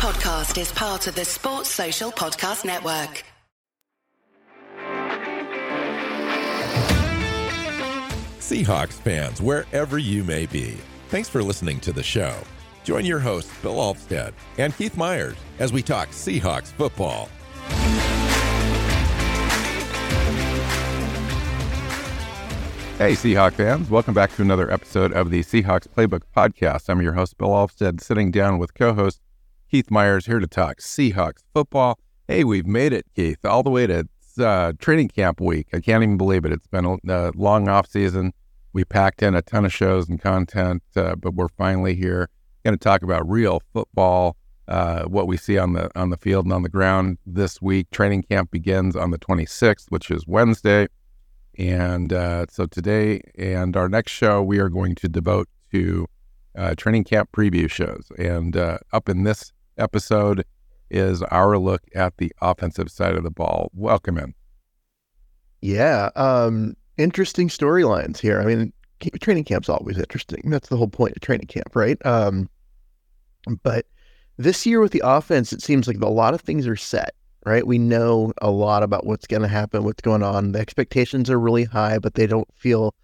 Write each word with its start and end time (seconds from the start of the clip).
podcast 0.00 0.58
is 0.58 0.72
part 0.72 1.06
of 1.08 1.14
the 1.14 1.26
Sports 1.26 1.68
Social 1.68 2.10
Podcast 2.10 2.64
Network. 2.64 3.22
Seahawks 8.38 8.94
fans, 8.94 9.42
wherever 9.42 9.98
you 9.98 10.24
may 10.24 10.46
be, 10.46 10.78
thanks 11.10 11.28
for 11.28 11.42
listening 11.42 11.80
to 11.80 11.92
the 11.92 12.02
show. 12.02 12.34
Join 12.82 13.04
your 13.04 13.18
hosts, 13.18 13.54
Bill 13.60 13.74
Alvstad 13.74 14.32
and 14.56 14.74
Keith 14.74 14.96
Myers, 14.96 15.36
as 15.58 15.70
we 15.70 15.82
talk 15.82 16.08
Seahawks 16.08 16.68
football. 16.68 17.28
Hey, 22.96 23.12
Seahawks 23.12 23.52
fans. 23.52 23.90
Welcome 23.90 24.14
back 24.14 24.34
to 24.36 24.40
another 24.40 24.70
episode 24.70 25.12
of 25.12 25.30
the 25.30 25.40
Seahawks 25.40 25.88
Playbook 25.88 26.22
Podcast. 26.34 26.88
I'm 26.88 27.02
your 27.02 27.12
host, 27.12 27.36
Bill 27.36 27.50
Alvstad, 27.50 28.00
sitting 28.00 28.30
down 28.30 28.56
with 28.56 28.72
co 28.72 28.94
host 28.94 29.20
Keith 29.70 29.88
Myers 29.88 30.26
here 30.26 30.40
to 30.40 30.48
talk 30.48 30.78
Seahawks 30.78 31.44
football. 31.54 31.96
Hey, 32.26 32.42
we've 32.42 32.66
made 32.66 32.92
it, 32.92 33.06
Keith, 33.14 33.38
all 33.44 33.62
the 33.62 33.70
way 33.70 33.86
to 33.86 34.08
uh, 34.40 34.72
training 34.80 35.10
camp 35.10 35.40
week. 35.40 35.68
I 35.72 35.78
can't 35.78 36.02
even 36.02 36.16
believe 36.16 36.44
it. 36.44 36.50
It's 36.50 36.66
been 36.66 36.84
a, 36.84 36.96
a 37.08 37.30
long 37.36 37.68
off 37.68 37.88
season. 37.88 38.32
We 38.72 38.84
packed 38.84 39.22
in 39.22 39.36
a 39.36 39.42
ton 39.42 39.64
of 39.64 39.72
shows 39.72 40.08
and 40.08 40.20
content, 40.20 40.82
uh, 40.96 41.14
but 41.14 41.34
we're 41.34 41.50
finally 41.50 41.94
here. 41.94 42.28
Going 42.64 42.76
to 42.76 42.82
talk 42.82 43.04
about 43.04 43.28
real 43.30 43.62
football, 43.72 44.36
uh, 44.66 45.04
what 45.04 45.28
we 45.28 45.36
see 45.36 45.56
on 45.56 45.74
the 45.74 45.88
on 45.96 46.10
the 46.10 46.16
field 46.16 46.46
and 46.46 46.52
on 46.52 46.62
the 46.62 46.68
ground 46.68 47.18
this 47.24 47.62
week. 47.62 47.88
Training 47.92 48.24
camp 48.24 48.50
begins 48.50 48.96
on 48.96 49.12
the 49.12 49.18
26th, 49.18 49.86
which 49.90 50.10
is 50.10 50.26
Wednesday, 50.26 50.88
and 51.56 52.12
uh, 52.12 52.46
so 52.50 52.66
today 52.66 53.20
and 53.38 53.76
our 53.76 53.88
next 53.88 54.10
show 54.10 54.42
we 54.42 54.58
are 54.58 54.68
going 54.68 54.96
to 54.96 55.08
devote 55.08 55.48
to 55.70 56.08
uh, 56.56 56.74
training 56.76 57.04
camp 57.04 57.30
preview 57.30 57.70
shows. 57.70 58.08
And 58.18 58.56
uh, 58.56 58.78
up 58.92 59.08
in 59.08 59.22
this 59.22 59.52
episode 59.80 60.44
is 60.90 61.22
our 61.22 61.58
look 61.58 61.82
at 61.94 62.16
the 62.18 62.32
offensive 62.40 62.90
side 62.90 63.14
of 63.14 63.22
the 63.22 63.30
ball. 63.30 63.70
Welcome 63.74 64.18
in. 64.18 64.34
Yeah. 65.60 66.10
Um, 66.16 66.74
interesting 66.96 67.48
storylines 67.48 68.18
here. 68.18 68.40
I 68.40 68.44
mean, 68.44 68.72
training 69.20 69.44
camp's 69.44 69.68
always 69.68 69.98
interesting. 69.98 70.42
That's 70.46 70.68
the 70.68 70.76
whole 70.76 70.88
point 70.88 71.16
of 71.16 71.22
training 71.22 71.46
camp, 71.46 71.74
right? 71.74 72.04
Um, 72.04 72.48
but 73.62 73.86
this 74.36 74.66
year 74.66 74.80
with 74.80 74.92
the 74.92 75.02
offense, 75.04 75.52
it 75.52 75.62
seems 75.62 75.86
like 75.86 76.00
a 76.00 76.08
lot 76.08 76.34
of 76.34 76.40
things 76.40 76.66
are 76.66 76.76
set, 76.76 77.14
right? 77.44 77.66
We 77.66 77.78
know 77.78 78.32
a 78.42 78.50
lot 78.50 78.82
about 78.82 79.06
what's 79.06 79.26
going 79.26 79.42
to 79.42 79.48
happen, 79.48 79.84
what's 79.84 80.02
going 80.02 80.22
on. 80.22 80.52
The 80.52 80.60
expectations 80.60 81.30
are 81.30 81.38
really 81.38 81.64
high, 81.64 81.98
but 81.98 82.14
they 82.14 82.26
don't 82.26 82.48
feel 82.54 82.94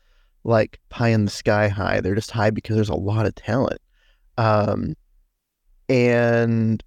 like 0.45 0.81
pie 0.89 1.09
in 1.09 1.25
the 1.25 1.31
sky 1.31 1.69
high. 1.69 2.01
They're 2.01 2.15
just 2.15 2.31
high 2.31 2.51
because 2.51 2.77
there's 2.77 2.89
a 2.89 2.95
lot 2.95 3.27
of 3.27 3.35
talent. 3.35 3.81
Um, 4.39 4.95
and 5.89 6.83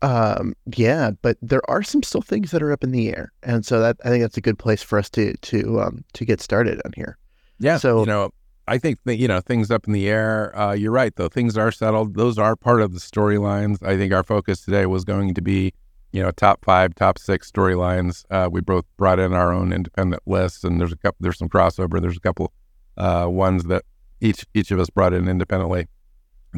um, 0.00 0.54
yeah, 0.76 1.10
but 1.22 1.36
there 1.42 1.68
are 1.68 1.82
some 1.82 2.02
still 2.02 2.22
things 2.22 2.52
that 2.52 2.62
are 2.62 2.72
up 2.72 2.84
in 2.84 2.92
the 2.92 3.08
air, 3.08 3.32
and 3.42 3.66
so 3.66 3.80
that 3.80 3.96
I 4.04 4.10
think 4.10 4.22
that's 4.22 4.36
a 4.36 4.40
good 4.40 4.58
place 4.58 4.82
for 4.82 4.98
us 4.98 5.10
to 5.10 5.36
to 5.36 5.80
um 5.80 6.04
to 6.12 6.24
get 6.24 6.40
started 6.40 6.80
on 6.84 6.92
here. 6.94 7.18
Yeah. 7.58 7.78
So 7.78 8.00
you 8.00 8.06
know, 8.06 8.30
I 8.68 8.78
think 8.78 8.98
that 9.04 9.16
you 9.16 9.26
know 9.26 9.40
things 9.40 9.70
up 9.70 9.86
in 9.86 9.92
the 9.92 10.08
air. 10.08 10.56
Uh, 10.56 10.72
you're 10.72 10.92
right, 10.92 11.14
though. 11.16 11.28
Things 11.28 11.58
are 11.58 11.72
settled. 11.72 12.14
Those 12.14 12.38
are 12.38 12.54
part 12.54 12.80
of 12.80 12.94
the 12.94 13.00
storylines. 13.00 13.82
I 13.82 13.96
think 13.96 14.12
our 14.12 14.22
focus 14.22 14.64
today 14.64 14.86
was 14.86 15.04
going 15.04 15.34
to 15.34 15.42
be, 15.42 15.72
you 16.12 16.22
know, 16.22 16.30
top 16.30 16.64
five, 16.64 16.94
top 16.94 17.18
six 17.18 17.50
storylines. 17.50 18.24
Uh, 18.30 18.48
we 18.50 18.60
both 18.60 18.84
brought 18.98 19.18
in 19.18 19.32
our 19.32 19.52
own 19.52 19.72
independent 19.72 20.22
lists, 20.26 20.62
and 20.62 20.80
there's 20.80 20.92
a 20.92 20.96
couple. 20.96 21.16
There's 21.18 21.38
some 21.38 21.48
crossover. 21.48 22.00
There's 22.00 22.16
a 22.16 22.20
couple 22.20 22.52
uh, 22.96 23.26
ones 23.28 23.64
that 23.64 23.82
each 24.20 24.46
each 24.54 24.70
of 24.70 24.78
us 24.78 24.90
brought 24.90 25.12
in 25.12 25.28
independently 25.28 25.88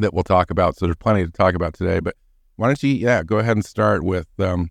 that 0.01 0.13
we'll 0.13 0.23
talk 0.23 0.51
about. 0.51 0.77
So 0.77 0.85
there's 0.85 0.97
plenty 0.97 1.25
to 1.25 1.31
talk 1.31 1.55
about 1.55 1.73
today, 1.73 1.99
but 1.99 2.15
why 2.57 2.67
don't 2.67 2.81
you, 2.83 2.89
yeah, 2.89 3.23
go 3.23 3.37
ahead 3.37 3.57
and 3.57 3.65
start 3.65 4.03
with 4.03 4.27
um, 4.39 4.69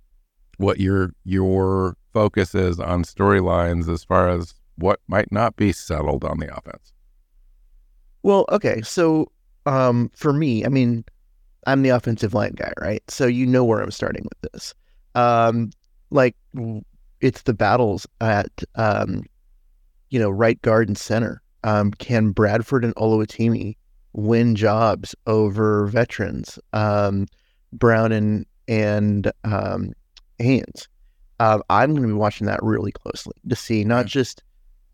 what 0.59 0.79
your 0.79 1.13
your 1.25 1.97
focus 2.13 2.55
is 2.55 2.79
on 2.79 3.05
storylines 3.05 3.89
as 3.93 4.05
far 4.05 4.29
as 4.29 4.55
what 4.77 5.01
might 5.09 5.31
not 5.33 5.57
be 5.57 5.73
settled 5.73 6.25
on 6.25 6.39
the 6.39 6.55
offense. 6.55 6.93
Well, 8.23 8.45
okay, 8.51 8.83
so 8.83 9.31
um, 9.67 10.11
for 10.15 10.33
me, 10.33 10.65
I 10.65 10.69
mean, 10.69 11.05
I'm 11.67 11.83
the 11.83 11.91
offensive 11.91 12.35
line 12.35 12.53
guy, 12.55 12.73
right? 12.81 13.03
So 13.09 13.27
you 13.27 13.47
know 13.47 13.65
where 13.65 13.81
I'm 13.81 13.91
starting 13.91 14.25
with 14.25 14.53
this. 14.53 14.75
Um, 15.15 15.71
like 16.11 16.37
it's 17.21 17.43
the 17.43 17.55
battles 17.55 18.07
at 18.21 18.51
um, 18.75 19.25
you 20.11 20.19
know 20.19 20.31
right 20.31 20.61
guard 20.63 20.89
and 20.89 20.99
center. 20.99 21.43
Um, 21.63 21.91
can 21.93 22.31
Bradford 22.31 22.85
and 22.85 22.95
Oluwatimi 22.95 23.77
win 24.13 24.55
jobs 24.55 25.15
over 25.27 25.87
veterans? 25.87 26.59
Um, 26.73 27.27
Brown 27.73 28.13
and 28.13 28.47
and 28.69 29.31
um, 29.45 29.93
Haynes. 30.39 30.89
Uh, 31.39 31.61
I'm 31.71 31.91
going 31.91 32.03
to 32.03 32.09
be 32.09 32.15
watching 32.15 32.47
that 32.47 32.63
really 32.63 32.93
closely 32.93 33.37
to 33.49 33.57
see 33.57 33.85
not 33.85 34.07
just 34.07 34.43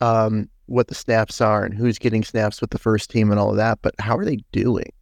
um, 0.01 0.49
what 0.67 0.89
the 0.89 0.95
snaps 0.95 1.41
are 1.41 1.65
and 1.65 1.75
who's 1.75 1.99
getting 1.99 2.25
snaps 2.25 2.61
with 2.61 2.71
the 2.71 2.79
first 2.79 3.11
team 3.11 3.31
and 3.31 3.41
all 3.41 3.51
of 3.51 3.57
that, 3.57 3.81
but 3.83 3.95
how 3.99 4.17
are 4.17 4.25
they 4.25 4.39
doing? 4.53 4.93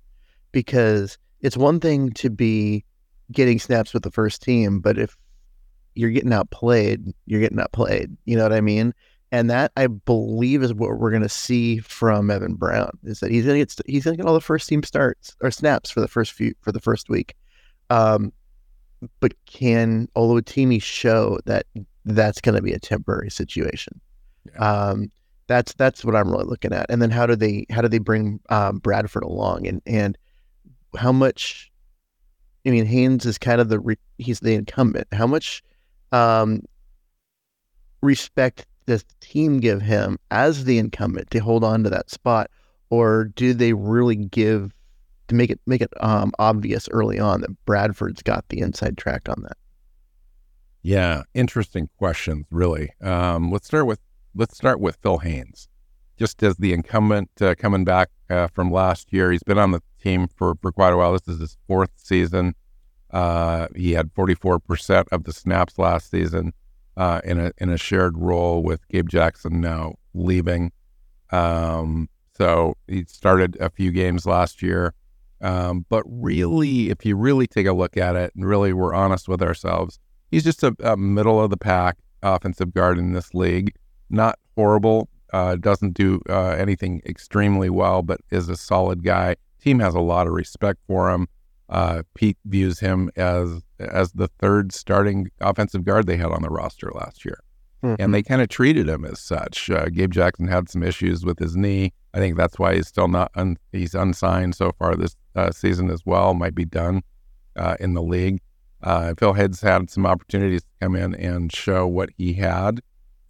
Because 0.53 1.19
it's 1.41 1.57
one 1.57 1.81
thing 1.81 2.13
to 2.13 2.31
be 2.31 2.85
getting 3.33 3.59
snaps 3.59 3.93
with 3.93 4.03
the 4.03 4.11
first 4.11 4.43
team, 4.43 4.81
but 4.81 4.99
if 4.99 5.17
you're 5.95 6.11
getting 6.11 6.33
outplayed, 6.33 7.13
you're 7.27 7.41
getting 7.41 7.61
outplayed. 7.61 8.17
You 8.25 8.37
know 8.37 8.43
what 8.43 8.53
I 8.53 8.61
mean? 8.61 8.95
And 9.35 9.51
that 9.51 9.73
I 9.77 9.89
believe 9.89 10.63
is 10.63 10.73
what 10.73 10.97
we're 10.97 11.11
going 11.11 11.25
to 11.25 11.29
see 11.29 11.79
from 11.79 12.31
Evan 12.31 12.55
Brown 12.55 12.97
is 13.03 13.19
that 13.19 13.33
he's 13.33 13.45
going 13.45 13.59
to 13.59 13.67
get 13.67 13.81
he's 13.85 14.05
going 14.05 14.17
to 14.17 14.23
get 14.23 14.29
all 14.29 14.33
the 14.33 14.41
first 14.41 14.69
team 14.69 14.85
starts 14.85 15.35
or 15.41 15.51
snaps 15.51 15.91
for 15.91 16.01
the 16.01 16.07
first 16.07 16.31
few 16.31 16.55
for 16.61 16.71
the 16.71 16.79
first 16.79 17.09
week. 17.09 17.35
Um, 17.91 18.33
but 19.19 19.33
can 19.47 20.07
Oluwatimi 20.15 20.81
show 20.81 21.41
that 21.47 21.67
that's 22.05 22.41
going 22.41 22.55
to 22.55 22.63
be 22.63 22.75
a 22.75 22.79
temporary 22.79 23.29
situation? 23.29 24.01
Yeah. 24.45 24.59
Um, 24.59 25.11
that's 25.49 25.75
that's 25.75 26.05
what 26.05 26.15
I'm 26.15 26.31
really 26.31 26.45
looking 26.45 26.73
at. 26.73 26.87
And 26.89 27.03
then 27.03 27.11
how 27.11 27.27
do 27.27 27.35
they 27.35 27.67
how 27.71 27.83
do 27.83 27.89
they 27.89 27.99
bring 27.99 28.39
um, 28.51 28.79
Bradford 28.79 29.25
along 29.25 29.67
and 29.67 29.83
and 29.85 30.17
how 30.97 31.11
much? 31.11 31.73
I 32.65 32.71
mean, 32.71 32.87
Haynes 32.87 33.27
is 33.27 33.39
kind 33.39 33.61
of 33.61 33.69
the 33.69 33.81
re, 33.81 33.97
he's 34.17 34.39
the 34.39 34.55
incumbent. 34.55 35.09
How 35.13 35.27
much 35.27 35.61
um, 36.13 36.63
respect 38.01 38.65
does 38.87 39.03
the 39.05 39.15
team 39.21 39.61
give 39.61 39.83
him 39.83 40.19
as 40.31 40.65
the 40.65 40.79
incumbent 40.79 41.31
to 41.31 41.39
hold 41.39 41.65
on 41.65 41.85
to 41.85 41.91
that 41.91 42.11
spot, 42.11 42.51
or 42.91 43.25
do 43.25 43.55
they 43.55 43.73
really 43.73 44.17
give 44.17 44.73
to 45.29 45.35
make 45.35 45.51
it 45.51 45.61
make 45.67 45.81
it 45.81 45.93
um, 46.01 46.33
obvious 46.39 46.89
early 46.91 47.19
on 47.19 47.41
that 47.41 47.65
Bradford's 47.65 48.23
got 48.23 48.49
the 48.49 48.61
inside 48.61 48.97
track 48.99 49.29
on 49.29 49.43
that. 49.43 49.57
Yeah, 50.83 51.23
interesting 51.33 51.89
questions, 51.99 52.47
really. 52.51 52.91
Um, 53.01 53.51
let's 53.51 53.67
start 53.67 53.87
with 53.87 54.01
let's 54.35 54.57
start 54.57 54.81
with 54.81 54.97
Phil 54.97 55.19
Haynes. 55.19 55.69
Just 56.17 56.43
as 56.43 56.57
the 56.57 56.73
incumbent 56.73 57.31
uh, 57.41 57.55
coming 57.59 57.85
back 57.85 58.11
uh, 58.31 58.49
from 58.49 58.71
last 58.71 59.13
year, 59.13 59.33
he's 59.33 59.43
been 59.43 59.59
on 59.59 59.73
the 59.73 59.81
team 60.01 60.29
for, 60.29 60.55
for 60.61 60.71
quite 60.71 60.93
a 60.93 60.97
while. 60.97 61.13
This 61.13 61.27
is 61.27 61.41
his 61.41 61.57
fourth 61.67 61.91
season. 61.97 62.55
Uh, 63.11 63.67
he 63.75 63.93
had 63.93 64.15
44% 64.15 65.07
of 65.11 65.25
the 65.25 65.33
snaps 65.33 65.77
last 65.77 66.11
season 66.11 66.53
uh, 66.97 67.21
in 67.25 67.39
a 67.39 67.53
in 67.59 67.71
a 67.71 67.77
shared 67.77 68.19
role 68.19 68.63
with 68.63 68.87
Gabe 68.89 69.09
Jackson 69.09 69.61
now 69.61 69.95
leaving. 70.15 70.73
Um, 71.31 72.09
so 72.37 72.77
he 72.89 73.05
started 73.05 73.57
a 73.61 73.71
few 73.71 73.91
games 73.91 74.27
last 74.27 74.63
year. 74.63 74.95
Um, 75.41 75.85
but 75.89 76.05
really, 76.07 76.91
if 76.91 77.05
you 77.05 77.17
really 77.17 77.47
take 77.47 77.67
a 77.67 77.73
look 77.73 77.97
at 77.97 78.17
it 78.17 78.33
and 78.35 78.47
really 78.47 78.73
we're 78.73 78.95
honest 78.95 79.29
with 79.29 79.43
ourselves, 79.43 79.99
he's 80.31 80.45
just 80.45 80.63
a, 80.63 80.75
a 80.83 80.97
middle 80.97 81.41
of 81.41 81.51
the 81.51 81.57
pack 81.57 81.97
offensive 82.23 82.73
guard 82.73 82.99
in 82.99 83.13
this 83.13 83.35
league. 83.35 83.75
Not 84.11 84.39
horrible, 84.57 85.09
uh, 85.33 85.57
doesn't 85.57 85.95
do 85.95 86.21
uh, 86.29 86.51
anything 86.51 87.03
extremely 87.05 87.69
well, 87.69 88.03
but 88.03 88.21
is 88.31 88.49
a 88.49 88.57
solid 88.57 89.03
guy. 89.03 89.37
Team 89.61 89.81
has 89.81 89.95
a 89.95 90.01
lot 90.01 90.27
of 90.27 90.33
respect 90.33 90.81
for 90.87 91.11
him. 91.11 91.29
Uh, 91.69 92.03
Pete 92.15 92.39
views 92.45 92.79
him 92.81 93.11
as 93.17 93.63
as 93.79 94.13
the 94.13 94.29
third 94.39 94.73
starting 94.73 95.31
offensive 95.41 95.85
guard 95.85 96.07
they 96.07 96.17
had 96.17 96.31
on 96.31 96.43
the 96.43 96.49
roster 96.49 96.91
last 96.95 97.25
year, 97.25 97.41
mm-hmm. 97.83 98.01
and 98.01 98.15
they 98.15 98.23
kind 98.23 98.43
of 98.43 98.49
treated 98.49 98.89
him 98.89 99.05
as 99.05 99.21
such. 99.21 99.71
Uh, 99.71 99.87
Gabe 99.87 100.13
Jackson 100.13 100.49
had 100.49 100.69
some 100.69 100.83
issues 100.83 101.25
with 101.25 101.39
his 101.39 101.57
knee. 101.57 101.93
I 102.13 102.19
think 102.19 102.37
that's 102.37 102.59
why 102.59 102.75
he's 102.75 102.89
still 102.89 103.09
not 103.09 103.31
un- 103.35 103.59
he's 103.73 103.95
unsigned 103.95 104.55
so 104.55 104.73
far 104.79 104.95
this 104.95 105.17
uh, 105.35 105.51
season 105.51 105.91
as 105.91 106.03
well. 106.05 106.35
Might 106.35 106.55
be 106.55 106.65
done 106.65 107.03
uh, 107.57 107.77
in 107.81 107.95
the 107.95 108.03
league. 108.03 108.41
Uh, 108.83 109.15
Phil 109.19 109.33
Haynes 109.33 109.61
had 109.61 109.91
some 109.91 110.07
opportunities 110.07 110.63
to 110.63 110.69
come 110.81 110.95
in 110.95 111.15
and 111.15 111.53
show 111.53 111.87
what 111.87 112.11
he 112.17 112.35
had, 112.35 112.81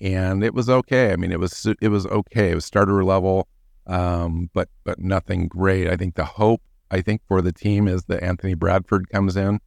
and 0.00 0.43
it 0.43 0.52
was 0.52 0.69
okay. 0.69 1.12
I 1.12 1.17
mean, 1.17 1.32
it 1.32 1.41
was 1.41 1.67
it 1.81 1.88
was 1.88 2.06
okay. 2.06 2.50
It 2.50 2.55
was 2.56 2.64
starter 2.64 3.05
level, 3.05 3.49
um, 3.87 4.50
but 4.52 4.69
but 4.85 4.99
nothing 4.99 5.46
great. 5.46 5.88
I 5.88 5.96
think 5.96 6.17
the 6.17 6.25
hope 6.25 6.61
I 6.91 7.00
think 7.00 7.23
for 7.29 7.41
the 7.41 7.52
team 7.52 7.88
is 7.88 8.05
that 8.05 8.23
Anthony 8.23 8.55
Bradford 8.55 9.08
comes 9.08 9.37
in 9.37 9.61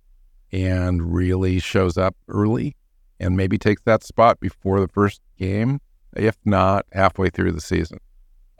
and 0.52 1.14
really 1.14 1.60
shows 1.60 1.98
up 1.98 2.16
early 2.28 2.76
and 3.20 3.36
maybe 3.36 3.58
takes 3.58 3.82
that 3.84 4.04
spot 4.04 4.40
before 4.40 4.80
the 4.80 4.88
first 4.88 5.22
game, 5.38 5.80
if 6.16 6.38
not 6.46 6.86
halfway 6.92 7.30
through 7.30 7.52
the 7.52 7.62
season. 7.62 8.00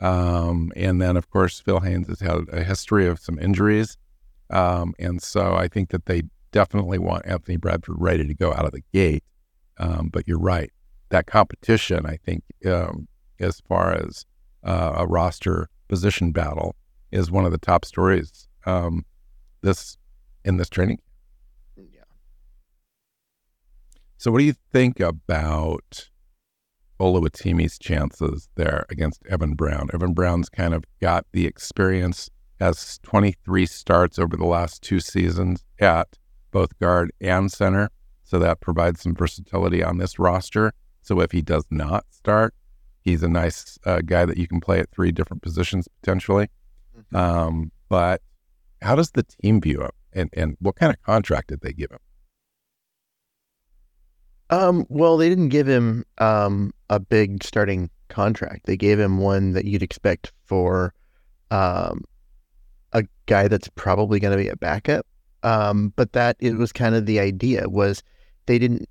Um, 0.00 0.72
and 0.76 1.00
then, 1.00 1.16
of 1.16 1.30
course, 1.30 1.60
Phil 1.60 1.80
Haynes 1.80 2.08
has 2.08 2.20
had 2.20 2.48
a 2.52 2.62
history 2.62 3.06
of 3.06 3.18
some 3.18 3.38
injuries. 3.38 3.96
Um, 4.50 4.94
and 4.98 5.22
so 5.22 5.54
I 5.54 5.68
think 5.68 5.90
that 5.90 6.06
they 6.06 6.22
definitely 6.52 6.98
want 6.98 7.26
Anthony 7.26 7.56
Bradford 7.56 7.96
ready 7.98 8.26
to 8.26 8.34
go 8.34 8.52
out 8.52 8.64
of 8.64 8.72
the 8.72 8.82
gate. 8.92 9.24
Um, 9.78 10.08
but 10.12 10.26
you're 10.26 10.38
right. 10.38 10.72
That 11.10 11.26
competition, 11.26 12.06
I 12.06 12.16
think, 12.16 12.42
um, 12.66 13.08
as 13.40 13.60
far 13.60 13.94
as 13.94 14.24
uh, 14.64 14.94
a 14.96 15.06
roster 15.06 15.68
position 15.88 16.32
battle, 16.32 16.76
is 17.10 17.30
one 17.30 17.44
of 17.44 17.52
the 17.52 17.58
top 17.58 17.84
stories 17.84 18.48
um, 18.66 19.04
this 19.62 19.96
in 20.44 20.56
this 20.56 20.68
training. 20.68 20.98
Yeah. 21.76 22.04
So, 24.20 24.32
what 24.32 24.40
do 24.40 24.44
you 24.44 24.54
think 24.72 24.98
about 24.98 26.10
Oluwatimi's 26.98 27.78
chances 27.78 28.48
there 28.56 28.84
against 28.90 29.24
Evan 29.26 29.54
Brown? 29.54 29.90
Evan 29.94 30.12
Brown's 30.12 30.48
kind 30.48 30.74
of 30.74 30.84
got 31.00 31.24
the 31.30 31.46
experience, 31.46 32.28
has 32.58 32.98
23 33.04 33.64
starts 33.64 34.18
over 34.18 34.36
the 34.36 34.44
last 34.44 34.82
two 34.82 34.98
seasons 34.98 35.64
at 35.78 36.18
both 36.50 36.76
guard 36.80 37.12
and 37.20 37.52
center. 37.52 37.90
So 38.24 38.40
that 38.40 38.60
provides 38.60 39.02
some 39.02 39.14
versatility 39.14 39.84
on 39.84 39.98
this 39.98 40.18
roster. 40.18 40.72
So 41.02 41.20
if 41.20 41.30
he 41.30 41.40
does 41.40 41.64
not 41.70 42.04
start, 42.10 42.54
he's 43.02 43.22
a 43.22 43.28
nice 43.28 43.78
uh, 43.86 44.00
guy 44.04 44.24
that 44.24 44.36
you 44.36 44.48
can 44.48 44.60
play 44.60 44.80
at 44.80 44.90
three 44.90 45.12
different 45.12 45.44
positions 45.44 45.86
potentially. 46.02 46.48
Mm-hmm. 46.98 47.16
Um, 47.16 47.72
but 47.88 48.20
how 48.82 48.96
does 48.96 49.12
the 49.12 49.22
team 49.22 49.60
view 49.60 49.80
him, 49.80 49.90
and 50.12 50.30
and 50.32 50.56
what 50.60 50.74
kind 50.74 50.92
of 50.92 51.00
contract 51.02 51.50
did 51.50 51.60
they 51.60 51.72
give 51.72 51.92
him? 51.92 52.00
Um, 54.50 54.86
well, 54.88 55.16
they 55.16 55.28
didn't 55.28 55.48
give 55.50 55.66
him 55.66 56.04
um, 56.18 56.72
a 56.88 56.98
big 56.98 57.44
starting 57.44 57.90
contract. 58.08 58.66
They 58.66 58.76
gave 58.76 58.98
him 58.98 59.18
one 59.18 59.52
that 59.52 59.64
you'd 59.64 59.82
expect 59.82 60.32
for 60.44 60.94
um, 61.50 62.04
a 62.92 63.04
guy 63.26 63.48
that's 63.48 63.68
probably 63.74 64.20
going 64.20 64.36
to 64.36 64.42
be 64.42 64.48
a 64.48 64.56
backup. 64.56 65.06
Um, 65.42 65.92
but 65.94 66.12
that 66.12 66.36
it 66.40 66.56
was 66.56 66.72
kind 66.72 66.94
of 66.94 67.06
the 67.06 67.20
idea 67.20 67.68
was 67.68 68.02
they 68.46 68.58
didn't 68.58 68.88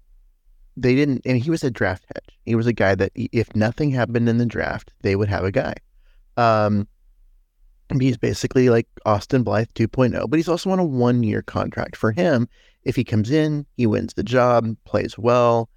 they 0.78 0.96
didn't 0.96 1.22
and 1.26 1.38
he 1.38 1.50
was 1.50 1.64
a 1.64 1.72
draft 1.72 2.06
hedge. 2.14 2.40
He 2.46 2.56
was 2.56 2.68
a 2.68 2.74
guy 2.74 2.96
that 2.96 3.12
if 3.16 3.54
nothing 3.56 3.92
happened 3.92 4.30
in 4.30 4.38
the 4.38 4.46
draft, 4.46 4.94
they 5.02 5.16
would 5.16 5.28
have 5.28 5.44
a 5.44 5.52
guy. 5.52 5.74
Um, 6.38 6.88
he's 8.00 8.18
basically 8.18 8.70
like 8.70 8.88
Austin 9.06 9.44
Blythe 9.44 9.70
2.0, 9.76 10.30
but 10.30 10.38
he's 10.38 10.48
also 10.48 10.70
on 10.70 10.80
a 10.80 10.86
one 10.86 11.24
year 11.24 11.42
contract. 11.42 11.96
For 11.96 12.12
him, 12.12 12.48
if 12.88 12.96
he 12.96 13.04
comes 13.04 13.30
in, 13.30 13.66
he 13.76 13.86
wins 13.86 14.14
the 14.14 14.24
job, 14.24 14.66
plays 14.86 15.18
well, 15.18 15.70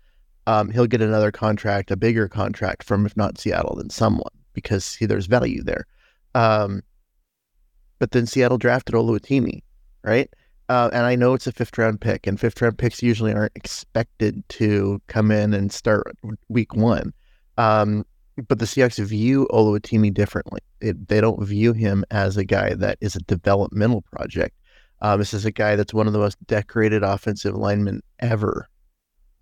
um, 0.46 0.70
he'll 0.70 0.86
get 0.86 1.02
another 1.02 1.32
contract, 1.32 1.90
a 1.90 1.96
bigger 1.96 2.28
contract 2.28 2.84
from, 2.84 3.04
if 3.04 3.16
not 3.16 3.36
Seattle, 3.36 3.74
then 3.76 3.90
someone, 3.90 4.30
because 4.52 4.84
see, 4.84 5.06
there's 5.06 5.26
value 5.26 5.62
there. 5.64 5.86
Um, 6.36 6.82
but 7.98 8.12
then 8.12 8.26
Seattle 8.26 8.58
drafted 8.58 8.94
Oluwatimi, 8.94 9.62
right? 10.04 10.30
Uh, 10.68 10.88
and 10.92 11.04
I 11.04 11.16
know 11.16 11.34
it's 11.34 11.48
a 11.48 11.52
fifth 11.52 11.76
round 11.76 12.00
pick, 12.00 12.28
and 12.28 12.38
fifth 12.38 12.62
round 12.62 12.78
picks 12.78 13.02
usually 13.02 13.34
aren't 13.34 13.56
expected 13.56 14.48
to 14.50 15.02
come 15.08 15.32
in 15.32 15.52
and 15.52 15.72
start 15.72 16.16
week 16.48 16.76
one. 16.76 17.12
Um, 17.58 18.06
but 18.46 18.60
the 18.60 18.66
Seahawks 18.66 19.04
view 19.04 19.48
Oluwatimi 19.50 20.14
differently. 20.14 20.60
It, 20.80 21.08
they 21.08 21.20
don't 21.20 21.44
view 21.44 21.72
him 21.72 22.04
as 22.12 22.36
a 22.36 22.44
guy 22.44 22.74
that 22.74 22.98
is 23.00 23.16
a 23.16 23.20
developmental 23.22 24.02
project. 24.12 24.54
Um, 25.02 25.18
this 25.18 25.32
is 25.32 25.44
a 25.44 25.50
guy 25.50 25.76
that's 25.76 25.94
one 25.94 26.06
of 26.06 26.12
the 26.12 26.18
most 26.18 26.36
decorated 26.46 27.02
offensive 27.02 27.54
linemen 27.54 28.02
ever 28.18 28.68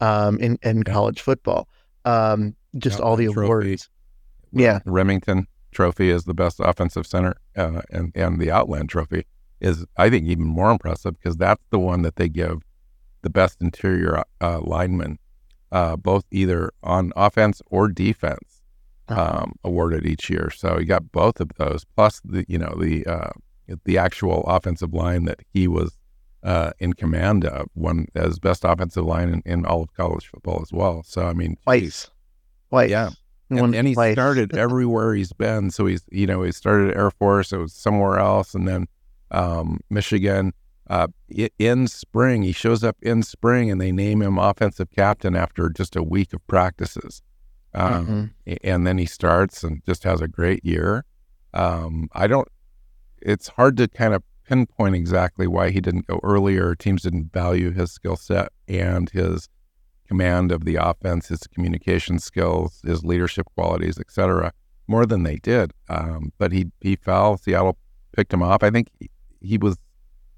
um, 0.01 0.39
in, 0.39 0.59
in 0.63 0.85
college 0.85 1.21
football. 1.21 1.69
Um, 2.05 2.55
just 2.77 3.01
all 3.01 3.17
the 3.17 3.27
trophy. 3.27 3.45
awards. 3.45 3.91
Yeah. 4.53 4.81
Remington 4.85 5.47
Trophy 5.73 6.11
is 6.11 6.25
the 6.25 6.35
best 6.35 6.61
offensive 6.61 7.07
center, 7.07 7.37
uh, 7.57 7.83
and, 7.91 8.13
and 8.15 8.41
the 8.41 8.51
Outland 8.51 8.89
Trophy 8.89 9.27
is, 9.61 9.85
I 9.97 10.09
think, 10.09 10.27
even 10.27 10.45
more 10.45 10.71
impressive 10.71 11.19
because 11.19 11.37
that's 11.37 11.63
the 11.71 11.79
one 11.79 12.03
that 12.03 12.17
they 12.17 12.29
give 12.29 12.63
the 13.23 13.31
best 13.31 13.61
interior 13.61 14.23
uh, 14.41 14.61
lineman, 14.61 15.19
uh, 15.73 15.97
both 15.97 16.25
either 16.31 16.73
on 16.83 17.13
offense 17.17 17.61
or 17.67 17.89
defense, 17.89 18.63
uh-huh. 19.09 19.41
um, 19.43 19.53
awarded 19.65 20.07
each 20.07 20.31
year. 20.31 20.51
So 20.51 20.79
you 20.79 20.87
got 20.87 21.13
both 21.13 21.41
of 21.41 21.51
those, 21.59 21.85
plus 21.97 22.21
the 22.25 22.45
you 22.49 22.59
know 22.59 22.75
the 22.79 23.05
uh, 23.07 23.31
the 23.85 23.99
actual 23.99 24.43
offensive 24.47 24.93
line 24.93 25.25
that 25.25 25.41
he 25.53 25.69
was 25.69 25.97
uh, 26.43 26.71
in 26.79 26.93
command 26.93 27.45
of, 27.45 27.69
one 27.75 28.07
as 28.15 28.39
best 28.39 28.65
offensive 28.65 29.05
line 29.05 29.29
in, 29.29 29.43
in, 29.45 29.67
all 29.67 29.83
of 29.83 29.93
college 29.95 30.27
football 30.27 30.61
as 30.63 30.73
well. 30.73 31.03
So 31.03 31.27
I 31.27 31.33
mean, 31.33 31.57
twice, 31.65 32.11
twice, 32.71 32.91
yeah. 32.91 33.11
And, 33.51 33.75
and 33.75 33.89
he 33.89 33.95
twice. 33.95 34.15
started 34.15 34.57
everywhere 34.57 35.15
he's 35.15 35.33
been. 35.33 35.71
So 35.71 35.87
he's, 35.87 36.05
you 36.11 36.27
know, 36.27 36.43
he 36.43 36.53
started 36.53 36.97
Air 36.97 37.11
Force, 37.11 37.53
it 37.53 37.59
was 37.59 37.73
somewhere 37.73 38.19
else, 38.19 38.55
and 38.55 38.69
then 38.69 38.87
um, 39.31 39.81
Michigan. 39.91 40.53
Uh, 40.91 41.09
in 41.59 41.87
spring, 41.87 42.43
he 42.43 42.53
shows 42.53 42.83
up 42.83 42.97
in 43.03 43.23
spring, 43.23 43.71
and 43.71 43.79
they 43.79 43.93
name 43.93 44.23
him 44.23 44.39
offensive 44.39 44.89
captain 44.91 45.37
after 45.37 45.69
just 45.69 45.97
a 45.97 46.03
week 46.03 46.33
of 46.33 46.47
practices. 46.47 47.21
Um, 47.75 48.33
mm-hmm. 48.47 48.55
And 48.65 48.87
then 48.87 48.97
he 48.97 49.05
starts 49.05 49.63
and 49.63 49.85
just 49.85 50.05
has 50.05 50.23
a 50.23 50.29
great 50.29 50.65
year. 50.65 51.05
Um, 51.53 52.09
I 52.13 52.27
don't. 52.27 52.49
It's 53.23 53.49
hard 53.49 53.77
to 53.79 53.89
kind 53.89 54.15
of 54.15 54.23
pinpoint 54.45 54.95
exactly 54.95 55.47
why 55.47 55.71
he 55.71 55.81
didn't 55.81 56.07
go 56.07 56.21
earlier. 56.23 56.75
Teams 56.75 57.03
didn't 57.03 57.33
value 57.33 57.71
his 57.71 57.93
skill 57.93 58.17
set 58.17 58.51
and 58.67 59.11
his 59.11 59.49
command 60.07 60.51
of 60.51 60.65
the 60.65 60.77
offense, 60.77 61.29
his 61.29 61.47
communication 61.47 62.19
skills, 62.19 62.81
his 62.85 63.05
leadership 63.05 63.47
qualities, 63.55 63.99
etc., 63.99 64.53
more 64.87 65.05
than 65.05 65.23
they 65.23 65.37
did. 65.37 65.73
Um, 65.91 66.33
but 66.39 66.51
he 66.51 66.73
he 66.81 66.97
fell. 66.97 67.37
Seattle 67.37 67.77
picked 68.17 68.33
him 68.33 68.43
off. 68.43 68.63
I 68.63 68.71
think 68.71 68.89
he 69.41 69.59
was 69.59 69.77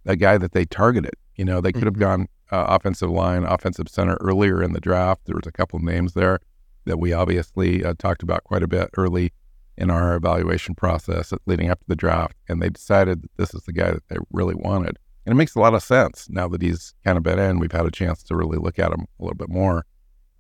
a 0.07 0.17
guy 0.17 0.39
that 0.39 0.53
they 0.53 0.65
targeted. 0.65 1.15
You 1.37 1.45
know, 1.45 1.61
they 1.61 1.73
could 1.73 1.85
have 1.85 1.95
mm-hmm. 1.95 2.25
gone 2.25 2.27
uh, 2.51 2.67
offensive 2.69 3.11
line, 3.11 3.45
offensive 3.45 3.89
center 3.89 4.17
earlier 4.21 4.63
in 4.63 4.73
the 4.73 4.81
draft. 4.81 5.23
There 5.27 5.37
was 5.37 5.47
a 5.47 5.53
couple 5.53 5.77
of 5.77 5.85
names 5.85 6.15
there 6.15 6.41
that 6.85 6.99
we 6.99 7.13
obviously 7.13 7.85
uh, 7.85 7.95
talked 7.97 8.23
about 8.23 8.43
quite 8.45 8.63
a 8.63 8.69
bit 8.69 8.91
early 8.97 9.33
in 9.77 9.91
our 9.91 10.15
evaluation 10.15 10.75
process 10.75 11.33
leading 11.47 11.71
up 11.71 11.79
to 11.81 11.87
the 11.89 11.97
draft, 11.97 12.37
and 12.49 12.61
they 12.61 12.69
decided 12.69 13.23
that 13.23 13.37
this 13.37 13.55
is 13.55 13.63
the 13.63 13.73
guy 13.73 13.91
that 13.91 14.07
they 14.09 14.17
really 14.31 14.55
wanted. 14.55 14.99
And 15.27 15.33
it 15.33 15.37
makes 15.37 15.55
a 15.55 15.61
lot 15.61 15.75
of 15.75 15.83
sense 15.83 16.29
now 16.31 16.49
that 16.49 16.63
he's 16.63 16.95
kind 17.05 17.17
of 17.17 17.23
been 17.23 17.39
in. 17.39 17.59
We've 17.59 17.73
had 17.73 17.87
a 17.87 17.91
chance 17.91 18.23
to 18.25 18.37
really 18.37 18.59
look 18.59 18.79
at 18.79 18.93
him 18.93 19.07
a 19.19 19.23
little 19.23 19.37
bit 19.37 19.49
more. 19.49 19.87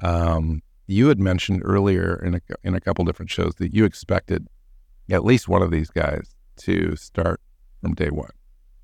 Um, 0.02 0.62
you 0.86 1.08
had 1.08 1.20
mentioned 1.20 1.62
earlier 1.64 2.20
in 2.24 2.34
a, 2.34 2.40
in 2.64 2.74
a 2.74 2.80
couple 2.80 3.04
different 3.04 3.30
shows 3.30 3.54
that 3.56 3.74
you 3.74 3.84
expected 3.84 4.46
at 5.10 5.24
least 5.24 5.48
one 5.48 5.62
of 5.62 5.70
these 5.70 5.90
guys 5.90 6.34
to 6.56 6.96
start 6.96 7.40
from 7.80 7.94
day 7.94 8.10
one. 8.10 8.30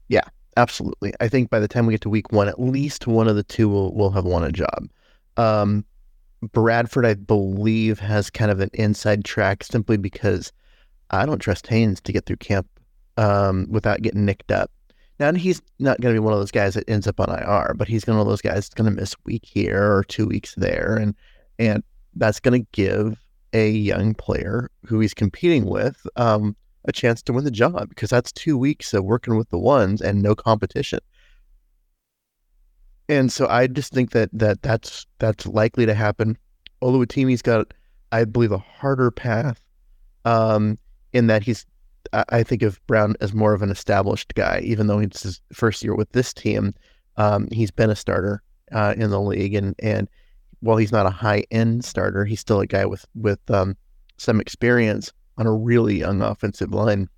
Yeah, 0.08 0.22
absolutely. 0.56 1.12
I 1.20 1.28
think 1.28 1.50
by 1.50 1.60
the 1.60 1.68
time 1.68 1.86
we 1.86 1.94
get 1.94 2.02
to 2.02 2.10
week 2.10 2.30
one, 2.30 2.48
at 2.48 2.60
least 2.60 3.06
one 3.06 3.28
of 3.28 3.36
the 3.36 3.42
two 3.42 3.68
will, 3.68 3.94
will 3.94 4.10
have 4.10 4.24
won 4.24 4.44
a 4.44 4.52
job. 4.52 4.88
Um, 5.36 5.84
Bradford, 6.42 7.06
I 7.06 7.14
believe, 7.14 7.98
has 7.98 8.30
kind 8.30 8.50
of 8.50 8.60
an 8.60 8.70
inside 8.74 9.24
track 9.24 9.64
simply 9.64 9.96
because 9.96 10.52
I 11.10 11.26
don't 11.26 11.38
trust 11.38 11.66
Haynes 11.68 12.00
to 12.02 12.12
get 12.12 12.26
through 12.26 12.36
camp 12.36 12.66
um, 13.16 13.66
without 13.70 14.02
getting 14.02 14.24
nicked 14.24 14.50
up. 14.52 14.70
Now, 15.18 15.32
he's 15.32 15.62
not 15.78 16.00
going 16.00 16.14
to 16.14 16.20
be 16.20 16.24
one 16.24 16.34
of 16.34 16.38
those 16.38 16.50
guys 16.50 16.74
that 16.74 16.88
ends 16.88 17.06
up 17.06 17.20
on 17.20 17.30
IR, 17.30 17.74
but 17.74 17.88
he's 17.88 18.06
one 18.06 18.18
of 18.18 18.26
those 18.26 18.42
guys 18.42 18.54
that's 18.54 18.74
going 18.74 18.90
to 18.90 19.00
miss 19.00 19.14
a 19.14 19.22
week 19.24 19.44
here 19.44 19.96
or 19.96 20.04
two 20.04 20.26
weeks 20.26 20.54
there, 20.56 20.96
and 20.96 21.14
and 21.58 21.82
that's 22.14 22.40
going 22.40 22.60
to 22.60 22.68
give 22.72 23.18
a 23.54 23.70
young 23.70 24.14
player 24.14 24.70
who 24.84 25.00
he's 25.00 25.14
competing 25.14 25.64
with 25.64 26.06
um, 26.16 26.54
a 26.84 26.92
chance 26.92 27.22
to 27.22 27.32
win 27.32 27.44
the 27.44 27.50
job 27.50 27.88
because 27.88 28.10
that's 28.10 28.30
two 28.32 28.58
weeks 28.58 28.92
of 28.92 29.04
working 29.04 29.36
with 29.36 29.48
the 29.48 29.58
ones 29.58 30.02
and 30.02 30.22
no 30.22 30.34
competition. 30.34 30.98
And 33.08 33.30
so 33.30 33.46
I 33.48 33.66
just 33.66 33.92
think 33.92 34.10
that 34.10 34.30
that 34.32 34.62
that's 34.62 35.06
that's 35.18 35.46
likely 35.46 35.86
to 35.86 35.94
happen. 35.94 36.36
Oluwatimi's 36.82 37.42
got, 37.42 37.72
I 38.12 38.24
believe, 38.24 38.52
a 38.52 38.58
harder 38.58 39.10
path, 39.10 39.62
um, 40.24 40.78
in 41.12 41.26
that 41.28 41.42
he's. 41.42 41.66
I, 42.12 42.44
think 42.44 42.62
of 42.62 42.80
Brown 42.86 43.16
as 43.20 43.34
more 43.34 43.52
of 43.52 43.62
an 43.62 43.70
established 43.70 44.34
guy, 44.34 44.60
even 44.62 44.86
though 44.86 45.00
it's 45.00 45.24
his 45.24 45.40
first 45.52 45.82
year 45.82 45.96
with 45.96 46.08
this 46.12 46.32
team. 46.32 46.72
Um, 47.16 47.48
he's 47.50 47.72
been 47.72 47.90
a 47.90 47.96
starter 47.96 48.44
uh, 48.70 48.94
in 48.96 49.10
the 49.10 49.20
league, 49.20 49.54
and 49.54 49.74
and 49.80 50.08
while 50.60 50.76
he's 50.76 50.92
not 50.92 51.06
a 51.06 51.10
high 51.10 51.44
end 51.50 51.84
starter, 51.84 52.24
he's 52.24 52.40
still 52.40 52.60
a 52.60 52.66
guy 52.66 52.86
with 52.86 53.04
with 53.14 53.40
um, 53.50 53.76
some 54.18 54.40
experience 54.40 55.12
on 55.36 55.46
a 55.46 55.52
really 55.52 55.98
young 55.98 56.22
offensive 56.22 56.72
line. 56.72 57.08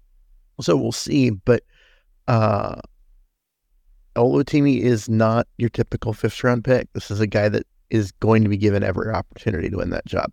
So 0.60 0.76
we'll 0.76 0.92
see, 0.92 1.30
but 1.30 1.62
uh, 2.26 2.80
Oluwatimi 4.18 4.80
is 4.80 5.08
not 5.08 5.46
your 5.58 5.70
typical 5.70 6.12
fifth 6.12 6.42
round 6.42 6.64
pick. 6.64 6.92
This 6.92 7.10
is 7.10 7.20
a 7.20 7.26
guy 7.26 7.48
that 7.48 7.66
is 7.90 8.12
going 8.12 8.42
to 8.42 8.48
be 8.48 8.56
given 8.56 8.82
every 8.82 9.12
opportunity 9.12 9.70
to 9.70 9.76
win 9.76 9.90
that 9.90 10.06
job. 10.06 10.32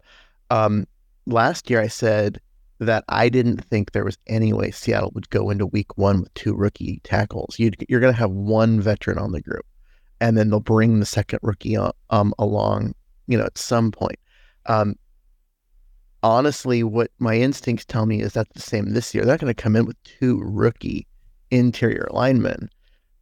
Um, 0.49 0.87
last 1.25 1.69
year, 1.69 1.81
I 1.81 1.87
said 1.87 2.39
that 2.79 3.05
I 3.07 3.29
didn't 3.29 3.63
think 3.63 3.91
there 3.91 4.03
was 4.03 4.17
any 4.27 4.51
way 4.51 4.71
Seattle 4.71 5.11
would 5.13 5.29
go 5.29 5.49
into 5.49 5.67
week 5.67 5.97
one 5.97 6.21
with 6.21 6.33
two 6.33 6.53
rookie 6.53 6.99
tackles. 7.03 7.57
you 7.57 7.71
are 7.91 7.99
going 7.99 8.13
to 8.13 8.19
have 8.19 8.31
one 8.31 8.81
veteran 8.81 9.17
on 9.17 9.31
the 9.31 9.41
group, 9.41 9.65
and 10.19 10.37
then 10.37 10.49
they'll 10.49 10.59
bring 10.59 10.99
the 10.99 11.05
second 11.05 11.39
rookie 11.41 11.75
on, 11.75 11.91
um, 12.09 12.33
along, 12.39 12.93
you 13.27 13.37
know, 13.37 13.45
at 13.45 13.57
some 13.57 13.91
point. 13.91 14.19
Um, 14.65 14.95
honestly, 16.23 16.83
what 16.83 17.11
my 17.19 17.35
instincts 17.35 17.85
tell 17.85 18.05
me 18.05 18.21
is 18.21 18.33
that's 18.33 18.51
the 18.53 18.61
same 18.61 18.93
this 18.93 19.13
year. 19.13 19.23
They're 19.23 19.33
not 19.33 19.39
going 19.39 19.53
to 19.53 19.61
come 19.61 19.75
in 19.75 19.85
with 19.85 20.01
two 20.03 20.41
rookie 20.43 21.07
interior 21.51 22.07
linemen 22.11 22.69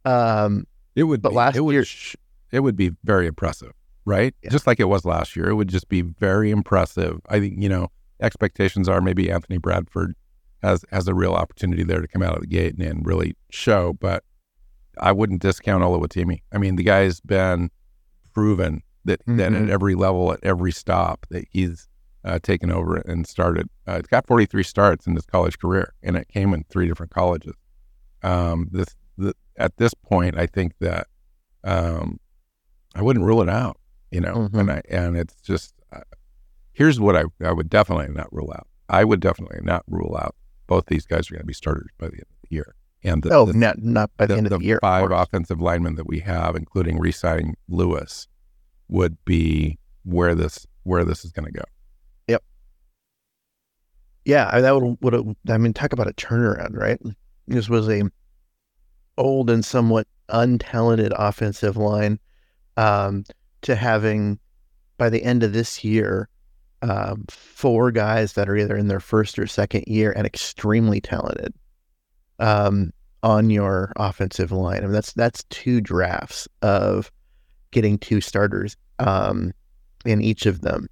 Um, 0.04 0.66
It 0.94 1.04
would 1.04 1.22
But 1.22 1.30
be, 1.30 1.34
last 1.34 1.56
it 1.56 1.60
would 1.62 1.72
year- 1.72 1.84
sh- 1.84 2.16
it 2.52 2.60
would 2.60 2.76
be 2.76 2.92
very 3.04 3.26
impressive, 3.26 3.72
right? 4.04 4.34
Yeah. 4.42 4.50
Just 4.50 4.66
like 4.66 4.78
it 4.78 4.84
was 4.88 5.04
last 5.04 5.34
year. 5.34 5.48
It 5.48 5.54
would 5.54 5.68
just 5.68 5.88
be 5.88 6.02
very 6.02 6.50
impressive. 6.50 7.20
I 7.28 7.40
think, 7.40 7.60
you 7.60 7.68
know, 7.68 7.88
expectations 8.20 8.88
are 8.88 9.00
maybe 9.00 9.30
Anthony 9.30 9.58
Bradford 9.58 10.14
has 10.62 10.84
has 10.92 11.08
a 11.08 11.14
real 11.14 11.32
opportunity 11.34 11.82
there 11.82 12.00
to 12.00 12.08
come 12.08 12.22
out 12.22 12.34
of 12.36 12.40
the 12.40 12.46
gate 12.46 12.74
and, 12.74 12.82
and 12.82 13.04
really 13.06 13.34
show, 13.50 13.92
but 13.94 14.22
I 15.00 15.10
wouldn't 15.12 15.42
discount 15.42 15.82
Oluwatimi. 15.82 16.42
I 16.52 16.58
mean, 16.58 16.76
the 16.76 16.84
guy's 16.84 17.20
been 17.20 17.70
proven 18.32 18.82
that 19.04 19.20
that 19.26 19.52
Mhm. 19.52 19.64
at 19.64 19.70
every 19.70 19.94
level, 19.96 20.32
at 20.32 20.38
every 20.42 20.70
stop, 20.72 21.26
that 21.30 21.46
he's 21.50 21.88
uh, 22.24 22.38
taken 22.42 22.70
over 22.70 22.96
and 22.96 23.26
started. 23.26 23.68
Uh, 23.86 23.96
he's 23.96 24.06
got 24.06 24.26
43 24.26 24.62
starts 24.62 25.06
in 25.06 25.14
his 25.14 25.26
college 25.26 25.58
career, 25.58 25.92
and 26.02 26.16
it 26.16 26.28
came 26.28 26.54
in 26.54 26.64
three 26.70 26.88
different 26.88 27.12
colleges. 27.12 27.54
Um, 28.22 28.68
this 28.72 28.94
at 29.56 29.76
this 29.76 29.94
point, 29.94 30.36
I 30.38 30.46
think 30.46 30.72
that 30.80 31.06
um, 31.64 32.18
I 32.94 33.02
wouldn't 33.02 33.24
rule 33.24 33.42
it 33.42 33.48
out. 33.48 33.78
You 34.10 34.20
know, 34.20 34.34
Mhm. 34.48 34.60
and 34.60 34.70
I 34.70 34.82
and 34.88 35.16
it's 35.16 35.34
just 35.40 35.74
uh, 35.92 36.00
here's 36.72 37.00
what 37.00 37.16
I 37.16 37.24
I 37.42 37.52
would 37.52 37.68
definitely 37.68 38.08
not 38.14 38.32
rule 38.32 38.52
out. 38.54 38.68
I 38.88 39.02
would 39.04 39.20
definitely 39.20 39.60
not 39.62 39.82
rule 39.88 40.16
out 40.20 40.34
both 40.66 40.86
these 40.86 41.04
guys 41.06 41.28
are 41.30 41.34
going 41.34 41.42
to 41.42 41.46
be 41.46 41.52
starters 41.54 41.90
by 41.98 42.06
the 42.06 42.14
end 42.14 42.22
of 42.22 42.48
the 42.48 42.54
year. 42.54 42.74
And 43.02 43.22
the, 43.22 43.30
oh, 43.34 43.44
the, 43.46 43.52
not 43.54 43.82
not 43.82 44.10
by 44.16 44.26
the, 44.26 44.36
end 44.36 44.46
of 44.46 44.58
the 44.60 44.64
year. 44.64 44.76
of 44.76 44.80
five 44.82 45.08
course. 45.08 45.22
offensive 45.26 45.60
linemen 45.60 45.96
that 45.96 46.06
we 46.06 46.20
have, 46.20 46.54
including 46.56 46.98
re-signing 46.98 47.54
Lewis, 47.68 48.28
would 48.88 49.22
be 49.24 49.78
where 50.04 50.34
this 50.34 50.66
where 50.84 51.04
this 51.04 51.24
is 51.24 51.32
going 51.32 51.46
to 51.46 51.52
go. 51.52 51.64
Yep. 52.28 52.42
Yeah, 54.24 54.48
I- 54.52 54.60
that 54.60 54.74
would 54.80 54.96
would 55.00 55.36
I 55.48 55.58
mean, 55.58 55.72
talk 55.74 55.92
about 55.92 56.08
a 56.08 56.12
turnaround, 56.14 56.76
right? 56.76 57.00
This 57.46 57.68
was 57.68 57.88
a 57.88 58.08
old 59.16 59.50
and 59.50 59.64
somewhat 59.64 60.06
untalented 60.30 61.12
offensive 61.16 61.76
line 61.76 62.18
um, 62.76 63.24
to 63.62 63.74
having 63.74 64.38
by 64.96 65.10
the 65.10 65.22
end 65.22 65.42
of 65.42 65.52
this 65.52 65.84
year 65.84 66.28
um, 66.82 67.24
four 67.30 67.90
guys 67.90 68.34
that 68.34 68.48
are 68.48 68.56
either 68.56 68.76
in 68.76 68.88
their 68.88 69.00
first 69.00 69.38
or 69.38 69.46
second 69.46 69.84
year 69.86 70.12
and 70.12 70.26
extremely 70.26 71.00
talented 71.00 71.54
um, 72.38 72.92
on 73.22 73.48
your 73.50 73.92
offensive 73.96 74.52
line. 74.52 74.78
I 74.78 74.82
mean, 74.82 74.92
that's 74.92 75.12
that's 75.14 75.44
two 75.44 75.80
drafts 75.80 76.46
of 76.62 77.10
getting 77.70 77.98
two 77.98 78.20
starters 78.20 78.76
um, 78.98 79.52
in 80.04 80.20
each 80.20 80.46
of 80.46 80.60
them. 80.60 80.88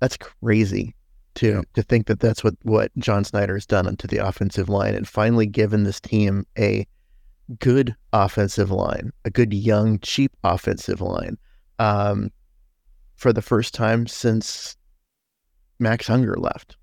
That's 0.00 0.16
crazy 0.16 0.94
to 1.34 1.46
Yeah. 1.48 1.60
to 1.74 1.82
think 1.82 2.06
that 2.06 2.20
that's 2.20 2.42
what 2.42 2.54
what 2.62 2.90
John 2.98 3.24
Schneider 3.24 3.54
has 3.54 3.66
done 3.66 3.86
onto 3.86 4.08
the 4.08 4.18
offensive 4.18 4.68
line 4.68 4.94
and 4.94 5.06
finally 5.06 5.46
given 5.46 5.84
this 5.84 6.00
team 6.00 6.46
a 6.58 6.86
good 7.58 7.94
offensive 8.12 8.70
line, 8.70 9.12
a 9.24 9.30
good 9.30 9.52
young 9.52 9.98
cheap 10.00 10.32
offensive 10.44 11.00
line, 11.00 11.36
um, 11.78 12.30
for 13.16 13.32
the 13.32 13.42
first 13.42 13.74
time 13.74 14.06
since 14.06 14.76
Max 15.78 16.08
Unger 16.08 16.36
left. 16.36 16.76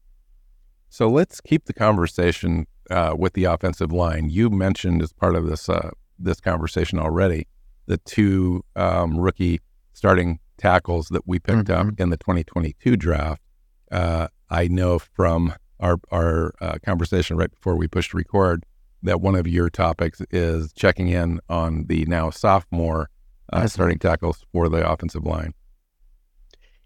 So 0.90 1.10
let's 1.10 1.42
keep 1.42 1.66
the 1.66 1.74
conversation 1.74 2.66
uh, 2.90 3.16
with 3.18 3.34
the 3.34 3.46
offensive 3.46 3.92
line. 3.92 4.30
You 4.30 4.50
mentioned 4.50 5.02
as 5.02 5.14
part 5.14 5.36
of 5.36 5.48
this 5.48 5.70
uh, 5.70 5.92
this 6.20 6.40
conversation 6.40 6.98
already 7.00 7.48
the 7.88 7.98
two 8.00 8.64
um, 8.76 9.18
rookie 9.18 9.62
starting 9.94 10.40
tackles 10.58 11.08
that 11.10 11.26
we 11.26 11.40
picked 11.40 11.70
up 11.70 12.00
in 12.00 12.10
the 12.10 12.18
2022 12.18 12.96
draft. 12.98 13.42
Uh, 13.92 14.28
I 14.50 14.68
know 14.68 15.00
from 15.00 15.54
our 15.80 15.98
our 16.12 16.54
uh, 16.62 16.78
conversation 16.84 17.38
right 17.38 17.50
before 17.50 17.76
we 17.76 17.88
pushed 17.88 18.14
record 18.14 18.64
that 19.04 19.22
one 19.22 19.36
of 19.36 19.48
your 19.48 19.70
topics 19.70 20.22
is 20.32 20.74
checking 20.74 21.10
in 21.10 21.40
on 21.50 21.86
the 21.88 22.06
now 22.06 22.30
sophomore 22.30 23.10
uh, 23.54 23.68
starting 23.68 24.00
tackles 24.00 24.44
for 24.52 24.70
the 24.70 24.90
offensive 24.90 25.26
line. 25.26 25.54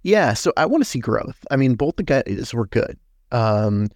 Yeah, 0.03 0.33
so 0.33 0.51
I 0.57 0.65
want 0.65 0.83
to 0.83 0.89
see 0.89 0.99
growth. 0.99 1.45
I 1.51 1.55
mean, 1.55 1.75
both 1.75 1.95
the 1.95 2.03
guys 2.03 2.53
were 2.53 2.67
good. 2.67 2.97
Um, 3.31 3.89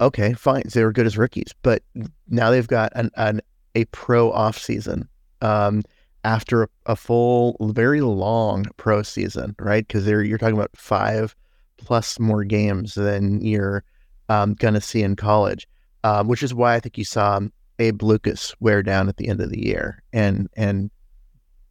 okay, 0.00 0.34
fine, 0.34 0.64
they 0.72 0.84
were 0.84 0.92
good 0.92 1.06
as 1.06 1.16
rookies, 1.16 1.52
but 1.62 1.82
now 2.28 2.50
they've 2.50 2.68
got 2.68 2.92
an, 2.94 3.10
an 3.16 3.40
a 3.74 3.84
pro 3.86 4.30
off 4.32 4.58
season 4.58 5.08
um, 5.40 5.82
after 6.24 6.64
a, 6.64 6.68
a 6.86 6.96
full, 6.96 7.56
very 7.60 8.00
long 8.00 8.66
pro 8.76 9.02
season, 9.02 9.54
right? 9.58 9.86
Because 9.86 10.04
they're 10.04 10.22
you're 10.22 10.38
talking 10.38 10.56
about 10.56 10.76
five 10.76 11.34
plus 11.78 12.18
more 12.18 12.44
games 12.44 12.94
than 12.94 13.40
you're 13.40 13.84
um, 14.28 14.54
gonna 14.54 14.80
see 14.80 15.02
in 15.02 15.16
college, 15.16 15.66
um, 16.04 16.28
which 16.28 16.42
is 16.42 16.54
why 16.54 16.74
I 16.74 16.80
think 16.80 16.98
you 16.98 17.04
saw 17.04 17.40
Abe 17.78 18.02
Lucas 18.02 18.54
wear 18.60 18.82
down 18.82 19.08
at 19.08 19.16
the 19.16 19.28
end 19.28 19.40
of 19.40 19.50
the 19.50 19.64
year 19.64 20.02
and 20.12 20.48
and 20.56 20.90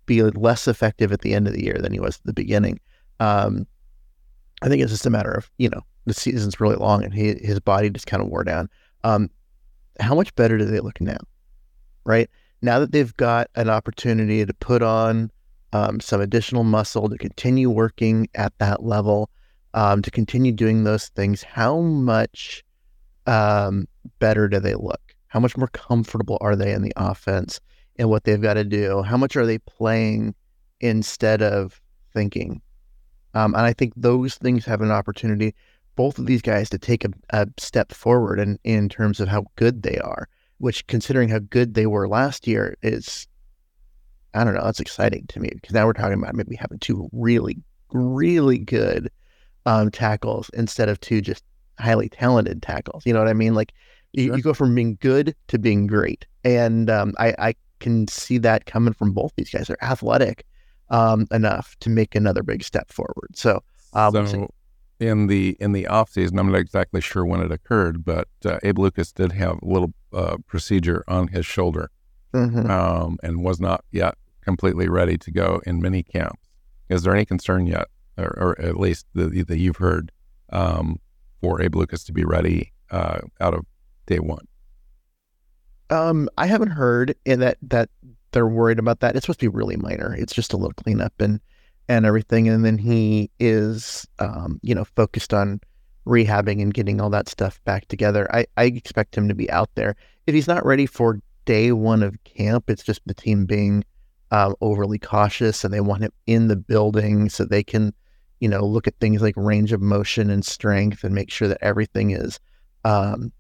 be 0.06 0.22
less 0.22 0.68
effective 0.68 1.12
at 1.12 1.22
the 1.22 1.34
end 1.34 1.48
of 1.48 1.54
the 1.54 1.64
year 1.64 1.78
than 1.80 1.92
he 1.92 2.00
was 2.00 2.18
at 2.18 2.26
the 2.26 2.34
beginning. 2.34 2.80
Um, 3.20 3.66
I 4.62 4.70
think 4.70 4.82
it's 4.82 4.92
just 4.92 5.06
a 5.06 5.10
matter 5.10 5.32
of 5.32 5.50
you 5.58 5.70
know 5.70 5.82
the 6.06 6.14
season's 6.14 6.60
really 6.60 6.76
long 6.76 7.04
and 7.04 7.14
he, 7.14 7.34
his 7.36 7.60
body 7.60 7.90
just 7.90 8.08
kind 8.08 8.22
of 8.22 8.30
wore 8.30 8.44
down. 8.44 8.70
Um, 9.04 9.30
how 10.00 10.16
much 10.16 10.36
better 10.36 10.58
do 10.58 10.66
they 10.66 10.80
look 10.80 11.02
now? 11.02 11.18
Right 12.04 12.30
now 12.62 12.80
that 12.80 12.92
they've 12.92 13.16
got 13.18 13.50
an 13.56 13.70
opportunity 13.70 14.46
to 14.46 14.54
put 14.56 14.82
on 14.82 15.32
um, 15.74 16.00
some 16.00 16.22
additional 16.22 16.64
muscle 16.64 17.10
to 17.10 17.18
continue 17.18 17.70
working 17.70 18.28
at 18.36 18.58
that 18.60 18.84
level, 18.84 19.30
um, 19.74 20.02
to 20.02 20.12
continue 20.12 20.52
doing 20.52 20.84
those 20.84 21.10
things. 21.10 21.44
How 21.44 21.80
much 21.80 22.64
um, 23.28 23.88
better 24.20 24.48
do 24.48 24.60
they 24.60 24.76
look? 24.76 25.16
How 25.28 25.40
much 25.40 25.58
more 25.58 25.68
comfortable 25.68 26.38
are 26.42 26.56
they 26.56 26.72
in 26.72 26.82
the 26.82 26.94
offense 26.96 27.60
and 27.98 28.10
what 28.10 28.24
they've 28.24 28.42
got 28.42 28.56
to 28.56 28.64
do? 28.64 29.02
How 29.04 29.18
much 29.18 29.36
are 29.36 29.46
they 29.46 29.58
playing 29.60 30.36
instead 30.80 31.42
of 31.42 31.82
thinking? 32.14 32.62
Um, 33.34 33.54
and 33.54 33.64
I 33.64 33.74
think 33.74 33.94
those 33.96 34.36
things 34.36 34.66
have 34.66 34.82
an 34.82 34.92
opportunity, 34.92 35.54
both 35.96 36.18
of 36.18 36.26
these 36.26 36.42
guys, 36.42 36.70
to 36.70 36.78
take 36.78 37.04
a, 37.04 37.10
a 37.32 37.48
step 37.58 37.92
forward 37.92 38.40
in, 38.40 38.58
in 38.64 38.88
terms 38.88 39.20
of 39.20 39.28
how 39.28 39.46
good 39.58 39.84
they 39.84 39.98
are, 39.98 40.30
which, 40.60 40.88
considering 40.88 41.30
how 41.30 41.40
good 41.40 41.74
they 41.74 41.86
were 41.86 42.08
last 42.08 42.48
year, 42.48 42.78
is, 42.82 43.28
I 44.34 44.46
don't 44.46 44.54
know, 44.54 44.66
it's 44.68 44.80
exciting 44.80 45.26
to 45.28 45.40
me 45.40 45.50
because 45.54 45.74
now 45.74 45.86
we're 45.86 45.94
talking 45.94 46.20
about 46.22 46.36
maybe 46.36 46.56
having 46.56 46.80
two 46.80 47.10
really, 47.12 47.58
really 47.92 48.58
good 48.58 49.12
um, 49.66 49.92
tackles 49.92 50.50
instead 50.54 50.88
of 50.88 51.02
two 51.02 51.22
just 51.22 51.44
highly 51.80 52.10
talented 52.10 52.62
tackles. 52.62 53.06
You 53.06 53.14
know 53.14 53.20
what 53.20 53.28
I 53.28 53.34
mean? 53.34 53.54
Like 53.56 53.74
you, 54.14 54.28
Sure. 54.28 54.38
you 54.38 54.44
go 54.44 54.54
from 54.54 54.74
being 54.76 54.98
good 55.02 55.36
to 55.50 55.60
being 55.60 55.88
great. 55.88 56.26
And 56.44 56.90
um, 56.90 57.14
I, 57.18 57.36
I 57.40 57.56
can 57.80 58.08
see 58.08 58.38
that 58.40 58.66
coming 58.66 58.94
from 58.94 59.12
both 59.12 59.34
these 59.36 59.50
guys. 59.50 59.68
They're 59.68 59.84
athletic 59.84 60.46
um, 60.90 61.28
enough 61.32 61.76
to 61.82 61.90
make 61.90 62.16
another 62.16 62.44
big 62.44 62.64
step 62.64 62.92
forward. 62.92 63.30
So, 63.36 63.62
we'll 64.12 64.28
so 64.28 64.50
in 65.00 65.28
the 65.28 65.58
in 65.60 65.74
the 65.74 65.88
off 65.88 66.10
season, 66.10 66.40
I'm 66.40 66.52
not 66.52 66.60
exactly 66.60 67.02
sure 67.02 67.26
when 67.26 67.42
it 67.42 67.52
occurred, 67.52 68.06
but 68.06 68.28
uh, 68.46 68.60
Abe 68.64 68.80
Lucas 68.80 69.12
did 69.12 69.32
have 69.34 69.58
a 69.62 69.66
little 69.66 69.94
uh, 70.14 70.38
procedure 70.48 71.04
on 71.08 71.28
his 71.28 71.46
shoulder 71.46 71.90
Mhm. 72.34 72.70
um, 72.70 73.18
and 73.24 73.44
was 73.44 73.60
not 73.60 73.84
yet 73.92 74.16
completely 74.42 74.88
ready 74.90 75.18
to 75.18 75.32
go 75.32 75.62
in 75.66 75.82
mini 75.82 76.04
camps. 76.04 76.50
Is 76.90 77.04
there 77.04 77.16
any 77.16 77.26
concern 77.26 77.66
yet, 77.66 77.88
or, 78.18 78.28
or 78.38 78.62
at 78.62 78.78
least 78.78 79.08
that, 79.16 79.48
that 79.48 79.58
you've 79.58 79.78
heard, 79.78 80.12
um, 80.52 81.00
for 81.46 81.62
Abe 81.62 81.76
Lucas 81.76 82.04
to 82.06 82.12
be 82.12 82.26
ready 82.26 82.74
uh, 82.90 83.20
out 83.40 83.54
of 83.54 83.66
day 84.08 84.20
one? 84.20 84.48
Um, 85.92 86.28
I 86.40 86.48
haven't 86.48 86.72
heard 86.72 87.16
that 87.26 87.58
that 87.62 87.90
they're 88.32 88.48
worried 88.48 88.80
about 88.80 89.02
that. 89.02 89.16
It's 89.16 89.26
supposed 89.26 89.42
to 89.42 89.50
be 89.52 89.56
really 89.56 89.78
minor. 89.78 90.16
It's 90.16 90.34
just 90.34 90.54
a 90.54 90.58
little 90.58 90.74
cleanup 90.74 91.14
and 91.20 91.40
and 91.88 92.04
everything. 92.06 92.50
And 92.50 92.66
then 92.66 92.80
he 92.80 93.30
is, 93.40 94.08
um, 94.18 94.60
you 94.64 94.74
know, 94.74 94.86
focused 94.96 95.36
on 95.36 95.62
rehabbing 96.08 96.62
and 96.64 96.74
getting 96.74 97.00
all 97.00 97.12
that 97.12 97.30
stuff 97.30 97.64
back 97.64 97.88
together. 97.90 98.28
I 98.34 98.48
I 98.58 98.64
expect 98.64 99.16
him 99.16 99.28
to 99.28 99.36
be 99.36 99.50
out 99.52 99.70
there. 99.76 99.96
If 100.26 100.34
he's 100.34 100.48
not 100.48 100.66
ready 100.66 100.88
for 100.88 101.20
day 101.46 101.72
one 101.72 102.02
of 102.02 102.24
camp, 102.24 102.72
it's 102.72 102.84
just 102.84 103.02
the 103.06 103.14
team 103.14 103.46
being 103.46 103.84
um, 104.32 104.56
overly 104.62 104.98
cautious 104.98 105.64
and 105.64 105.72
they 105.72 105.82
want 105.82 106.02
him 106.02 106.12
in 106.26 106.48
the 106.48 106.56
building 106.56 107.30
so 107.30 107.46
they 107.46 107.64
can, 107.64 107.94
you 108.40 108.50
know, 108.50 108.66
look 108.66 108.88
at 108.88 109.00
things 109.00 109.22
like 109.22 109.36
range 109.38 109.72
of 109.72 109.82
motion 109.82 110.30
and 110.30 110.46
strength 110.46 111.04
and 111.04 111.16
make 111.16 111.32
sure 111.32 111.48
that 111.48 111.58
everything 111.62 112.12
is 112.12 112.40
um, 112.84 113.32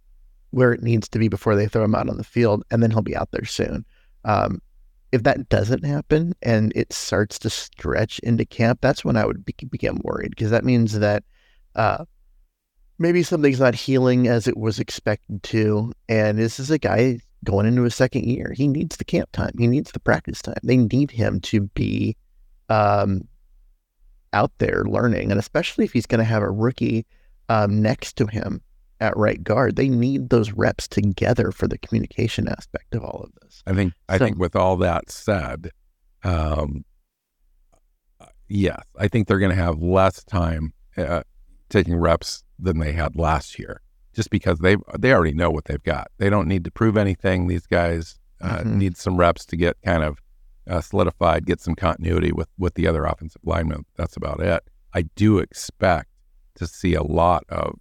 where 0.51 0.71
it 0.71 0.81
needs 0.81 1.09
to 1.09 1.19
be 1.19 1.27
before 1.27 1.55
they 1.55 1.67
throw 1.67 1.83
him 1.83 1.95
out 1.95 2.09
on 2.09 2.17
the 2.17 2.23
field, 2.23 2.63
and 2.71 2.81
then 2.81 2.91
he'll 2.91 3.01
be 3.01 3.15
out 3.15 3.31
there 3.31 3.45
soon. 3.45 3.85
Um, 4.23 4.61
if 5.11 5.23
that 5.23 5.47
doesn't 5.49 5.85
happen 5.85 6.33
and 6.41 6.73
it 6.75 6.91
starts 6.91 7.39
to 7.39 7.49
stretch 7.49 8.19
into 8.19 8.45
camp, 8.45 8.79
that's 8.81 9.05
when 9.05 9.15
I 9.15 9.25
would 9.25 9.45
be, 9.45 9.53
become 9.69 10.01
worried 10.03 10.31
because 10.31 10.51
that 10.51 10.65
means 10.65 10.99
that 10.99 11.23
uh, 11.75 12.03
maybe 12.99 13.23
something's 13.23 13.59
not 13.59 13.75
healing 13.75 14.27
as 14.27 14.47
it 14.47 14.57
was 14.57 14.79
expected 14.79 15.41
to. 15.43 15.93
And 16.09 16.37
this 16.37 16.59
is 16.59 16.69
a 16.71 16.77
guy 16.77 17.19
going 17.45 17.65
into 17.65 17.83
his 17.83 17.95
second 17.95 18.25
year. 18.25 18.53
He 18.55 18.67
needs 18.67 18.97
the 18.97 19.05
camp 19.05 19.31
time. 19.31 19.53
He 19.57 19.67
needs 19.67 19.91
the 19.91 19.99
practice 19.99 20.41
time. 20.41 20.55
They 20.63 20.77
need 20.77 21.11
him 21.11 21.39
to 21.41 21.61
be 21.61 22.17
um, 22.69 23.21
out 24.35 24.51
there 24.59 24.83
learning, 24.85 25.31
and 25.31 25.39
especially 25.39 25.85
if 25.85 25.93
he's 25.93 26.05
going 26.05 26.19
to 26.19 26.25
have 26.25 26.43
a 26.43 26.51
rookie 26.51 27.05
um, 27.49 27.81
next 27.81 28.17
to 28.17 28.27
him 28.27 28.61
at 28.99 29.15
right 29.17 29.43
guard. 29.43 29.75
They 29.75 29.89
need 29.89 30.29
those 30.29 30.51
reps 30.51 30.87
together 30.87 31.51
for 31.51 31.67
the 31.67 31.77
communication 31.77 32.47
aspect 32.47 32.93
of 32.95 33.03
all 33.03 33.21
of 33.23 33.31
this. 33.41 33.63
I 33.65 33.73
think 33.73 33.93
I 34.09 34.17
So- 34.17 34.25
think 34.25 34.37
with 34.37 34.55
all 34.55 34.77
that 34.77 35.09
said, 35.09 35.71
um, 36.23 36.83
yes, 38.47 38.81
I 38.97 39.07
think 39.07 39.27
they're 39.27 39.39
going 39.39 39.55
to 39.55 39.61
have 39.61 39.81
less 39.81 40.23
time 40.23 40.73
uh, 40.97 41.23
taking 41.69 41.95
reps 41.95 42.43
than 42.59 42.79
they 42.79 42.93
had 42.93 43.15
last 43.15 43.59
year, 43.59 43.81
just 44.13 44.29
because 44.29 44.59
they 44.59 44.77
they 44.97 45.13
already 45.13 45.33
know 45.33 45.51
what 45.51 45.65
they've 45.65 45.83
got. 45.83 46.07
They 46.17 46.29
don't 46.29 46.47
need 46.47 46.63
to 46.65 46.71
prove 46.71 46.97
anything. 46.97 47.47
These 47.47 47.67
guys 47.67 48.17
uh, 48.41 48.59
Mhm. 48.59 48.75
need 48.75 48.97
some 48.97 49.17
reps 49.17 49.45
to 49.45 49.55
get 49.55 49.77
kind 49.83 50.03
of 50.03 50.19
uh, 50.69 50.81
solidified, 50.81 51.45
get 51.45 51.61
some 51.61 51.75
continuity 51.75 52.31
with 52.31 52.49
with 52.57 52.73
the 52.75 52.87
other 52.87 53.05
offensive 53.05 53.41
linemen. 53.43 53.85
That's 53.95 54.17
about 54.17 54.39
it. 54.39 54.63
I 54.93 55.03
do 55.15 55.39
expect 55.39 56.09
to 56.55 56.67
see 56.67 56.93
a 56.93 57.03
lot 57.03 57.43
of 57.49 57.79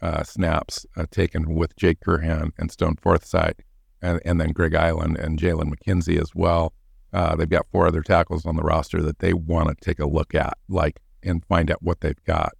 uh, 0.00 0.22
snaps 0.22 0.86
uh, 0.96 1.06
taken 1.10 1.54
with 1.54 1.76
Jake 1.76 2.00
Curhan 2.00 2.50
and 2.58 2.70
Stone 2.70 2.96
Forsythe, 3.02 3.60
and, 4.02 4.20
and 4.24 4.40
then 4.40 4.52
Greg 4.52 4.72
Eiland 4.72 5.22
and 5.22 5.38
Jalen 5.38 5.72
McKenzie 5.72 6.20
as 6.20 6.34
well. 6.34 6.72
Uh, 7.12 7.36
they've 7.36 7.48
got 7.48 7.66
four 7.70 7.86
other 7.86 8.02
tackles 8.02 8.44
on 8.44 8.56
the 8.56 8.62
roster 8.62 9.00
that 9.00 9.20
they 9.20 9.32
want 9.32 9.68
to 9.68 9.84
take 9.84 10.00
a 10.00 10.06
look 10.06 10.34
at, 10.34 10.58
like 10.68 11.00
and 11.22 11.44
find 11.46 11.70
out 11.70 11.82
what 11.82 12.00
they've 12.00 12.24
got 12.24 12.52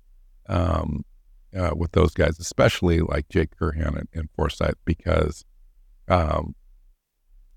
um, 0.48 1.04
uh, 1.56 1.72
with 1.76 1.92
those 1.92 2.14
guys, 2.14 2.38
especially 2.38 3.00
like 3.00 3.28
Jake 3.28 3.56
Curhan 3.56 3.96
and, 3.98 4.08
and 4.14 4.28
Forsythe, 4.36 4.74
because 4.84 5.44
um, 6.08 6.54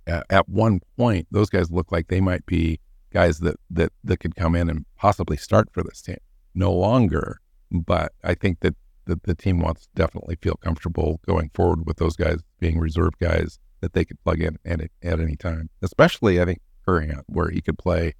at, 0.08 0.26
at 0.30 0.50
one 0.50 0.80
point 0.98 1.28
those 1.32 1.50
guys 1.50 1.70
look 1.70 1.92
like 1.92 2.08
they 2.08 2.22
might 2.22 2.46
be 2.46 2.80
guys 3.12 3.40
that 3.40 3.58
that 3.70 3.92
that 4.04 4.18
could 4.18 4.36
come 4.36 4.56
in 4.56 4.70
and 4.70 4.86
possibly 4.96 5.38
start 5.38 5.70
for 5.72 5.84
this 5.84 6.02
team. 6.02 6.18
No 6.56 6.72
longer, 6.74 7.40
but 7.72 8.14
I 8.24 8.34
think 8.34 8.62
that 8.62 8.76
the, 9.06 9.20
the 9.24 9.36
team 9.36 9.60
wants 9.60 9.84
to 9.84 9.90
definitely 9.96 10.38
feel 10.42 10.56
comfortable 10.56 11.20
going 11.26 11.50
forward 11.54 11.86
with 11.86 11.98
those 11.98 12.16
guys 12.16 12.40
being 12.60 12.78
reserve 12.78 13.14
guys 13.20 13.60
that 13.82 13.94
they 13.94 14.04
could 14.04 14.22
plug 14.24 14.42
in 14.42 14.58
at, 14.66 14.82
at 14.82 15.20
any 15.20 15.36
time. 15.36 15.70
Especially, 15.82 16.42
I 16.42 16.46
think 16.46 16.60
Curhan, 16.86 17.22
where 17.28 17.50
he 17.50 17.62
could 17.62 17.78
play 17.78 18.16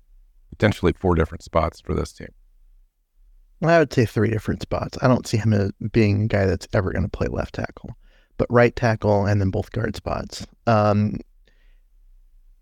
potentially 0.50 0.94
four 0.94 1.16
different 1.16 1.44
spots 1.44 1.82
for 1.82 1.94
this 1.94 2.14
team. 2.14 2.30
I 3.64 3.80
would 3.80 3.92
say 3.92 4.06
three 4.06 4.30
different 4.30 4.62
spots. 4.62 4.98
I 5.02 5.08
don't 5.08 5.28
see 5.28 5.38
him 5.38 5.52
as 5.52 5.72
being 5.92 6.24
a 6.24 6.28
guy 6.28 6.46
that's 6.46 6.68
ever 6.74 6.92
going 6.92 7.04
to 7.04 7.10
play 7.10 7.28
left 7.28 7.56
tackle, 7.56 7.98
but 8.38 8.48
right 8.52 8.76
tackle 8.76 9.26
and 9.26 9.42
then 9.42 9.50
both 9.50 9.72
guard 9.72 9.96
spots. 9.96 10.46
Um, 10.68 11.20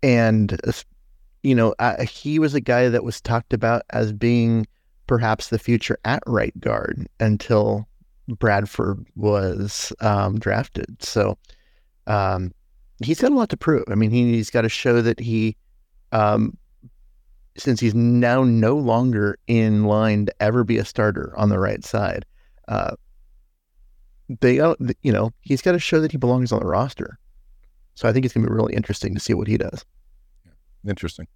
and 0.06 0.56
uh, 0.64 0.72
you 1.42 1.54
know, 1.54 1.74
he 2.08 2.38
was 2.38 2.54
a 2.54 2.60
guy 2.60 2.88
that 2.88 3.02
was 3.02 3.20
talked 3.20 3.52
about 3.52 3.82
as 3.90 4.12
being 4.12 4.66
perhaps 5.08 5.48
the 5.48 5.58
future 5.58 5.98
at 6.04 6.22
right 6.26 6.58
guard 6.60 7.06
until 7.18 7.88
Bradford 8.28 9.04
was 9.16 9.92
um, 10.00 10.38
drafted. 10.38 11.02
So 11.02 11.36
um, 12.06 12.52
he's 13.02 13.20
got 13.20 13.32
a 13.32 13.34
lot 13.34 13.48
to 13.50 13.56
prove. 13.56 13.84
I 13.90 13.96
mean, 13.96 14.10
he, 14.10 14.32
he's 14.32 14.50
got 14.50 14.62
to 14.62 14.68
show 14.68 15.02
that 15.02 15.18
he, 15.18 15.56
um, 16.12 16.56
since 17.56 17.80
he's 17.80 17.94
now 17.94 18.44
no 18.44 18.76
longer 18.76 19.38
in 19.48 19.84
line 19.84 20.26
to 20.26 20.42
ever 20.42 20.62
be 20.62 20.78
a 20.78 20.84
starter 20.84 21.32
on 21.36 21.48
the 21.48 21.58
right 21.58 21.84
side, 21.84 22.24
uh, 22.68 22.94
they, 24.40 24.56
you 25.02 25.12
know, 25.12 25.32
he's 25.40 25.62
got 25.62 25.72
to 25.72 25.80
show 25.80 26.00
that 26.00 26.12
he 26.12 26.18
belongs 26.18 26.52
on 26.52 26.60
the 26.60 26.66
roster. 26.66 27.18
So 27.94 28.08
I 28.08 28.12
think 28.12 28.24
it's 28.24 28.34
going 28.34 28.44
to 28.44 28.50
be 28.50 28.54
really 28.54 28.74
interesting 28.74 29.14
to 29.14 29.20
see 29.20 29.34
what 29.34 29.48
he 29.48 29.56
does. 29.56 29.84
Interesting. 30.86 31.26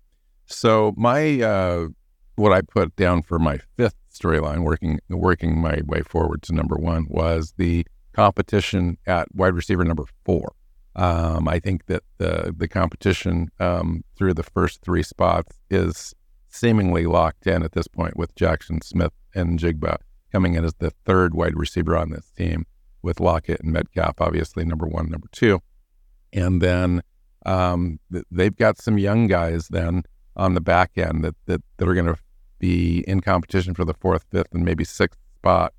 So 0.47 0.94
my 0.97 1.40
uh, 1.40 1.88
what 2.35 2.52
I 2.52 2.62
put 2.62 2.97
down 2.97 3.23
for 3.23 3.38
my 3.38 3.61
fifth 3.76 3.94
storyline, 4.12 4.64
working 4.64 4.99
working 5.09 5.61
my 5.61 5.80
way 5.87 6.02
forward 6.02 6.42
to 6.42 6.54
number 6.54 6.76
one, 6.76 7.06
was 7.09 7.54
the 7.56 7.87
competition 8.12 8.99
at 9.06 9.32
wide 9.35 9.54
receiver 9.54 9.85
number 9.85 10.04
four. 10.25 10.52
Um, 10.97 11.47
I 11.49 11.61
think 11.61 11.87
that 11.87 12.02
the 12.18 12.54
the 12.56 12.66
competition 12.66 13.50
um, 13.61 14.02
through 14.16 14.35
the 14.35 14.42
first 14.42 14.82
three 14.82 15.04
spots 15.04 15.56
is 15.70 16.14
seemingly 16.49 17.06
locked 17.06 17.47
in 17.47 17.62
at 17.62 17.73
this 17.73 17.86
point, 17.86 18.17
with 18.17 18.34
Jackson 18.34 18.80
Smith 18.82 19.12
and 19.34 19.58
Jigba 19.58 19.99
coming 20.32 20.54
in 20.54 20.65
as 20.65 20.75
the 20.75 20.91
third 21.04 21.34
wide 21.34 21.56
receiver 21.56 21.97
on 21.97 22.10
this 22.10 22.30
team, 22.36 22.67
with 23.02 23.21
Lockett 23.21 23.60
and 23.60 23.73
Metcalf 23.73 24.21
obviously 24.21 24.65
number 24.65 24.86
one, 24.86 25.08
number 25.08 25.28
two, 25.30 25.60
and 26.32 26.60
then 26.60 27.02
um, 27.47 27.99
they've 28.31 28.57
got 28.57 28.79
some 28.79 28.99
young 28.99 29.26
guys 29.26 29.69
then 29.69 30.03
on 30.37 30.55
the 30.55 30.61
back 30.61 30.93
end 30.97 31.25
that 31.25 31.35
that, 31.47 31.63
that 31.76 31.89
are 31.89 31.95
going 31.95 32.07
to 32.07 32.17
be 32.59 33.00
in 33.09 33.21
competition 33.21 33.75
for 33.75 33.85
the 33.85 33.95
fourth, 33.95 34.25
fifth, 34.31 34.53
and 34.53 34.65
maybe 34.65 34.85
sixth 34.85 35.19
spot 35.39 35.73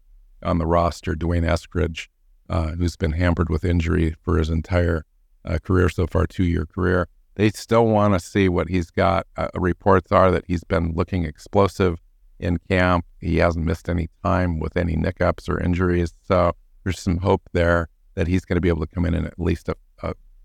on 0.44 0.58
the 0.58 0.66
roster. 0.66 1.16
D'Wayne 1.16 1.44
Eskridge, 1.44 2.08
uh, 2.50 2.72
who's 2.72 2.96
been 2.96 3.12
hampered 3.14 3.50
with 3.50 3.64
injury 3.64 4.16
for 4.24 4.38
his 4.38 4.50
entire 4.50 5.06
uh, 5.46 5.60
career 5.64 5.90
so 5.90 6.08
far, 6.08 6.28
two 6.28 6.44
year 6.44 6.66
career. 6.66 7.08
They 7.36 7.50
still 7.50 7.86
want 7.86 8.14
to 8.14 8.20
see 8.20 8.50
what 8.50 8.68
he's 8.68 8.92
got. 8.92 9.26
Uh, 9.38 9.48
reports 9.56 10.12
are 10.12 10.32
that 10.32 10.44
he's 10.48 10.64
been 10.64 10.94
looking 10.94 11.24
explosive 11.24 12.00
in 12.40 12.58
camp. 12.70 13.06
He 13.20 13.38
hasn't 13.38 13.66
missed 13.66 13.88
any 13.88 14.10
time 14.24 14.60
with 14.60 14.76
any 14.76 14.96
nickups 14.96 15.48
or 15.48 15.60
injuries. 15.60 16.14
So 16.28 16.54
there's 16.84 17.00
some 17.00 17.18
hope 17.18 17.44
there 17.54 17.88
that 18.16 18.28
he's 18.28 18.44
going 18.44 18.58
to 18.58 18.62
be 18.62 18.68
able 18.68 18.86
to 18.86 18.94
come 18.94 19.06
in 19.06 19.14
and 19.14 19.26
at 19.26 19.40
least 19.40 19.70
uh, 19.70 19.76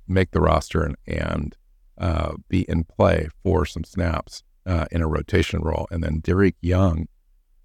make 0.09 0.31
the 0.31 0.41
roster 0.41 0.83
and, 0.83 0.97
and 1.07 1.57
uh, 1.99 2.35
be 2.49 2.63
in 2.63 2.85
play 2.85 3.29
for 3.43 3.65
some 3.65 3.85
snaps 3.85 4.43
uh, 4.67 4.87
in 4.91 5.03
a 5.03 5.09
rotation 5.09 5.61
role. 5.61 5.87
And 5.91 6.03
then 6.03 6.21
Dareke 6.21 6.57
Young, 6.61 7.09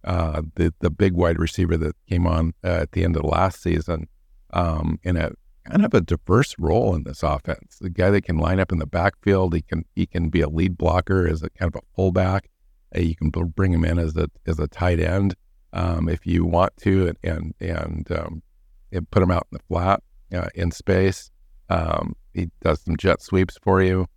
uh, 0.04 0.42
the 0.56 0.74
the 0.80 0.90
big 0.90 1.14
wide 1.14 1.40
receiver 1.40 1.78
that 1.78 1.96
came 2.08 2.26
on 2.26 2.54
uh, 2.64 2.82
at 2.82 2.92
the 2.94 3.04
end 3.04 3.16
of 3.16 3.24
the 3.24 3.28
last 3.28 3.62
season, 3.62 4.08
um, 4.54 5.00
in 5.04 5.18
a 5.18 5.32
kind 5.66 5.86
of 5.86 5.94
a 5.94 6.02
diverse 6.02 6.56
role 6.58 6.96
in 6.96 7.04
this 7.04 7.24
offense. 7.24 7.78
The 7.80 7.90
guy 7.90 8.10
that 8.10 8.24
can 8.24 8.38
line 8.38 8.60
up 8.60 8.72
in 8.72 8.80
the 8.80 8.88
backfield, 8.88 9.54
he 9.54 9.62
can 9.62 9.86
he 9.96 10.06
can 10.06 10.30
be 10.30 10.42
a 10.42 10.50
lead 10.50 10.78
blocker 10.78 11.28
as 11.28 11.44
a 11.44 11.50
kind 11.50 11.74
of 11.74 11.82
a 11.82 11.86
fullback. 11.96 12.50
Uh, 12.96 13.02
you 13.02 13.16
can 13.16 13.30
br- 13.30 13.44
bring 13.46 13.74
him 13.74 13.86
in 13.86 14.00
as 14.00 14.16
a 14.16 14.28
as 14.48 14.60
a 14.60 14.68
tight 14.68 15.00
end 15.00 15.36
um, 15.74 16.10
if 16.10 16.26
you 16.26 16.46
want 16.46 16.76
to, 16.78 17.08
and 17.08 17.18
and 17.24 17.54
and, 17.60 18.12
um, 18.12 18.44
and 18.92 19.10
put 19.12 19.24
him 19.24 19.32
out 19.32 19.48
in 19.52 19.58
the 19.58 19.64
flat 19.68 20.02
uh, 20.34 20.50
in 20.56 20.72
space. 20.72 21.30
Um, 21.70 22.16
he 22.34 22.50
does 22.62 22.82
some 22.82 22.98
jet 22.98 23.22
sweeps 23.22 23.58
for 23.62 23.82
you, 23.82 24.08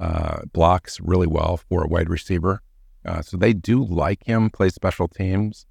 uh, 0.00 0.42
blocks 0.52 1.00
really 1.00 1.26
well 1.26 1.56
for 1.56 1.82
a 1.82 1.88
wide 1.88 2.08
receiver. 2.08 2.62
Uh, 3.04 3.22
so 3.22 3.36
they 3.36 3.52
do 3.52 3.84
like 3.84 4.24
him, 4.24 4.50
play 4.50 4.68
special 4.68 5.08
teams. 5.08 5.66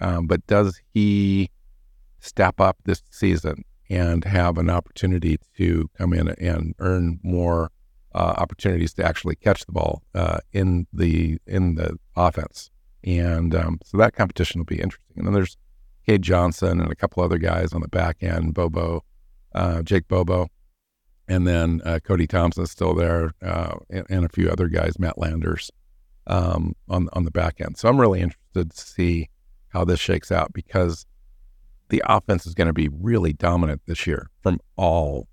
Um, 0.00 0.26
but 0.26 0.46
does 0.46 0.80
he 0.92 1.50
step 2.18 2.60
up 2.60 2.76
this 2.84 3.02
season 3.10 3.64
and 3.88 4.24
have 4.24 4.58
an 4.58 4.70
opportunity 4.70 5.38
to 5.56 5.88
come 5.96 6.12
in 6.12 6.28
and 6.28 6.74
earn 6.78 7.20
more 7.22 7.70
uh, 8.14 8.34
opportunities 8.36 8.92
to 8.94 9.04
actually 9.04 9.36
catch 9.36 9.64
the 9.64 9.72
ball 9.72 10.02
uh, 10.14 10.38
in 10.52 10.86
the 10.92 11.38
in 11.46 11.76
the 11.76 11.98
offense? 12.16 12.70
And 13.04 13.54
um, 13.54 13.80
so 13.84 13.98
that 13.98 14.14
competition 14.14 14.60
will 14.60 14.66
be 14.66 14.80
interesting. 14.80 15.16
And 15.16 15.26
then 15.26 15.34
there's 15.34 15.56
Cade 16.06 16.22
Johnson 16.22 16.80
and 16.80 16.90
a 16.90 16.96
couple 16.96 17.22
other 17.22 17.38
guys 17.38 17.72
on 17.72 17.80
the 17.80 17.88
back 17.88 18.22
end, 18.22 18.54
Bobo, 18.54 19.04
uh, 19.54 19.82
Jake 19.82 20.08
Bobo, 20.08 20.48
and 21.32 21.46
then 21.46 21.80
uh, 21.86 21.98
Cody 22.04 22.26
Thompson's 22.26 22.70
still 22.70 22.94
there, 22.94 23.32
uh, 23.42 23.76
and, 23.88 24.04
and 24.10 24.24
a 24.26 24.28
few 24.28 24.50
other 24.50 24.68
guys, 24.68 24.98
Matt 24.98 25.16
Landers, 25.16 25.70
um, 26.26 26.76
on 26.90 27.08
on 27.14 27.24
the 27.24 27.30
back 27.30 27.58
end. 27.58 27.78
So 27.78 27.88
I'm 27.88 27.98
really 27.98 28.20
interested 28.20 28.70
to 28.70 28.80
see 28.80 29.30
how 29.70 29.82
this 29.86 29.98
shakes 29.98 30.30
out 30.30 30.52
because 30.52 31.06
the 31.88 32.02
offense 32.06 32.46
is 32.46 32.52
going 32.52 32.66
to 32.66 32.74
be 32.74 32.88
really 32.88 33.32
dominant 33.32 33.80
this 33.86 34.06
year 34.06 34.28
from 34.42 34.60
all 34.76 35.26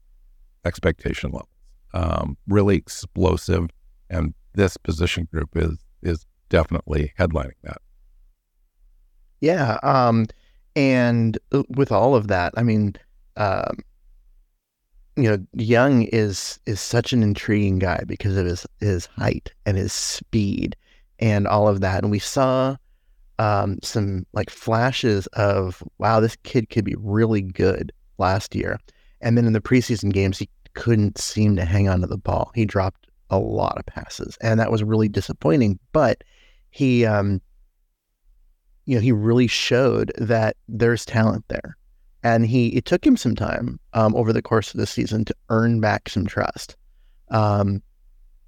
expectation 0.63 1.31
levels. 1.31 1.49
Um, 1.93 2.38
really 2.47 2.77
explosive, 2.77 3.69
and 4.09 4.33
this 4.53 4.77
position 4.77 5.27
group 5.33 5.49
is 5.57 5.77
is 6.01 6.25
definitely 6.47 7.13
headlining 7.19 7.59
that. 7.63 7.81
Yeah. 9.41 9.79
Um, 9.83 10.27
and 10.77 11.38
uh, 11.51 11.63
with 11.69 11.91
all 11.91 12.15
of 12.15 12.29
that, 12.29 12.53
I 12.55 12.63
mean, 12.63 12.95
um, 13.35 13.79
you 15.23 15.29
know, 15.29 15.45
Young 15.53 16.03
is 16.03 16.60
is 16.65 16.79
such 16.79 17.13
an 17.13 17.23
intriguing 17.23 17.79
guy 17.79 18.03
because 18.08 18.38
of 18.38 18.45
his 18.45 18.65
his 18.79 19.05
height 19.05 19.51
and 19.65 19.77
his 19.77 19.93
speed 19.93 20.75
and 21.19 21.47
all 21.47 21.67
of 21.67 21.82
that. 21.82 22.03
And 22.03 22.12
we 22.12 22.19
saw 22.19 22.75
um, 23.38 23.79
some 23.82 24.25
like 24.34 24.49
flashes 24.49 25.27
of 25.27 25.84
wow, 25.97 26.19
this 26.19 26.36
kid 26.43 26.69
could 26.69 26.86
be 26.86 26.95
really 26.97 27.41
good 27.41 27.91
last 28.17 28.55
year. 28.55 28.79
And 29.21 29.38
then 29.38 29.45
in 29.45 29.53
the 29.53 29.62
preseason 29.62 30.13
games, 30.13 30.38
he 30.38 30.49
couldn't 30.73 31.17
seem 31.17 31.55
to 31.55 31.65
hang 31.65 31.89
on 31.89 32.01
to 32.01 32.08
the 32.08 32.17
ball. 32.17 32.51
He 32.55 32.65
dropped 32.65 33.08
a 33.29 33.39
lot 33.39 33.77
of 33.77 33.86
passes, 33.86 34.38
and 34.41 34.60
that 34.60 34.71
was 34.71 34.84
really 34.84 35.10
disappointing. 35.10 35.79
But 35.91 36.23
he, 36.71 37.05
um, 37.05 37.41
you 38.86 38.95
know, 38.95 39.01
he 39.01 39.12
really 39.12 39.47
showed 39.47 40.12
that 40.17 40.55
there's 40.67 41.05
talent 41.05 41.45
there, 41.47 41.77
and 42.23 42.45
he 42.45 42.69
it 42.69 42.86
took 42.86 43.05
him 43.05 43.17
some 43.17 43.36
time 43.36 43.79
um, 43.93 44.15
over 44.15 44.34
the 44.34 44.41
course 44.41 44.73
of 44.73 44.79
the 44.79 44.88
season 44.88 45.25
to 45.25 45.36
earn 45.49 45.79
back 45.79 46.10
some 46.10 46.25
trust. 46.25 46.75
Um, 47.29 47.82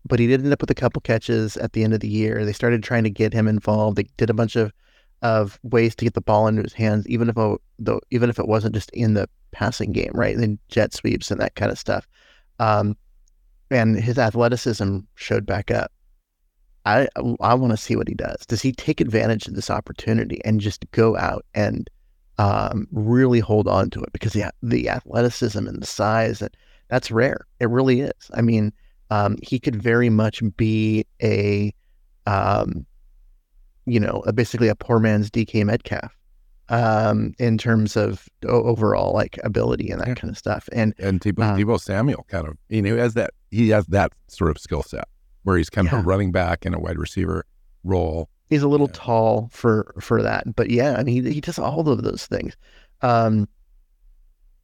but 0.06 0.20
he 0.20 0.28
did 0.28 0.44
end 0.44 0.52
up 0.52 0.62
with 0.62 0.72
a 0.72 0.76
couple 0.76 1.02
catches 1.02 1.58
at 1.58 1.74
the 1.74 1.84
end 1.84 1.94
of 1.94 2.00
the 2.00 2.08
year. 2.08 2.44
They 2.44 2.54
started 2.54 2.84
trying 2.84 3.04
to 3.04 3.10
get 3.10 3.34
him 3.34 3.48
involved. 3.48 3.98
They 3.98 4.08
did 4.18 4.30
a 4.30 4.34
bunch 4.36 4.56
of 4.56 4.72
of 5.22 5.60
ways 5.62 5.96
to 5.96 6.06
get 6.06 6.16
the 6.16 6.22
ball 6.22 6.48
into 6.48 6.64
his 6.64 6.74
hands, 6.74 7.08
even 7.08 7.30
if 7.30 7.38
it, 7.38 7.62
though 7.78 8.02
even 8.10 8.30
if 8.30 8.40
it 8.40 8.48
wasn't 8.48 8.74
just 8.74 8.90
in 8.92 9.14
the 9.14 9.30
passing 9.52 9.92
game, 9.92 10.12
right? 10.14 10.36
And 10.36 10.58
jet 10.70 10.94
sweeps 10.94 11.30
and 11.30 11.40
that 11.40 11.56
kind 11.56 11.72
of 11.72 11.78
stuff. 11.78 12.08
Um, 12.60 12.98
and 13.70 13.98
his 13.98 14.18
athleticism 14.18 15.00
showed 15.16 15.46
back 15.46 15.72
up. 15.72 15.92
I 16.86 17.08
I 17.40 17.54
want 17.54 17.72
to 17.72 17.78
see 17.78 17.96
what 17.96 18.08
he 18.08 18.16
does. 18.16 18.46
Does 18.48 18.62
he 18.62 18.72
take 18.72 19.00
advantage 19.00 19.48
of 19.48 19.54
this 19.56 19.70
opportunity 19.70 20.44
and 20.44 20.60
just 20.60 20.90
go 20.92 21.16
out 21.16 21.46
and 21.54 21.88
um, 22.42 22.88
really 22.92 23.40
hold 23.40 23.68
on 23.68 23.90
to 23.92 24.02
it? 24.02 24.12
Because 24.14 24.34
the 24.34 24.52
the 24.62 24.90
athleticism 24.90 25.68
and 25.68 25.82
the 25.82 25.88
size 25.88 26.42
and 26.42 26.56
that's 26.90 27.10
rare. 27.10 27.48
It 27.60 27.70
really 27.70 28.02
is. 28.02 28.32
I 28.34 28.42
mean, 28.42 28.74
um, 29.10 29.38
he 29.42 29.60
could 29.60 29.82
very 29.82 30.10
much 30.10 30.44
be 30.58 31.06
a, 31.24 31.74
um, 32.28 32.86
you 33.86 34.00
know, 34.00 34.22
a, 34.26 34.34
basically 34.34 34.68
a 34.68 34.76
poor 34.76 35.00
man's 35.00 35.32
DK 35.32 35.66
Metcalf 35.66 36.12
um, 36.68 37.34
in 37.40 37.58
terms 37.58 37.96
of 37.96 38.28
overall 38.46 39.14
like 39.14 39.40
ability 39.44 39.90
and 39.90 40.02
that 40.02 40.10
yeah. 40.10 40.16
kind 40.16 40.32
of 40.32 40.38
stuff. 40.38 40.68
And 40.74 40.94
and 41.00 41.22
Deebo, 41.22 41.44
um, 41.44 41.58
Deebo 41.58 41.80
Samuel 41.80 42.26
kind 42.28 42.48
of 42.48 42.58
you 42.70 42.82
know 42.82 42.98
has 42.98 43.14
that 43.14 43.32
he 43.52 43.70
has 43.70 43.86
that 43.88 44.12
sort 44.28 44.52
of 44.52 44.58
skill 44.58 44.84
set 44.84 45.08
where 45.44 45.58
he's 45.58 45.70
kind 45.70 45.88
yeah. 45.88 46.00
of 46.00 46.06
a 46.06 46.08
running 46.08 46.32
back 46.32 46.66
in 46.66 46.74
a 46.74 46.80
wide 46.80 46.98
receiver 46.98 47.46
role. 47.84 48.30
He's 48.52 48.62
a 48.62 48.68
little 48.68 48.88
yeah. 48.88 49.00
tall 49.00 49.50
for 49.52 49.96
for 50.00 50.22
that, 50.22 50.56
but 50.56 50.70
yeah, 50.70 50.98
I 50.98 51.04
mean 51.04 51.26
he, 51.26 51.34
he 51.34 51.42
does 51.42 51.58
all 51.58 51.90
of 51.90 52.04
those 52.04 52.28
things. 52.28 52.56
Um, 53.02 53.48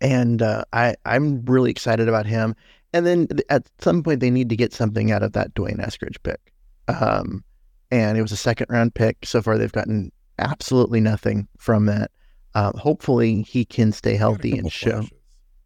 and 0.01 0.41
uh, 0.41 0.65
I 0.73 0.95
I'm 1.05 1.43
really 1.45 1.71
excited 1.71 2.07
about 2.07 2.25
him. 2.25 2.53
And 2.93 3.05
then 3.05 3.27
at 3.49 3.67
some 3.79 4.03
point 4.03 4.19
they 4.19 4.29
need 4.29 4.49
to 4.49 4.55
get 4.55 4.73
something 4.73 5.11
out 5.11 5.23
of 5.23 5.31
that 5.33 5.53
D'Wayne 5.53 5.79
Eskridge 5.79 6.21
pick. 6.21 6.53
Um, 6.89 7.43
and 7.89 8.17
it 8.17 8.21
was 8.21 8.33
a 8.33 8.37
second 8.37 8.67
round 8.69 8.93
pick. 8.93 9.25
So 9.25 9.41
far 9.41 9.57
they've 9.57 9.71
gotten 9.71 10.11
absolutely 10.37 10.99
nothing 10.99 11.47
from 11.57 11.85
that. 11.85 12.11
Uh, 12.55 12.71
hopefully 12.77 13.43
he 13.43 13.63
can 13.63 13.93
stay 13.93 14.15
healthy 14.15 14.57
and 14.57 14.71
show. 14.71 15.01
Flashes. 15.01 15.11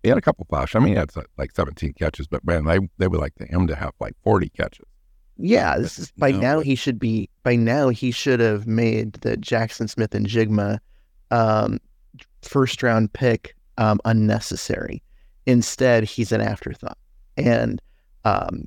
He 0.03 0.10
had 0.10 0.17
a 0.17 0.21
couple 0.21 0.45
flashes. 0.49 0.75
I 0.75 0.79
mean, 0.79 0.93
he 0.93 0.99
had 0.99 1.12
like 1.38 1.55
17 1.55 1.93
catches, 1.93 2.27
but 2.27 2.45
man, 2.45 2.65
they, 2.65 2.79
they 2.97 3.07
would 3.07 3.19
like 3.19 3.34
him 3.39 3.67
to 3.67 3.75
have 3.75 3.93
like 3.99 4.13
40 4.23 4.49
catches. 4.49 4.86
Yeah, 5.41 5.77
this 5.77 5.97
is 5.97 6.12
by 6.12 6.32
no, 6.32 6.39
now 6.39 6.60
he 6.60 6.75
should 6.75 6.99
be 6.99 7.30
by 7.43 7.56
now 7.56 7.89
he 7.89 8.12
should 8.12 8.39
have 8.39 8.67
made 8.67 9.13
the 9.13 9.38
Jackson 9.38 9.88
Smith-Njigba 9.88 10.80
um, 11.32 11.80
first 12.41 12.84
round 12.84 13.12
pick 13.13 13.56
um, 13.77 13.99
unnecessary. 14.06 15.01
Instead, 15.45 16.04
he's 16.04 16.32
an 16.32 16.41
afterthought. 16.41 16.97
And 17.38 17.82
um, 18.23 18.65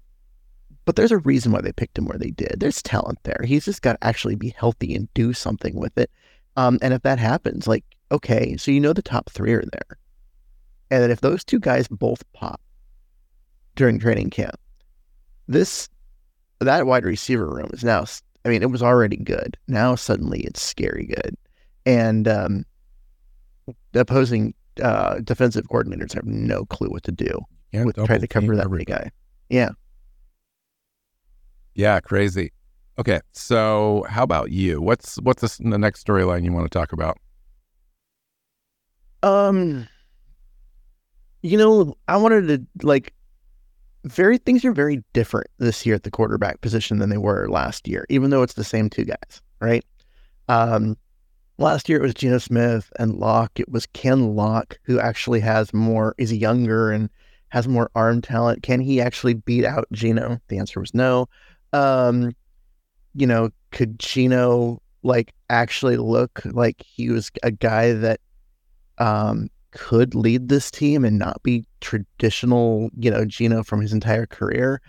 but 0.85 0.97
there's 0.97 1.13
a 1.13 1.19
reason 1.19 1.53
why 1.53 1.61
they 1.61 1.73
picked 1.73 1.97
him 1.97 2.07
where 2.07 2.19
they 2.19 2.31
did. 2.31 2.57
There's 2.59 2.83
talent 2.83 3.19
there. 3.23 3.43
He's 3.45 3.65
just 3.65 3.83
got 3.83 3.93
to 3.93 4.07
actually 4.07 4.35
be 4.35 4.51
healthy 4.51 4.95
and 4.95 5.13
do 5.15 5.33
something 5.33 5.77
with 5.77 5.97
it. 5.97 6.11
Um, 6.57 6.79
and 6.83 6.93
if 6.93 7.03
that 7.03 7.19
happens, 7.19 7.67
like, 7.67 7.85
okay, 8.13 8.57
so 8.57 8.71
you 8.71 8.81
know 8.81 8.93
the 8.93 9.03
top 9.03 9.31
three 9.31 9.53
are 9.53 9.65
there. 9.73 9.99
And 10.91 11.03
then 11.03 11.11
if 11.11 11.21
those 11.21 11.43
two 11.45 11.59
guys 11.59 11.89
both 11.89 12.23
pop 12.33 12.61
during 13.77 13.99
training 13.99 14.31
camp, 14.31 14.57
this 15.49 15.89
that 16.65 16.87
wide 16.87 17.05
receiver 17.05 17.49
room 17.49 17.71
is 17.73 17.85
now 17.85 18.05
I 18.45 18.51
mean, 18.51 18.63
it 18.63 18.71
was 18.71 18.83
already 18.83 19.17
good. 19.17 19.57
Now 19.69 19.95
suddenly 19.95 20.41
it's 20.41 20.63
scary 20.63 21.07
good. 21.07 21.37
And 21.87 22.29
um, 22.29 22.65
the 23.93 24.01
opposing 24.01 24.55
uh, 24.83 25.21
defensive 25.21 25.67
coordinators 25.69 26.13
have 26.15 26.27
no 26.27 26.65
clue 26.67 26.89
what 26.89 27.05
to 27.05 27.13
do 27.13 27.41
yeah, 27.73 27.85
with 27.85 27.97
trying 27.97 28.21
to 28.21 28.29
cover 28.29 28.57
that 28.57 28.71
big 28.71 28.87
guy. 28.87 29.11
Yeah. 29.49 29.71
Yeah, 31.75 32.01
crazy. 32.01 32.53
Okay, 32.99 33.21
so 33.33 34.07
how 34.09 34.23
about 34.23 34.53
you? 34.53 34.81
What's 34.81 35.17
what's 35.17 35.41
the, 35.41 35.71
the 35.71 35.79
next 35.79 36.07
storyline 36.07 36.45
you 36.45 36.53
want 36.53 36.71
to 36.71 36.79
talk 36.79 36.93
about? 36.93 37.19
Um, 39.25 39.89
you 41.43 41.59
know, 41.59 41.97
I 42.07 42.17
wanted 42.17 42.47
to 42.49 42.87
like 42.87 43.13
very 44.05 44.39
things 44.39 44.65
are 44.65 44.73
very 44.73 45.03
different 45.13 45.49
this 45.59 45.85
year 45.85 45.95
at 45.95 46.03
the 46.03 46.11
quarterback 46.11 46.61
position 46.61 46.99
than 46.99 47.11
they 47.11 47.19
were 47.19 47.49
last 47.49 47.89
year, 47.89 48.07
even 48.11 48.31
though 48.31 48.43
it's 48.43 48.55
the 48.55 48.65
same 48.65 48.91
two 48.91 49.05
guys, 49.05 49.43
right? 49.61 49.85
Um, 50.49 50.97
last 51.59 51.89
year 51.89 51.99
it 51.99 52.03
was 52.03 52.15
Geno 52.15 52.39
Smith 52.39 52.93
and 52.99 53.15
Lock. 53.15 53.59
It 53.59 53.71
was 53.71 53.87
Ken 53.87 54.37
Lock 54.37 54.79
who 54.83 55.01
actually 55.01 55.41
has 55.41 55.73
more 55.73 56.15
is 56.19 56.33
younger 56.33 56.93
and 56.93 57.09
has 57.49 57.67
more 57.67 57.91
arm 57.95 58.21
talent. 58.21 58.63
Can 58.63 58.81
he 58.81 59.01
actually 59.01 59.35
beat 59.35 59.65
out 59.65 59.87
Geno? 59.93 60.39
The 60.49 60.59
answer 60.59 60.81
was 60.81 60.93
no. 60.93 61.29
Um, 61.73 62.35
you 63.15 63.27
know, 63.27 63.51
could 63.71 63.99
Geno 63.99 64.83
like 65.03 65.33
actually 65.49 65.97
look 65.97 66.43
like 66.45 66.83
he 66.85 67.11
was 67.11 67.31
a 67.43 67.51
guy 67.51 67.93
that 67.93 68.21
um 68.99 69.49
could 69.75 70.15
lead 70.15 70.49
this 70.49 70.71
team 70.71 71.05
and 71.05 71.19
not 71.19 71.43
be 71.43 71.65
traditional, 71.81 72.91
you 72.97 73.11
know, 73.11 73.25
Geno 73.25 73.63
from 73.63 73.81
his 73.81 73.93
entire 73.93 74.27
career? 74.27 74.81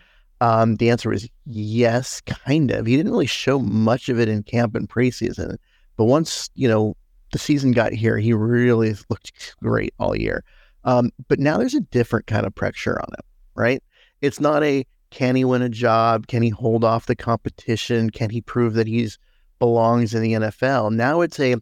Um, 0.42 0.76
the 0.76 0.90
answer 0.90 1.10
was 1.10 1.28
yes, 1.46 2.22
kind 2.22 2.72
of. 2.72 2.86
He 2.86 2.96
didn't 2.96 3.12
really 3.12 3.26
show 3.26 3.60
much 3.60 4.10
of 4.10 4.20
it 4.20 4.30
in 4.30 4.44
camp 4.44 4.76
and 4.76 4.90
preseason, 4.90 5.58
but 5.98 6.06
once 6.06 6.50
you 6.56 6.68
know 6.68 6.96
the 7.32 7.40
season 7.40 7.72
got 7.72 7.94
here, 7.94 8.18
he 8.18 8.34
really 8.34 8.96
looked 9.10 9.56
great 9.64 9.94
all 10.00 10.16
year. 10.16 10.44
Um, 10.84 11.12
but 11.28 11.40
now 11.40 11.58
there's 11.58 11.74
a 11.74 11.82
different 11.82 12.28
kind 12.28 12.46
of 12.46 12.54
pressure 12.54 13.00
on 13.00 13.08
him, 13.14 13.26
right? 13.56 13.84
It's 14.22 14.40
not 14.40 14.64
a 14.64 14.86
can 15.10 15.36
he 15.36 15.46
win 15.46 15.62
a 15.62 15.70
job? 15.70 16.28
Can 16.28 16.44
he 16.44 16.50
hold 16.50 16.84
off 16.84 17.06
the 17.06 17.16
competition? 17.16 18.10
Can 18.10 18.30
he 18.30 18.42
prove 18.42 18.74
that 18.74 18.88
he's 18.88 19.18
belongs 19.60 20.14
in 20.14 20.22
the 20.22 20.34
NFL? 20.34 20.92
Now 20.92 21.22
it's 21.22 21.40
a 21.40 21.56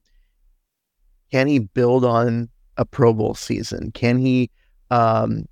can 1.31 1.47
he 1.47 1.59
build 1.59 2.05
on 2.05 2.49
a 2.77 2.85
Pro 2.85 3.13
Bowl 3.13 3.33
season? 3.33 3.91
Can 3.91 4.17
he 4.17 4.49
um, 4.91 5.45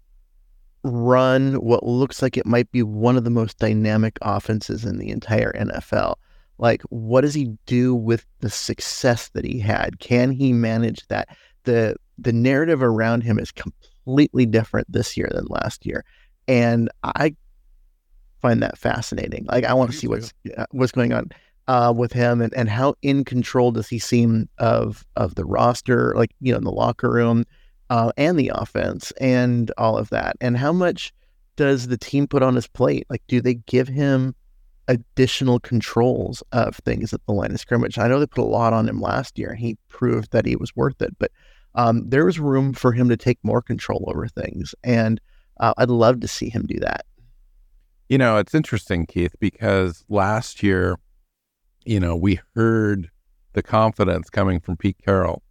run 0.84 1.54
what 1.56 1.84
looks 1.84 2.22
like 2.22 2.38
it 2.38 2.46
might 2.46 2.72
be 2.72 2.84
one 2.84 3.18
of 3.18 3.24
the 3.24 3.30
most 3.30 3.58
dynamic 3.60 4.18
offenses 4.22 4.86
in 4.86 4.98
the 4.98 5.10
entire 5.10 5.54
NFL? 5.54 6.16
Like, 6.58 6.82
what 6.84 7.22
does 7.22 7.34
he 7.34 7.58
do 7.66 7.96
with 7.96 8.26
the 8.40 8.50
success 8.50 9.30
that 9.30 9.46
he 9.46 9.60
had? 9.60 10.00
Can 10.00 10.32
he 10.32 10.54
manage 10.54 11.08
that? 11.08 11.30
The 11.64 11.96
the 12.18 12.34
narrative 12.34 12.84
around 12.84 13.24
him 13.24 13.40
is 13.40 13.52
completely 13.52 14.46
different 14.46 14.92
this 14.92 15.18
year 15.18 15.30
than 15.34 15.46
last 15.46 15.86
year. 15.86 16.06
And 16.48 16.90
I 17.04 17.36
find 18.42 18.62
that 18.62 18.78
fascinating. 18.78 19.46
Like 19.46 19.64
I 19.64 19.74
want 19.74 19.92
to 19.92 19.98
see 19.98 20.08
what's 20.08 20.34
uh, 20.58 20.66
what's 20.72 20.92
going 20.92 21.14
on 21.14 21.32
uh, 21.72 21.94
with 21.96 22.12
him 22.12 22.42
and, 22.42 22.54
and 22.54 22.70
how 22.70 22.96
in 23.02 23.24
control 23.24 23.72
does 23.72 23.88
he 23.88 23.98
seem 23.98 24.50
of 24.58 25.06
of 25.16 25.36
the 25.36 25.46
roster, 25.46 26.14
like 26.18 26.32
you 26.42 26.52
know, 26.52 26.58
in 26.58 26.66
the 26.66 26.72
locker 26.72 27.10
room, 27.10 27.46
uh, 27.90 28.12
and 28.18 28.38
the 28.38 28.52
offense 28.54 29.12
and 29.22 29.72
all 29.78 29.98
of 29.98 30.10
that, 30.10 30.36
and 30.42 30.58
how 30.58 30.74
much 30.74 31.14
does 31.56 31.88
the 31.88 31.98
team 31.98 32.28
put 32.28 32.44
on 32.44 32.56
his 32.56 32.68
plate? 32.68 33.06
Like, 33.10 33.24
do 33.30 33.40
they 33.40 33.54
give 33.54 33.88
him 33.88 34.36
additional 34.90 35.62
controls 35.62 36.44
of 36.52 36.76
things 36.76 37.14
at 37.14 37.26
the 37.26 37.32
line 37.32 37.54
of 37.54 37.60
scrimmage? 37.62 37.98
I 37.98 38.10
know 38.10 38.20
they 38.20 38.26
put 38.26 38.42
a 38.42 38.44
lot 38.44 38.74
on 38.74 38.90
him 38.90 39.00
last 39.00 39.40
year, 39.40 39.52
and 39.52 39.60
he 39.60 39.78
proved 39.88 40.34
that 40.34 40.46
he 40.46 40.58
was 40.58 40.76
worth 40.76 41.02
it, 41.02 41.16
but 41.20 41.32
um, 41.76 42.10
there 42.10 42.26
was 42.26 42.38
room 42.38 42.74
for 42.74 42.92
him 42.92 43.08
to 43.08 43.16
take 43.16 43.40
more 43.44 43.62
control 43.62 44.04
over 44.10 44.28
things, 44.28 44.76
and 44.84 45.22
uh, 45.62 45.74
I'd 45.78 45.90
love 45.90 46.20
to 46.20 46.28
see 46.28 46.50
him 46.50 46.66
do 46.68 46.82
that. 46.82 47.06
You 48.10 48.18
know, 48.18 48.36
it's 48.36 48.54
interesting, 48.54 49.06
Keith, 49.06 49.38
because 49.40 50.04
last 50.10 50.64
year, 50.64 50.98
you 51.86 52.00
know, 52.00 52.16
we 52.16 52.40
heard 52.56 53.10
the 53.54 53.64
confidence 53.64 54.30
coming 54.30 54.60
from 54.60 54.78
Pete 54.78 54.98
Carroll 55.04 55.42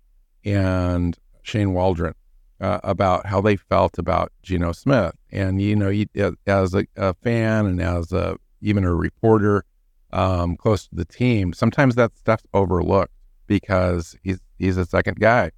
and 0.45 1.17
Shane 1.43 1.73
Waldron 1.73 2.15
uh, 2.61 2.81
about 2.83 3.27
how 3.27 3.41
they 3.41 3.57
felt 3.57 3.99
about 3.99 4.33
Geno 4.43 4.73
Smith. 4.73 5.15
And, 5.31 5.61
you 5.61 5.77
know, 5.77 5.91
he, 5.91 6.09
as 6.47 6.75
a, 6.75 6.87
a, 6.97 7.15
fan 7.15 7.67
and 7.67 7.81
as 7.81 8.13
a, 8.13 8.37
even 8.61 8.85
a 8.85 8.95
reporter 8.95 9.65
um, 10.13 10.57
close 10.57 10.87
to 10.89 10.95
the 10.95 11.05
team, 11.05 11.53
sometimes 11.53 11.95
that 11.97 12.17
stuff's 12.17 12.47
overlooked 12.55 13.13
because 13.47 14.17
he's, 14.23 14.41
he's 14.59 14.77
a 14.77 14.87
second 14.87 15.21
guy. 15.21 15.51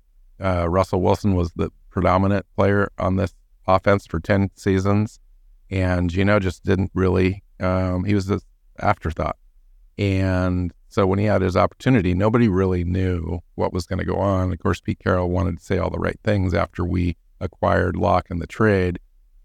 Uh, 0.42 0.68
Russell 0.68 1.00
Wilson 1.00 1.34
was 1.34 1.52
the 1.52 1.70
predominant 1.90 2.46
player 2.56 2.90
on 2.98 3.16
this 3.16 3.34
offense 3.66 4.06
for 4.06 4.18
10 4.18 4.50
seasons 4.56 5.20
and 5.72 6.10
Geno 6.10 6.38
just 6.38 6.64
didn't 6.64 6.90
really. 6.94 7.42
Um, 7.58 8.04
he 8.04 8.14
was 8.14 8.28
an 8.28 8.40
afterthought, 8.78 9.36
and 9.98 10.72
so 10.88 11.06
when 11.06 11.18
he 11.18 11.24
had 11.24 11.42
his 11.42 11.56
opportunity, 11.56 12.12
nobody 12.12 12.48
really 12.48 12.84
knew 12.84 13.40
what 13.54 13.72
was 13.72 13.86
going 13.86 13.98
to 13.98 14.04
go 14.04 14.16
on. 14.16 14.52
Of 14.52 14.58
course, 14.58 14.80
Pete 14.80 14.98
Carroll 14.98 15.30
wanted 15.30 15.58
to 15.58 15.64
say 15.64 15.78
all 15.78 15.90
the 15.90 15.98
right 15.98 16.18
things 16.22 16.52
after 16.52 16.84
we 16.84 17.16
acquired 17.40 17.96
Lock 17.96 18.30
in 18.30 18.40
the 18.40 18.46
trade 18.46 18.98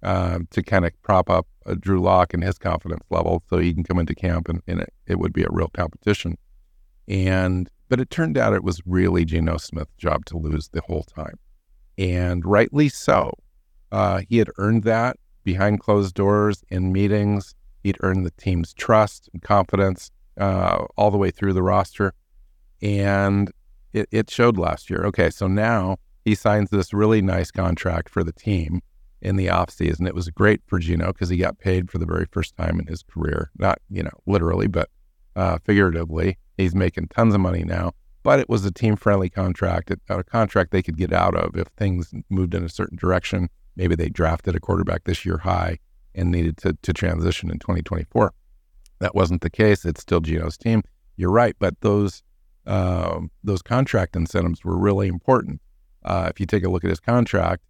uh, 0.03 0.39
to 0.51 0.61
kind 0.61 0.85
of 0.85 0.91
prop 1.03 1.29
up 1.29 1.47
uh, 1.65 1.75
Drew 1.79 2.01
Lock 2.01 2.33
and 2.33 2.43
his 2.43 2.57
confidence 2.57 3.03
level, 3.09 3.43
so 3.49 3.57
he 3.59 3.73
can 3.73 3.83
come 3.83 3.99
into 3.99 4.13
camp 4.13 4.49
and, 4.49 4.61
and 4.67 4.81
it, 4.81 4.93
it 5.05 5.19
would 5.19 5.33
be 5.33 5.43
a 5.43 5.49
real 5.49 5.69
competition. 5.69 6.37
And 7.07 7.69
but 7.89 8.01
it 8.01 8.09
turned 8.09 8.37
out 8.37 8.53
it 8.53 8.63
was 8.63 8.81
really 8.85 9.23
Geno 9.23 9.55
Smith's 9.55 9.95
job 9.97 10.25
to 10.25 10.37
lose 10.37 10.67
the 10.67 10.81
whole 10.81 11.03
time, 11.03 11.39
and 11.97 12.45
rightly 12.45 12.89
so. 12.89 13.31
Uh, 13.89 14.21
he 14.27 14.37
had 14.37 14.49
earned 14.57 14.83
that 14.83 15.17
behind 15.45 15.79
closed 15.79 16.13
doors 16.13 16.65
in 16.69 16.91
meetings. 16.91 17.55
He'd 17.83 17.97
earned 18.01 18.25
the 18.25 18.31
team's 18.31 18.73
trust 18.73 19.29
and 19.31 19.41
confidence 19.41 20.11
uh, 20.39 20.85
all 20.97 21.11
the 21.11 21.17
way 21.17 21.31
through 21.31 21.53
the 21.53 21.63
roster. 21.63 22.13
And 22.81 23.51
it, 23.93 24.07
it 24.11 24.29
showed 24.29 24.57
last 24.57 24.89
year. 24.89 25.03
Okay, 25.05 25.29
so 25.29 25.47
now 25.47 25.97
he 26.25 26.35
signs 26.35 26.69
this 26.69 26.93
really 26.93 27.21
nice 27.21 27.51
contract 27.51 28.09
for 28.09 28.23
the 28.23 28.33
team 28.33 28.81
in 29.21 29.35
the 29.35 29.47
offseason. 29.47 30.07
It 30.07 30.15
was 30.15 30.29
great 30.29 30.61
for 30.67 30.79
Geno 30.79 31.07
because 31.07 31.29
he 31.29 31.37
got 31.37 31.57
paid 31.57 31.89
for 31.89 31.97
the 31.97 32.05
very 32.05 32.25
first 32.31 32.55
time 32.55 32.79
in 32.79 32.87
his 32.87 33.03
career. 33.03 33.51
Not, 33.57 33.79
you 33.89 34.03
know, 34.03 34.11
literally, 34.25 34.67
but 34.67 34.89
uh, 35.35 35.59
figuratively. 35.63 36.37
He's 36.57 36.75
making 36.75 37.07
tons 37.09 37.33
of 37.33 37.41
money 37.41 37.63
now. 37.63 37.93
But 38.23 38.39
it 38.39 38.49
was 38.49 38.65
a 38.65 38.71
team 38.71 38.97
friendly 38.97 39.29
contract, 39.29 39.91
a 40.09 40.23
contract 40.23 40.71
they 40.71 40.83
could 40.83 40.97
get 40.97 41.13
out 41.13 41.35
of 41.35 41.55
if 41.55 41.67
things 41.77 42.13
moved 42.29 42.53
in 42.53 42.63
a 42.63 42.69
certain 42.69 42.97
direction. 42.97 43.47
Maybe 43.77 43.95
they 43.95 44.09
drafted 44.09 44.55
a 44.55 44.59
quarterback 44.59 45.05
this 45.05 45.25
year 45.25 45.37
high 45.37 45.79
and 46.13 46.31
needed 46.31 46.57
to, 46.57 46.77
to 46.81 46.91
transition 46.91 47.49
in 47.49 47.59
2024. 47.59 48.33
That 48.99 49.15
wasn't 49.15 49.41
the 49.41 49.49
case. 49.49 49.85
It's 49.85 50.01
still 50.01 50.19
Geno's 50.19 50.57
team. 50.57 50.83
You're 51.15 51.31
right, 51.31 51.55
but 51.59 51.79
those 51.81 52.23
uh, 52.65 53.21
those 53.43 53.61
contract 53.61 54.15
incentives 54.15 54.63
were 54.63 54.77
really 54.77 55.07
important. 55.07 55.61
Uh, 56.03 56.27
if 56.29 56.39
you 56.39 56.45
take 56.45 56.63
a 56.63 56.69
look 56.69 56.83
at 56.83 56.89
his 56.89 56.99
contract, 56.99 57.63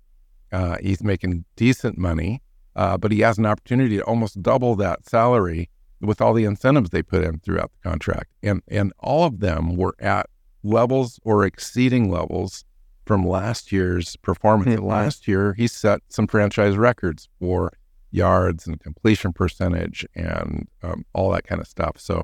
uh, 0.52 0.78
he's 0.82 1.04
making 1.04 1.46
decent 1.56 1.98
money, 1.98 2.42
uh, 2.76 2.98
but 2.98 3.12
he 3.12 3.20
has 3.20 3.38
an 3.38 3.46
opportunity 3.46 3.98
to 3.98 4.04
almost 4.04 4.42
double 4.42 4.76
that 4.76 5.08
salary 5.08 5.70
with 6.02 6.22
all 6.22 6.34
the 6.34 6.46
incentives 6.46 6.90
they 6.90 7.02
put 7.02 7.24
in 7.24 7.40
throughout 7.40 7.72
the 7.72 7.90
contract, 7.90 8.32
and 8.44 8.62
and 8.68 8.94
all 9.00 9.26
of 9.26 9.40
them 9.40 9.76
were 9.76 9.96
at 10.00 10.30
levels 10.63 11.20
or 11.24 11.46
exceeding 11.46 12.12
levels 12.12 12.66
from 13.06 13.26
last 13.26 13.72
year's 13.72 14.16
performance. 14.18 14.76
Mm-hmm. 14.76 14.86
Last 14.86 15.28
year, 15.28 15.54
he 15.54 15.68
set 15.68 16.02
some 16.10 16.28
franchise 16.28 16.76
records 16.76 17.30
for 17.40 17.72
yards 18.12 18.67
and 18.67 18.80
completion 18.80 19.34
percentage 19.34 20.06
and 20.15 20.67
um, 20.84 21.06
all 21.13 21.32
that 21.32 21.46
kind 21.46 21.62
of 21.62 21.67
stuff. 21.67 21.96
So 21.98 22.24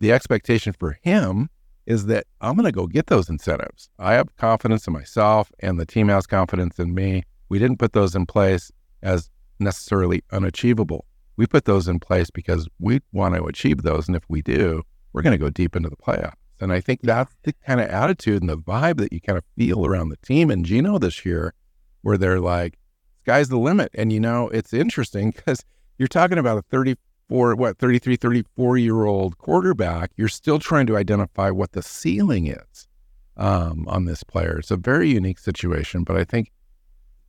the 0.00 0.12
expectation 0.12 0.72
for 0.72 0.98
him 1.02 1.48
is 1.86 2.06
that 2.06 2.26
I'm 2.40 2.54
going 2.54 2.66
to 2.66 2.72
go 2.72 2.86
get 2.86 3.06
those 3.06 3.28
incentives. 3.28 3.88
I 3.98 4.14
have 4.14 4.34
confidence 4.36 4.86
in 4.86 4.92
myself, 4.92 5.50
and 5.60 5.78
the 5.78 5.86
team 5.86 6.08
has 6.08 6.26
confidence 6.26 6.78
in 6.78 6.94
me. 6.94 7.24
We 7.48 7.58
didn't 7.58 7.78
put 7.78 7.92
those 7.92 8.14
in 8.14 8.26
place 8.26 8.70
as 9.02 9.30
necessarily 9.58 10.22
unachievable. 10.32 11.06
We 11.36 11.46
put 11.46 11.64
those 11.64 11.88
in 11.88 11.98
place 11.98 12.30
because 12.30 12.68
we 12.78 13.00
want 13.12 13.34
to 13.34 13.44
achieve 13.44 13.82
those. 13.82 14.06
And 14.06 14.16
if 14.16 14.22
we 14.28 14.42
do, 14.42 14.82
we're 15.12 15.22
going 15.22 15.38
to 15.38 15.44
go 15.44 15.50
deep 15.50 15.74
into 15.74 15.88
the 15.88 15.96
playoffs. 15.96 16.34
And 16.60 16.72
I 16.72 16.80
think 16.80 17.00
that's 17.02 17.34
the 17.42 17.52
kind 17.66 17.80
of 17.80 17.88
attitude 17.88 18.40
and 18.40 18.48
the 18.48 18.56
vibe 18.56 18.98
that 18.98 19.12
you 19.12 19.20
kind 19.20 19.36
of 19.36 19.44
feel 19.56 19.84
around 19.84 20.10
the 20.10 20.16
team 20.18 20.50
and 20.50 20.64
Geno 20.64 20.98
this 20.98 21.24
year, 21.24 21.54
where 22.02 22.16
they're 22.16 22.40
like, 22.40 22.78
sky's 23.22 23.48
the 23.48 23.58
limit. 23.58 23.90
And, 23.94 24.12
you 24.12 24.20
know, 24.20 24.48
it's 24.48 24.72
interesting 24.72 25.30
because 25.30 25.64
you're 25.98 26.08
talking 26.08 26.38
about 26.38 26.58
a 26.58 26.62
34, 26.62 27.54
what, 27.54 27.78
33, 27.78 28.16
34 28.16 28.78
year 28.78 29.04
old 29.04 29.38
quarterback. 29.38 30.10
You're 30.16 30.28
still 30.28 30.58
trying 30.58 30.86
to 30.86 30.96
identify 30.96 31.50
what 31.50 31.72
the 31.72 31.82
ceiling 31.82 32.48
is 32.48 32.88
um, 33.36 33.86
on 33.88 34.04
this 34.04 34.24
player. 34.24 34.58
It's 34.58 34.70
a 34.70 34.76
very 34.76 35.10
unique 35.10 35.38
situation, 35.38 36.04
but 36.04 36.16
I 36.16 36.24
think 36.24 36.50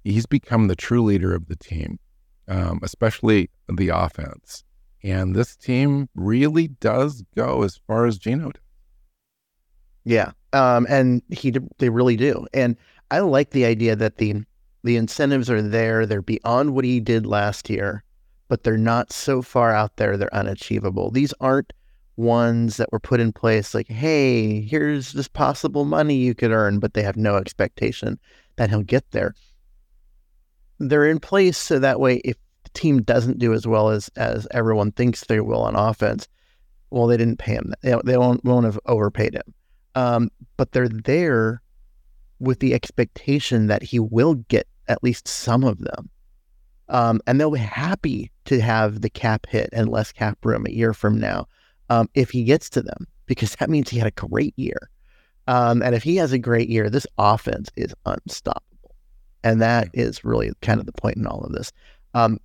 he's 0.03 0.25
become 0.25 0.67
the 0.67 0.75
true 0.75 1.03
leader 1.03 1.34
of 1.34 1.47
the 1.47 1.56
team, 1.56 1.99
um, 2.47 2.79
especially 2.82 3.49
the 3.69 3.89
offense. 3.89 4.63
And 5.03 5.36
this 5.36 5.56
team 5.56 6.10
really 6.15 6.69
does 6.69 7.23
go 7.36 7.63
as 7.63 7.77
far 7.88 8.06
as 8.06 8.17
Geno 8.17 8.51
does. 8.51 8.62
Yeah, 10.06 10.32
um, 10.51 10.86
and 10.89 11.21
he 11.29 11.53
they 11.77 11.89
really 11.89 12.17
do. 12.17 12.45
And 12.53 12.75
I 13.12 13.19
like 13.19 13.51
the 13.51 13.65
idea 13.65 13.95
that 13.95 14.17
the 14.17 14.43
the 14.84 14.98
incentives 14.98 15.50
are 15.50 15.62
there; 15.62 16.06
they're 16.06 16.22
beyond 16.22 16.74
what 16.74 16.86
he 16.86 17.00
did 17.00 17.26
last 17.26 17.69
year, 17.69 18.04
but 18.48 18.63
they're 18.63 18.78
not 18.78 19.12
so 19.12 19.41
far 19.41 19.74
out 19.74 19.98
there 19.98 20.17
they're 20.17 20.36
unachievable. 20.36 21.12
These 21.12 21.34
aren't 21.39 21.74
ones 22.15 22.78
that 22.78 22.91
were 22.91 23.00
put 23.00 23.19
in 23.19 23.32
place 23.32 23.74
like, 23.74 23.88
hey, 23.88 24.62
here's 24.62 25.13
this 25.13 25.28
possible 25.28 25.84
money 25.84 26.15
you 26.15 26.36
could 26.36 26.52
earn, 26.52 26.80
but 26.80 26.93
they 26.93 27.02
have 27.02 27.17
no 27.17 27.38
expectation 27.38 28.19
that 28.56 28.69
he'll 28.69 28.84
get 28.84 29.10
there 29.12 29.34
they're 30.89 31.10
in 31.10 31.19
place 31.19 31.58
so 31.58 31.80
that 31.80 32.00
way 32.00 32.15
if 32.24 32.38
the 32.63 32.69
team 32.72 33.02
doesn't 33.02 33.39
do 33.39 33.54
as 33.54 33.67
well 33.67 33.89
as 33.89 34.10
as 34.15 34.48
everyone 34.52 34.91
thinks 34.91 35.26
they 35.26 35.39
will 35.39 35.62
on 35.62 35.76
offense, 35.76 36.28
well, 36.89 37.08
they 37.08 37.17
didn't 37.17 37.39
pay 37.39 37.54
him. 37.54 37.74
They, 37.82 37.96
they 38.04 38.17
won't 38.17 38.43
won't 38.43 38.65
have 38.65 38.80
overpaid 38.86 39.36
him. 39.36 39.54
Um, 39.96 40.32
but 40.58 40.72
they're 40.72 40.89
there 40.89 41.62
with 42.39 42.60
the 42.60 42.74
expectation 42.74 43.67
that 43.67 43.84
he 43.84 44.00
will 44.00 44.36
get 44.36 44.67
at 44.88 45.04
least 45.04 45.28
some 45.28 45.63
of 45.63 45.80
them. 45.80 46.10
Um, 46.89 47.22
and 47.26 47.39
they'll 47.39 47.52
be 47.52 47.60
happy 47.60 48.32
to 48.46 48.60
have 48.62 49.02
the 49.02 49.10
cap 49.10 49.48
hit 49.48 49.69
and 49.72 49.89
less 49.89 50.12
cap 50.12 50.38
room 50.43 50.65
a 50.67 50.72
year 50.72 50.93
from 50.93 51.19
now 51.19 51.48
um, 51.89 52.10
if 52.13 52.30
he 52.30 52.43
gets 52.43 52.69
to 52.72 52.82
them, 52.82 53.08
because 53.26 53.56
that 53.56 53.69
means 53.69 53.89
he 53.89 53.98
had 53.98 54.08
a 54.08 54.12
great 54.12 54.54
year. 54.58 54.89
Um, 55.48 55.82
and 55.82 55.96
if 55.96 56.04
he 56.04 56.17
has 56.17 56.32
a 56.32 56.38
great 56.38 56.69
year, 56.69 56.89
this 56.89 57.08
offense 57.17 57.69
is 57.76 57.93
unstoppable. 58.06 58.96
And 59.43 59.62
that 59.62 59.89
is 59.93 60.24
really 60.24 60.52
kind 60.62 60.80
of 60.80 60.86
the 60.86 60.93
point 60.93 61.17
in 61.17 61.28
all 61.28 61.43
of 61.43 61.52
this. 61.52 61.72
Um, 62.13 62.39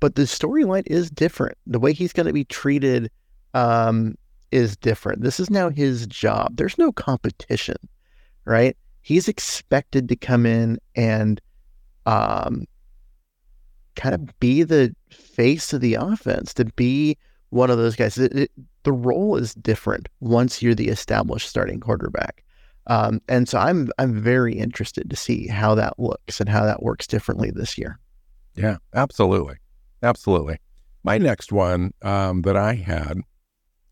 but 0.00 0.14
the 0.14 0.22
storyline 0.22 0.82
is 0.86 1.10
different. 1.10 1.56
The 1.66 1.78
way 1.78 1.92
he's 1.92 2.12
going 2.12 2.26
to 2.26 2.32
be 2.32 2.44
treated 2.44 3.10
um, 3.54 4.16
is 4.50 4.76
different. 4.76 5.22
This 5.22 5.38
is 5.38 5.50
now 5.50 5.68
his 5.70 6.06
job. 6.06 6.56
There's 6.56 6.78
no 6.78 6.90
competition, 6.90 7.76
right? 8.44 8.76
He's 9.02 9.28
expected 9.28 10.08
to 10.08 10.16
come 10.16 10.46
in 10.46 10.78
and 10.94 11.40
um, 12.06 12.66
kind 13.96 14.14
of 14.14 14.38
be 14.40 14.62
the 14.62 14.94
face 15.10 15.72
of 15.72 15.80
the 15.80 15.94
offense, 15.94 16.54
to 16.54 16.64
be 16.64 17.16
one 17.50 17.70
of 17.70 17.78
those 17.78 17.96
guys. 17.96 18.18
It, 18.18 18.34
it, 18.34 18.50
the 18.82 18.92
role 18.92 19.36
is 19.36 19.54
different 19.54 20.08
once 20.20 20.62
you're 20.62 20.74
the 20.74 20.88
established 20.88 21.48
starting 21.48 21.80
quarterback. 21.80 22.44
Um, 22.86 23.20
and 23.28 23.48
so 23.48 23.58
I'm 23.58 23.90
I'm 23.98 24.20
very 24.20 24.54
interested 24.54 25.10
to 25.10 25.16
see 25.16 25.46
how 25.46 25.74
that 25.74 25.98
looks 25.98 26.40
and 26.40 26.48
how 26.48 26.64
that 26.64 26.82
works 26.82 27.06
differently 27.06 27.50
this 27.50 27.76
year. 27.76 27.98
Yeah, 28.56 28.78
absolutely, 28.94 29.56
absolutely. 30.02 30.56
My 31.04 31.18
next 31.18 31.52
one 31.52 31.92
um, 32.02 32.42
that 32.42 32.56
I 32.56 32.74
had 32.74 33.18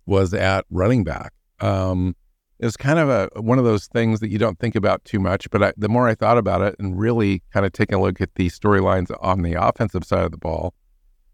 was 0.07 0.35
at 0.35 0.65
running 0.71 1.05
back. 1.05 1.33
Um, 1.61 2.17
it's 2.61 2.77
kind 2.77 2.99
of 2.99 3.09
a 3.09 3.41
one 3.41 3.59
of 3.59 3.65
those 3.65 3.87
things 3.87 4.21
that 4.21 4.31
you 4.31 4.39
don't 4.39 4.59
think 4.59 4.75
about 4.75 5.05
too 5.05 5.21
much, 5.21 5.51
but 5.51 5.63
I, 5.63 5.73
the 5.77 5.89
more 5.89 6.09
I 6.09 6.15
thought 6.15 6.39
about 6.39 6.63
it 6.63 6.77
and 6.79 6.99
really 6.99 7.43
kind 7.53 7.65
of 7.65 7.73
taking 7.73 7.97
a 7.97 8.01
look 8.01 8.21
at 8.21 8.35
the 8.35 8.49
storylines 8.49 9.15
on 9.21 9.43
the 9.43 9.55
offensive 9.55 10.05
side 10.05 10.25
of 10.25 10.33
the 10.33 10.39
ball, 10.39 10.75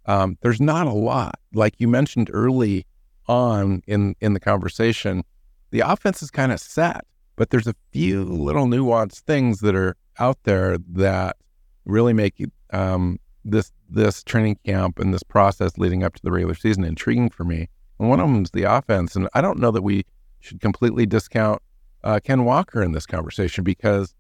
um, 0.07 0.37
there's 0.43 0.61
not 0.61 0.87
a 0.87 0.93
lot. 0.93 1.39
Like 1.53 1.75
you 1.79 1.89
mentioned 1.89 2.31
early 2.33 2.87
on 3.27 3.83
in 3.87 4.15
in 4.21 4.35
the 4.35 4.41
conversation, 4.41 5.25
the 5.71 5.81
offense 5.81 6.23
is 6.23 6.31
kind 6.31 6.53
of 6.53 6.61
set. 6.61 7.05
But 7.37 7.51
there's 7.51 7.67
a 7.67 7.75
few 7.91 8.23
little 8.25 8.67
nuanced 8.67 9.21
things 9.21 9.59
that 9.61 9.75
are 9.75 9.97
out 10.21 10.39
there 10.45 10.79
that 10.93 11.37
really 11.85 12.13
make 12.13 12.41
um, 12.73 13.19
this 13.45 13.73
this 13.89 14.23
training 14.23 14.59
camp 14.65 14.99
and 14.99 15.13
this 15.13 15.23
process 15.23 15.77
leading 15.77 16.05
up 16.05 16.15
to 16.15 16.23
the 16.23 16.31
regular 16.31 16.55
season 16.55 16.85
intriguing 16.85 17.31
for 17.31 17.45
me. 17.45 17.69
And 17.99 18.09
one 18.09 18.21
of 18.21 18.29
them 18.29 18.43
is 18.43 18.51
the 18.51 18.65
offense. 18.65 19.17
And 19.17 19.29
I 19.35 19.41
don't 19.41 19.59
know 19.59 19.71
that 19.71 19.83
we 19.83 20.05
should 20.45 20.61
completely 20.61 21.07
discount 21.07 21.61
uh, 22.03 22.21
Ken 22.23 22.45
Walker 22.45 22.83
in 22.83 22.93
this 22.93 23.07
conversation 23.07 23.65
because 23.65 24.15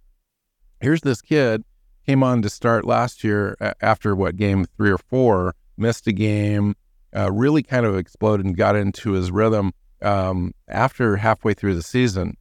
here's 0.81 1.03
this 1.03 1.21
kid 1.21 1.63
came 2.07 2.23
on 2.23 2.43
to 2.43 2.51
start 2.51 2.85
last 2.85 3.25
year 3.25 3.57
after 3.81 4.15
what 4.15 4.37
game 4.37 4.67
three 4.77 4.91
or 4.91 4.99
four 4.99 5.55
missed 5.77 6.07
a 6.07 6.13
game, 6.13 6.75
uh, 7.17 7.31
really 7.33 7.63
kind 7.63 7.87
of 7.87 7.97
exploded 7.97 8.45
and 8.45 8.57
got 8.57 8.77
into 8.77 9.13
his 9.13 9.31
rhythm 9.31 9.73
um, 10.03 10.53
after 10.69 11.17
halfway 11.17 11.55
through 11.55 11.75
the 11.75 11.83
season. 11.83 12.37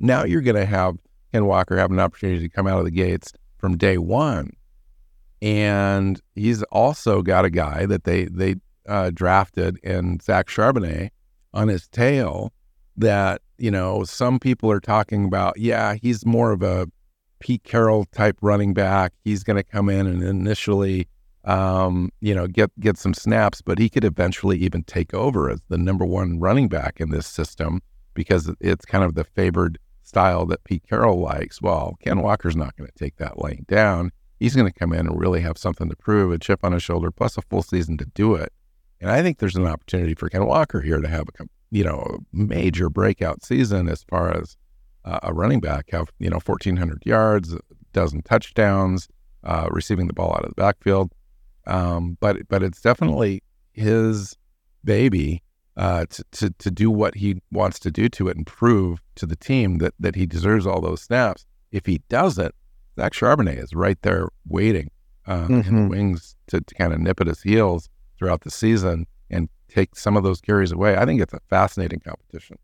Now 0.00 0.24
you're 0.24 0.40
going 0.40 0.56
to 0.56 0.66
have 0.66 0.96
Ken 1.32 1.46
Walker 1.46 1.76
have 1.76 1.90
an 1.90 2.00
opportunity 2.00 2.40
to 2.40 2.48
come 2.48 2.66
out 2.66 2.78
of 2.78 2.84
the 2.84 2.90
gates 2.90 3.32
from 3.58 3.76
day 3.76 3.98
one. 3.98 4.50
And 5.42 6.20
he's 6.34 6.62
also 6.64 7.22
got 7.22 7.44
a 7.44 7.50
guy 7.50 7.86
that 7.86 8.04
they 8.04 8.24
they 8.26 8.56
uh, 8.88 9.10
drafted 9.12 9.78
in 9.82 10.20
Zach 10.20 10.46
Charbonnet 10.46 11.10
on 11.52 11.68
his 11.68 11.88
tail 11.88 12.52
that, 12.96 13.42
you 13.58 13.70
know, 13.70 14.04
some 14.04 14.38
people 14.38 14.70
are 14.70 14.80
talking 14.80 15.24
about, 15.24 15.58
yeah, 15.58 15.94
he's 15.94 16.24
more 16.24 16.52
of 16.52 16.62
a 16.62 16.86
Pete 17.40 17.64
Carroll 17.64 18.04
type 18.06 18.36
running 18.40 18.74
back. 18.74 19.12
He's 19.24 19.44
going 19.44 19.56
to 19.56 19.62
come 19.62 19.88
in 19.88 20.06
and 20.06 20.22
initially, 20.22 21.08
um, 21.44 22.10
you 22.20 22.34
know, 22.34 22.46
get 22.46 22.70
get 22.80 22.96
some 22.96 23.14
snaps, 23.14 23.60
but 23.60 23.78
he 23.78 23.88
could 23.88 24.04
eventually 24.04 24.58
even 24.58 24.82
take 24.84 25.12
over 25.12 25.50
as 25.50 25.60
the 25.68 25.78
number 25.78 26.04
one 26.04 26.40
running 26.40 26.68
back 26.68 27.00
in 27.00 27.10
this 27.10 27.26
system 27.26 27.82
because 28.14 28.50
it's 28.60 28.84
kind 28.84 29.04
of 29.04 29.14
the 29.14 29.24
favored 29.24 29.78
style 30.02 30.46
that 30.46 30.64
Pete 30.64 30.84
Carroll 30.88 31.20
likes. 31.20 31.60
Well, 31.60 31.96
Ken 32.00 32.22
Walker's 32.22 32.56
not 32.56 32.76
going 32.76 32.88
to 32.88 32.98
take 32.98 33.16
that 33.16 33.42
laying 33.42 33.64
down. 33.68 34.12
He's 34.38 34.54
going 34.54 34.70
to 34.70 34.78
come 34.78 34.92
in 34.92 35.06
and 35.06 35.20
really 35.20 35.40
have 35.40 35.58
something 35.58 35.88
to 35.88 35.96
prove, 35.96 36.32
a 36.32 36.38
chip 36.38 36.60
on 36.64 36.72
his 36.72 36.82
shoulder, 36.82 37.10
plus 37.10 37.36
a 37.36 37.42
full 37.42 37.62
season 37.62 37.96
to 37.98 38.06
do 38.14 38.34
it. 38.34 38.52
And 39.00 39.10
I 39.10 39.22
think 39.22 39.38
there's 39.38 39.56
an 39.56 39.66
opportunity 39.66 40.14
for 40.14 40.28
Ken 40.28 40.46
Walker 40.46 40.80
here 40.80 41.00
to 41.00 41.08
have 41.08 41.28
a 41.28 41.32
you 41.74 41.84
know 41.84 42.00
major 42.32 42.88
breakout 42.88 43.44
season 43.44 43.88
as 43.88 44.00
far 44.04 44.24
as 44.40 44.56
uh, 45.04 45.18
a 45.24 45.32
running 45.34 45.60
back, 45.60 45.84
have 45.90 46.08
you 46.18 46.30
know 46.30 46.40
1,400 46.44 47.02
yards, 47.04 47.52
a 47.52 47.58
dozen 47.92 48.22
touchdowns, 48.22 49.08
uh, 49.42 49.66
receiving 49.70 50.06
the 50.06 50.12
ball 50.14 50.32
out 50.36 50.44
of 50.44 50.50
the 50.50 50.54
backfield. 50.66 51.08
Um, 51.66 52.16
but 52.20 52.36
but 52.48 52.62
it's 52.62 52.80
definitely 52.80 53.42
his 53.72 54.36
baby 54.84 55.42
uh, 55.76 56.06
to, 56.10 56.24
to, 56.38 56.50
to 56.58 56.70
do 56.70 56.90
what 56.90 57.14
he 57.16 57.40
wants 57.50 57.78
to 57.80 57.90
do 57.90 58.08
to 58.10 58.28
it 58.28 58.36
and 58.36 58.46
prove 58.46 59.00
to 59.16 59.26
the 59.26 59.34
team 59.36 59.78
that, 59.78 59.92
that 59.98 60.14
he 60.14 60.26
deserves 60.26 60.66
all 60.66 60.80
those 60.80 61.02
snaps. 61.02 61.44
If 61.72 61.86
he 61.86 62.00
doesn't, 62.08 62.54
Zach 62.96 63.12
Charbonnet 63.12 63.60
is 63.60 63.74
right 63.74 64.00
there 64.02 64.28
waiting 64.46 64.90
uh, 65.26 65.46
in 65.48 65.62
the 65.62 65.70
Mhm. 65.70 65.88
wings 65.90 66.36
to, 66.48 66.60
to 66.60 66.74
kind 66.76 66.92
of 66.92 67.00
nip 67.00 67.20
at 67.20 67.26
his 67.26 67.42
heels 67.42 67.88
throughout 68.18 68.42
the 68.42 68.50
season 68.50 69.06
and 69.34 69.48
take 69.68 69.96
some 69.96 70.16
of 70.16 70.22
those 70.22 70.40
carries 70.40 70.72
away. 70.72 70.96
I 70.96 71.04
think 71.04 71.20
it's 71.20 71.34
a 71.34 71.40
fascinating 71.50 72.00
competition. 72.00 72.58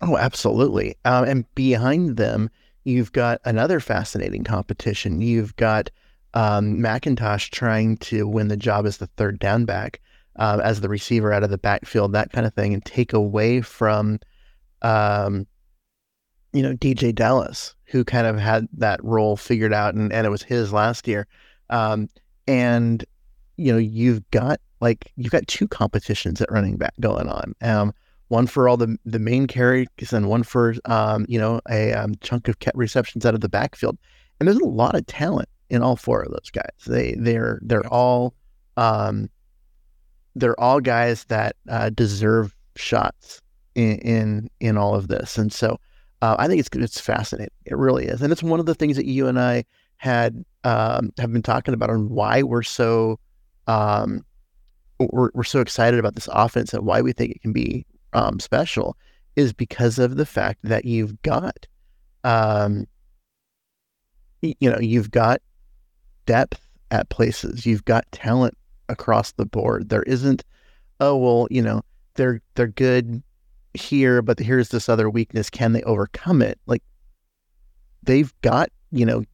Oh, 0.00 0.16
absolutely. 0.16 0.96
Um, 1.04 1.24
and 1.24 1.54
behind 1.54 2.16
them, 2.16 2.50
you've 2.84 3.12
got 3.12 3.40
another 3.44 3.80
fascinating 3.80 4.44
competition. 4.44 5.20
You've 5.20 5.56
got 5.56 5.90
um, 6.34 6.76
McIntosh 6.76 7.50
trying 7.50 7.96
to 7.98 8.26
win 8.28 8.48
the 8.48 8.56
job 8.56 8.86
as 8.86 8.98
the 8.98 9.08
third 9.08 9.38
down 9.38 9.64
back, 9.64 10.00
uh, 10.36 10.60
as 10.62 10.80
the 10.80 10.88
receiver 10.88 11.32
out 11.32 11.42
of 11.42 11.50
the 11.50 11.58
backfield, 11.58 12.12
that 12.12 12.32
kind 12.32 12.46
of 12.46 12.54
thing, 12.54 12.72
and 12.72 12.84
take 12.84 13.12
away 13.12 13.60
from, 13.60 14.20
um, 14.82 15.46
you 16.52 16.62
know, 16.62 16.74
DeeJay 16.74 17.14
Dallas, 17.14 17.74
who 17.84 18.04
kind 18.04 18.26
of 18.26 18.38
had 18.38 18.68
that 18.74 19.02
role 19.02 19.36
figured 19.36 19.72
out, 19.72 19.94
and, 19.94 20.12
and 20.12 20.26
it 20.26 20.30
was 20.30 20.42
his 20.42 20.72
last 20.72 21.08
year. 21.08 21.26
Um, 21.70 22.08
and 22.46 23.04
you 23.58 23.72
know, 23.72 23.78
you've 23.78 24.28
got 24.30 24.60
like 24.80 25.12
you've 25.16 25.32
got 25.32 25.46
two 25.48 25.68
competitions 25.68 26.40
at 26.40 26.50
running 26.50 26.76
back 26.76 26.94
going 27.00 27.28
on. 27.28 27.54
Um, 27.62 27.92
one 28.28 28.46
for 28.46 28.68
all 28.68 28.76
the 28.76 28.96
the 29.04 29.18
main 29.18 29.46
carries 29.46 29.88
and 30.12 30.28
one 30.28 30.42
for 30.42 30.74
um, 30.84 31.24
you 31.28 31.38
know 31.38 31.60
a 31.70 31.92
um, 31.92 32.14
chunk 32.20 32.48
of 32.48 32.56
receptions 32.74 33.24
out 33.24 33.34
of 33.34 33.40
the 33.40 33.48
backfield. 33.48 33.98
And 34.38 34.46
there's 34.46 34.58
a 34.58 34.64
lot 34.64 34.94
of 34.94 35.06
talent 35.06 35.48
in 35.70 35.82
all 35.82 35.96
four 35.96 36.22
of 36.22 36.30
those 36.30 36.50
guys. 36.52 36.70
They 36.86 37.14
they're 37.18 37.58
they're 37.62 37.86
all 37.86 38.34
um, 38.76 39.28
they're 40.34 40.58
all 40.60 40.80
guys 40.80 41.24
that 41.24 41.56
uh, 41.68 41.90
deserve 41.90 42.54
shots 42.76 43.40
in, 43.74 43.98
in 43.98 44.50
in 44.60 44.76
all 44.76 44.94
of 44.94 45.08
this. 45.08 45.38
And 45.38 45.52
so 45.52 45.78
uh, 46.22 46.36
I 46.38 46.48
think 46.48 46.60
it's 46.60 46.68
it's 46.72 47.00
fascinating. 47.00 47.54
It 47.64 47.76
really 47.76 48.06
is, 48.06 48.22
and 48.22 48.32
it's 48.32 48.42
one 48.42 48.60
of 48.60 48.66
the 48.66 48.74
things 48.74 48.96
that 48.96 49.06
you 49.06 49.26
and 49.26 49.40
I 49.40 49.64
had 49.96 50.44
um, 50.64 51.12
have 51.18 51.32
been 51.32 51.42
talking 51.42 51.74
about 51.74 51.90
on 51.90 52.08
why 52.08 52.42
we're 52.42 52.62
so 52.62 53.18
um, 53.66 54.24
we're, 54.98 55.30
we're 55.34 55.44
so 55.44 55.60
excited 55.60 55.98
about 55.98 56.14
this 56.14 56.28
offense 56.32 56.72
and 56.72 56.84
why 56.84 57.00
we 57.00 57.12
think 57.12 57.32
it 57.32 57.42
can 57.42 57.52
be 57.52 57.86
um, 58.12 58.40
special 58.40 58.96
is 59.36 59.52
because 59.52 59.98
of 59.98 60.16
the 60.16 60.26
fact 60.26 60.58
that 60.64 60.84
you've 60.84 61.20
got, 61.22 61.66
um, 62.24 62.86
you 64.42 64.70
know, 64.70 64.78
you've 64.80 65.10
got 65.10 65.40
depth 66.26 66.60
at 66.90 67.08
places, 67.10 67.66
you've 67.66 67.84
got 67.84 68.10
talent 68.12 68.56
across 68.88 69.32
the 69.32 69.46
board. 69.46 69.88
There 69.88 70.02
isn't, 70.04 70.44
oh 71.00 71.16
well, 71.16 71.46
you 71.50 71.62
know, 71.62 71.82
they're 72.14 72.40
they're 72.54 72.66
good 72.66 73.22
here, 73.74 74.22
but 74.22 74.38
here's 74.38 74.70
this 74.70 74.88
other 74.88 75.08
weakness. 75.08 75.50
Can 75.50 75.72
they 75.72 75.82
overcome 75.82 76.42
it? 76.42 76.58
Like 76.66 76.82
they've 78.02 78.32
got, 78.42 78.70
you 78.90 79.06
know, 79.06 79.24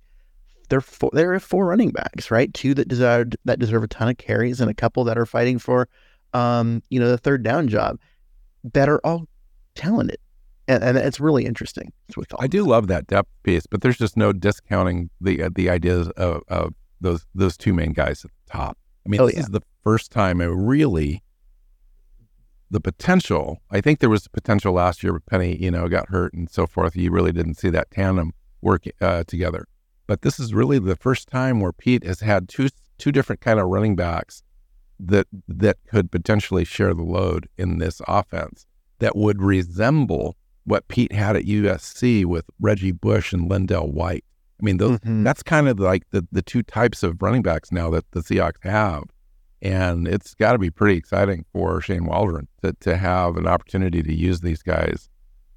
they're 0.74 0.80
four, 0.80 1.10
there 1.12 1.32
are 1.32 1.38
four 1.38 1.66
running 1.66 1.90
backs, 1.90 2.32
right? 2.32 2.52
Two 2.52 2.74
that 2.74 2.88
deserve 2.88 3.28
that 3.44 3.60
deserve 3.60 3.84
a 3.84 3.86
ton 3.86 4.08
of 4.08 4.18
carries, 4.18 4.60
and 4.60 4.68
a 4.68 4.74
couple 4.74 5.04
that 5.04 5.16
are 5.16 5.24
fighting 5.24 5.60
for, 5.60 5.88
um, 6.32 6.82
you 6.90 6.98
know, 6.98 7.08
the 7.08 7.16
third 7.18 7.44
down 7.44 7.68
job. 7.68 8.00
That 8.72 8.88
are 8.88 9.00
all 9.04 9.28
talented, 9.76 10.18
and, 10.66 10.82
and 10.82 10.98
it's 10.98 11.20
really 11.20 11.44
interesting. 11.44 11.92
With 12.16 12.34
all 12.34 12.42
I 12.42 12.48
do 12.48 12.64
love 12.64 12.88
that 12.88 13.06
depth 13.06 13.30
piece, 13.44 13.66
but 13.68 13.82
there's 13.82 13.98
just 13.98 14.16
no 14.16 14.32
discounting 14.32 15.10
the 15.20 15.44
uh, 15.44 15.50
the 15.54 15.70
ideas 15.70 16.08
of, 16.16 16.42
of 16.48 16.74
those 17.00 17.24
those 17.36 17.56
two 17.56 17.72
main 17.72 17.92
guys 17.92 18.24
at 18.24 18.32
the 18.32 18.52
top. 18.52 18.76
I 19.06 19.10
mean, 19.10 19.20
Oh, 19.20 19.26
this 19.26 19.36
yeah. 19.36 19.42
is 19.42 19.48
the 19.50 19.62
first 19.84 20.10
time 20.10 20.40
I 20.40 20.46
really 20.46 21.22
the 22.68 22.80
potential. 22.80 23.60
I 23.70 23.80
think 23.80 24.00
there 24.00 24.10
was 24.10 24.26
potential 24.26 24.72
last 24.72 25.04
year, 25.04 25.12
but 25.12 25.26
Penny, 25.26 25.56
you 25.56 25.70
know, 25.70 25.86
got 25.88 26.08
hurt 26.08 26.34
and 26.34 26.50
so 26.50 26.66
forth. 26.66 26.96
You 26.96 27.12
really 27.12 27.30
didn't 27.30 27.54
see 27.54 27.70
that 27.70 27.92
tandem 27.92 28.32
work 28.62 28.86
uh, 29.00 29.22
together. 29.24 29.66
But 30.06 30.22
this 30.22 30.38
is 30.38 30.52
really 30.54 30.78
the 30.78 30.96
first 30.96 31.28
time 31.28 31.60
where 31.60 31.72
Pete 31.72 32.04
has 32.04 32.20
had 32.20 32.48
two 32.48 32.68
two 32.98 33.10
different 33.12 33.40
kind 33.40 33.58
of 33.58 33.66
running 33.68 33.96
backs 33.96 34.42
that 35.00 35.26
that 35.48 35.78
could 35.88 36.10
potentially 36.10 36.64
share 36.64 36.94
the 36.94 37.02
load 37.02 37.48
in 37.58 37.78
this 37.78 38.00
offense 38.06 38.66
that 39.00 39.16
would 39.16 39.42
resemble 39.42 40.36
what 40.64 40.86
Pete 40.88 41.12
had 41.12 41.36
at 41.36 41.44
USC 41.44 42.24
with 42.24 42.44
Reggie 42.60 42.92
Bush 42.92 43.32
and 43.32 43.50
LenDale 43.50 43.92
White. 43.92 44.24
I 44.60 44.64
mean, 44.64 44.76
those 44.76 44.98
Mhm. 45.00 45.24
that's 45.24 45.42
kind 45.42 45.68
of 45.68 45.80
like 45.80 46.04
the 46.10 46.26
the 46.30 46.42
two 46.42 46.62
types 46.62 47.02
of 47.02 47.20
running 47.20 47.42
backs 47.42 47.72
now 47.72 47.90
that 47.90 48.10
the 48.12 48.20
Seahawks 48.20 48.62
have. 48.62 49.04
And 49.62 50.06
it's 50.06 50.34
got 50.34 50.52
to 50.52 50.58
be 50.58 50.70
pretty 50.70 50.96
exciting 50.98 51.46
for 51.52 51.80
Shane 51.80 52.04
Waldron 52.04 52.48
to, 52.62 52.74
to 52.80 52.96
have 52.98 53.36
an 53.38 53.46
opportunity 53.46 54.02
to 54.02 54.14
use 54.14 54.40
these 54.42 54.62
guys 54.62 55.08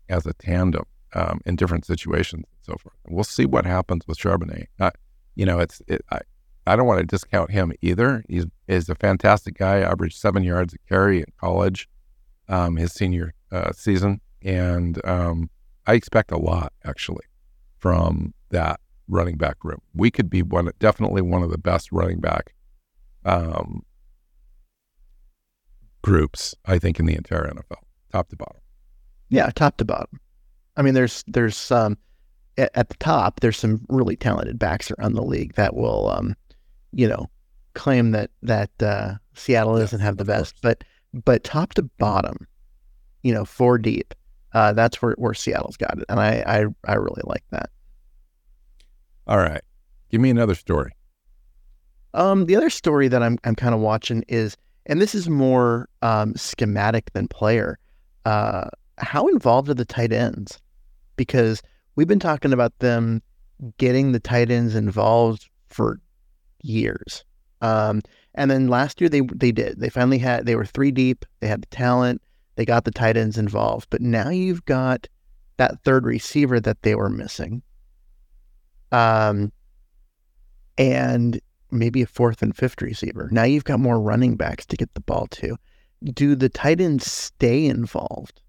as 0.07 0.25
a 0.25 0.31
tandem 0.33 0.83
um, 1.13 1.41
in 1.45 1.57
different 1.57 1.85
situations 1.85 2.45
so 2.67 2.77
forth. 2.77 2.95
We'll 3.07 3.23
see 3.23 3.45
what 3.45 3.65
happens 3.65 4.07
with 4.07 4.17
Charbonnet. 4.17 4.65
Uh, 4.79 4.91
you 5.35 5.45
know, 5.45 5.59
it's 5.59 5.81
it, 5.87 6.01
I, 6.11 6.19
I 6.65 6.75
don't 6.75 6.85
want 6.85 6.99
to 6.99 7.05
discount 7.05 7.51
him 7.51 7.71
either. 7.81 8.23
He's 8.27 8.45
is 8.67 8.89
a 8.89 8.95
fantastic 8.95 9.57
guy. 9.57 9.79
Averaged 9.79 10.17
seven 10.17 10.43
yards 10.43 10.73
a 10.73 10.77
carry 10.89 11.19
in 11.19 11.25
college, 11.39 11.87
um, 12.49 12.75
his 12.75 12.93
senior 12.93 13.33
uh, 13.51 13.71
season, 13.71 14.19
and 14.43 15.03
um, 15.05 15.49
I 15.85 15.93
expect 15.93 16.31
a 16.31 16.37
lot 16.37 16.73
actually 16.85 17.25
from 17.79 18.33
that 18.49 18.79
running 19.07 19.37
back 19.37 19.63
room. 19.63 19.81
We 19.93 20.11
could 20.11 20.29
be 20.29 20.41
one, 20.41 20.69
definitely 20.79 21.21
one 21.21 21.43
of 21.43 21.49
the 21.49 21.57
best 21.57 21.91
running 21.91 22.19
back 22.19 22.53
um, 23.23 23.83
groups, 26.01 26.53
I 26.65 26.79
think, 26.79 26.99
in 26.99 27.05
the 27.05 27.15
entire 27.15 27.49
NFL, 27.49 27.81
top 28.11 28.29
to 28.29 28.35
bottom. 28.35 28.61
Yeah, 29.29 29.49
top 29.55 29.77
to 29.77 29.85
bottom. 29.85 30.19
I 30.75 30.81
mean, 30.81 30.93
there's 30.93 31.23
there's 31.27 31.57
some 31.57 31.97
at, 32.57 32.71
at 32.75 32.89
the 32.89 32.95
top. 32.95 33.39
There's 33.39 33.57
some 33.57 33.85
really 33.89 34.15
talented 34.15 34.59
backs 34.59 34.91
around 34.91 35.13
the 35.13 35.23
league 35.23 35.53
that 35.55 35.75
will, 35.75 36.09
um, 36.09 36.35
you 36.91 37.07
know, 37.07 37.29
claim 37.73 38.11
that 38.11 38.31
that 38.41 38.71
uh, 38.81 39.15
Seattle 39.35 39.77
doesn't 39.77 39.99
have 39.99 40.17
the 40.17 40.25
best, 40.25 40.61
course. 40.61 40.75
but 41.13 41.23
but 41.25 41.43
top 41.43 41.73
to 41.75 41.83
bottom, 41.83 42.47
you 43.23 43.33
know, 43.33 43.45
four 43.45 43.77
deep. 43.77 44.13
Uh, 44.53 44.73
that's 44.73 45.01
where, 45.01 45.13
where 45.17 45.33
Seattle's 45.33 45.77
got 45.77 45.97
it, 45.97 46.05
and 46.09 46.19
I, 46.19 46.43
I 46.47 46.65
I 46.91 46.95
really 46.95 47.21
like 47.25 47.43
that. 47.51 47.69
All 49.27 49.37
right, 49.37 49.61
give 50.09 50.21
me 50.21 50.29
another 50.29 50.55
story. 50.55 50.91
Um, 52.13 52.45
the 52.45 52.55
other 52.55 52.69
story 52.69 53.07
that 53.09 53.21
I'm 53.21 53.37
I'm 53.43 53.55
kind 53.55 53.75
of 53.75 53.81
watching 53.81 54.23
is, 54.27 54.57
and 54.85 55.01
this 55.01 55.13
is 55.13 55.29
more 55.29 55.87
um, 56.01 56.35
schematic 56.35 57.11
than 57.13 57.27
player. 57.27 57.77
Uh, 58.25 58.69
how 58.97 59.27
involved 59.27 59.69
are 59.69 59.73
the 59.75 59.85
tight 59.85 60.11
ends? 60.11 60.59
Because 61.15 61.61
we've 61.97 62.07
been 62.07 62.19
talking 62.19 62.53
about 62.53 62.77
them 62.79 63.21
getting 63.77 64.13
the 64.13 64.19
tight 64.19 64.49
ends 64.49 64.75
involved 64.75 65.49
for 65.67 65.99
years. 66.61 67.25
Um, 67.59 68.01
and 68.35 68.49
then 68.49 68.67
last 68.67 69.01
year 69.01 69.09
they 69.09 69.21
they 69.21 69.51
did. 69.51 69.79
They 69.81 69.89
finally 69.89 70.19
had 70.19 70.45
they 70.45 70.55
were 70.55 70.65
three 70.65 70.91
deep. 70.91 71.25
They 71.41 71.47
had 71.47 71.63
the 71.63 71.67
talent. 71.67 72.21
They 72.55 72.65
got 72.65 72.85
the 72.85 72.91
tight 72.91 73.17
ends 73.17 73.37
involved. 73.37 73.87
But 73.89 74.01
now 74.01 74.29
you've 74.29 74.63
got 74.65 75.07
that 75.57 75.83
third 75.83 76.05
receiver 76.05 76.59
that 76.59 76.83
they 76.83 76.95
were 76.95 77.09
missing. 77.09 77.63
Um, 78.91 79.51
and 80.77 81.41
maybe 81.71 82.03
a 82.03 82.07
fourth 82.07 82.43
and 82.43 82.55
fifth 82.55 82.81
receiver. 82.81 83.27
Now 83.31 83.43
you've 83.43 83.63
got 83.63 83.79
more 83.79 83.99
running 83.99 84.35
backs 84.35 84.65
to 84.67 84.77
get 84.77 84.93
the 84.93 85.01
ball 85.01 85.27
to. 85.31 85.57
Do 86.03 86.35
the 86.35 86.49
tight 86.49 86.79
ends 86.79 87.11
stay 87.11 87.65
involved? 87.65 88.39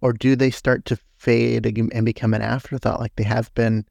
Or 0.00 0.12
do 0.12 0.34
they 0.34 0.50
start 0.50 0.84
to 0.86 0.98
fade 1.26 1.66
and 1.66 2.06
become 2.06 2.32
an 2.32 2.40
afterthought 2.40 3.00
like 3.00 3.14
they 3.16 3.24
have 3.24 3.52
been 3.54 3.84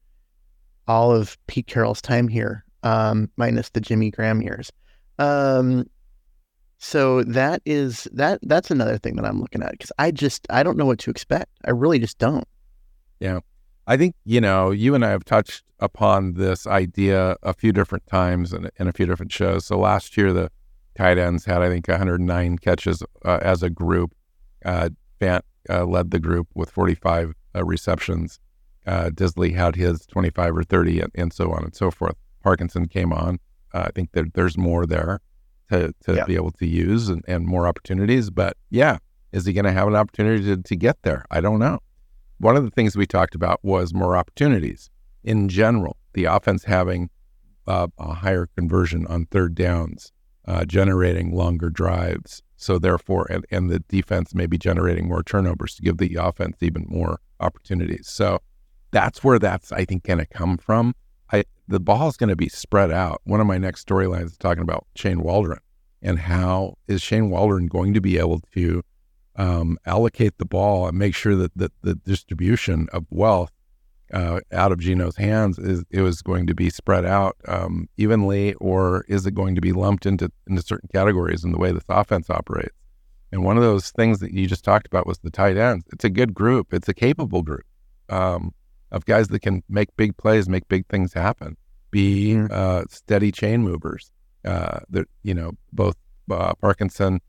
all 0.87 1.13
of 1.13 1.37
Pete 1.47 1.67
Carroll's 1.67 2.01
time 2.01 2.29
here, 2.29 2.63
um, 2.83 3.29
minus 3.35 3.69
the 3.69 3.81
Jimmy 3.81 4.09
Graham 4.09 4.41
years? 4.41 4.71
Um, 5.19 5.89
so 6.77 7.23
that 7.23 7.61
is 7.65 8.07
that 8.13 8.39
that's 8.43 8.71
another 8.71 8.97
thing 8.97 9.17
that 9.17 9.25
I'm 9.25 9.41
looking 9.41 9.61
at 9.63 9.71
because 9.71 9.91
I 9.99 10.11
just 10.11 10.47
I 10.49 10.63
don't 10.63 10.77
know 10.77 10.85
what 10.85 10.99
to 10.99 11.11
expect. 11.11 11.51
I 11.65 11.71
really 11.71 11.99
just 11.99 12.17
don't. 12.19 12.47
Yeah. 13.19 13.39
I 13.87 13.97
think, 13.97 14.15
you 14.23 14.41
know, 14.41 14.71
you 14.71 14.95
and 14.95 15.05
I 15.05 15.09
have 15.09 15.25
touched 15.25 15.63
upon 15.79 16.33
this 16.33 16.65
idea 16.65 17.35
a 17.43 17.53
few 17.53 17.71
different 17.71 18.07
times 18.07 18.53
in, 18.53 18.69
in 18.79 18.87
a 18.87 18.91
few 18.91 19.05
different 19.05 19.31
shows. 19.31 19.65
So 19.65 19.77
last 19.77 20.17
year, 20.17 20.33
the 20.33 20.49
tight 20.97 21.17
ends 21.17 21.45
had, 21.45 21.61
I 21.61 21.69
think, 21.69 21.87
109 21.87 22.57
catches 22.57 23.03
uh, 23.23 23.39
as 23.41 23.61
a 23.61 23.69
group. 23.69 24.15
Uh, 24.63 24.89
Fant 25.21 25.41
uh, 25.69 25.85
led 25.85 26.11
the 26.11 26.19
group 26.19 26.47
with 26.55 26.69
45 26.69 27.33
uh, 27.55 27.63
receptions. 27.63 28.39
Uh, 28.85 29.09
Dissly 29.09 29.55
had 29.55 29.75
his 29.75 30.05
25 30.05 30.57
or 30.57 30.63
30, 30.63 30.99
and, 31.01 31.11
and 31.15 31.33
so 31.33 31.51
on 31.51 31.63
and 31.63 31.75
so 31.75 31.89
forth. 31.91 32.15
Parkinson 32.43 32.87
came 32.87 33.11
on. 33.11 33.39
Uh, 33.73 33.85
I 33.87 33.91
think 33.91 34.11
there, 34.13 34.25
there's 34.33 34.57
more 34.57 34.85
there 34.85 35.21
to, 35.71 35.93
to 36.03 36.15
Yeah. 36.15 36.25
be 36.25 36.35
able 36.35 36.51
to 36.51 36.67
use 36.67 37.09
and, 37.09 37.23
and 37.27 37.45
more 37.45 37.67
opportunities. 37.67 38.29
But 38.29 38.55
yeah, 38.69 38.97
is 39.31 39.45
he 39.45 39.53
going 39.53 39.65
to 39.65 39.71
have 39.71 39.87
an 39.87 39.95
opportunity 39.95 40.43
to, 40.45 40.57
to 40.61 40.75
get 40.75 41.01
there? 41.01 41.25
I 41.31 41.41
don't 41.41 41.59
know 41.59 41.79
one 42.37 42.57
of 42.57 42.63
the 42.63 42.71
things 42.71 42.95
we 42.95 43.05
talked 43.05 43.35
about 43.35 43.59
was 43.63 43.93
more 43.93 44.17
opportunities 44.17 44.89
in 45.23 45.47
general. 45.49 45.97
The 46.13 46.25
offense 46.25 46.65
having 46.65 47.09
uh, 47.67 47.87
a 47.97 48.13
higher 48.13 48.47
conversion 48.57 49.07
on 49.07 49.25
third 49.27 49.55
downs, 49.55 50.11
uh, 50.47 50.65
generating 50.65 51.33
longer 51.33 51.69
drives. 51.69 52.43
So 52.65 52.79
therefore, 52.79 53.27
and, 53.29 53.45
and 53.51 53.69
the 53.69 53.79
defense 53.79 54.33
may 54.33 54.47
be 54.47 54.57
generating 54.57 55.07
more 55.07 55.21
turnovers 55.21 55.75
to 55.75 55.83
give 55.83 55.97
the 55.97 56.15
offense 56.15 56.57
even 56.61 56.85
more 56.87 57.19
opportunities. 57.39 58.07
So 58.07 58.39
that's 58.89 59.23
where 59.23 59.37
that's 59.37 59.71
I 59.71 59.85
think 59.85 60.03
going 60.03 60.17
to 60.17 60.25
come 60.25 60.57
from. 60.57 60.95
I 61.31 61.43
the 61.67 61.79
ball 61.79 62.07
is 62.07 62.17
going 62.17 62.29
to 62.31 62.35
be 62.35 62.49
spread 62.49 62.89
out. 62.89 63.21
One 63.23 63.39
of 63.39 63.45
my 63.45 63.59
next 63.59 63.87
storylines 63.87 64.25
is 64.25 64.37
talking 64.37 64.63
about 64.63 64.87
Shane 64.95 65.21
Waldron 65.21 65.59
and 66.01 66.17
how 66.17 66.77
is 66.87 67.03
Shane 67.03 67.29
Waldron 67.29 67.67
going 67.67 67.93
to 67.93 68.01
be 68.01 68.17
able 68.17 68.41
to 68.55 68.81
um, 69.35 69.77
allocate 69.85 70.39
the 70.39 70.45
ball 70.45 70.87
and 70.87 70.97
make 70.97 71.13
sure 71.13 71.35
that, 71.35 71.55
that 71.55 71.71
the 71.83 71.93
distribution 71.93 72.87
of 72.91 73.05
wealth 73.11 73.51
uh, 74.13 74.39
out 74.51 74.71
of 74.71 74.79
Geno's 74.79 75.15
hands 75.15 75.57
is 75.57 75.83
it 75.89 76.01
was 76.01 76.21
going 76.21 76.47
to 76.47 76.55
be 76.55 76.69
spread 76.69 77.05
out 77.05 77.35
um, 77.47 77.89
evenly, 77.97 78.53
or 78.55 79.05
is 79.07 79.25
it 79.25 79.33
going 79.33 79.55
to 79.55 79.61
be 79.61 79.71
lumped 79.71 80.05
into 80.05 80.31
into 80.47 80.61
certain 80.61 80.89
categories 80.93 81.43
in 81.43 81.51
the 81.51 81.57
way 81.57 81.71
this 81.71 81.83
offense 81.89 82.29
operates? 82.29 82.75
And 83.31 83.43
one 83.43 83.57
of 83.57 83.63
those 83.63 83.91
things 83.91 84.19
that 84.19 84.31
you 84.31 84.47
just 84.47 84.63
talked 84.63 84.87
about 84.87 85.07
was 85.07 85.17
the 85.19 85.31
tight 85.31 85.57
ends. 85.57 85.85
It's 85.91 86.05
a 86.05 86.09
good 86.09 86.33
group. 86.33 86.73
It's 86.73 86.87
a 86.87 86.93
capable 86.93 87.41
group 87.41 87.65
um, 88.09 88.53
of 88.91 89.05
guys 89.05 89.27
that 89.29 89.41
can 89.41 89.63
make 89.67 89.95
big 89.97 90.15
plays, 90.17 90.47
make 90.47 90.67
big 90.67 90.85
things 90.87 91.13
happen, 91.13 91.57
be 91.91 92.35
mm-hmm. 92.35 92.47
uh, 92.51 92.83
steady 92.89 93.31
chain 93.31 93.61
movers. 93.61 94.11
Uh, 94.45 94.79
that 94.91 95.07
you 95.23 95.33
know 95.33 95.53
both 95.73 95.95
uh, 96.29 96.53
Parkinson 96.61 97.19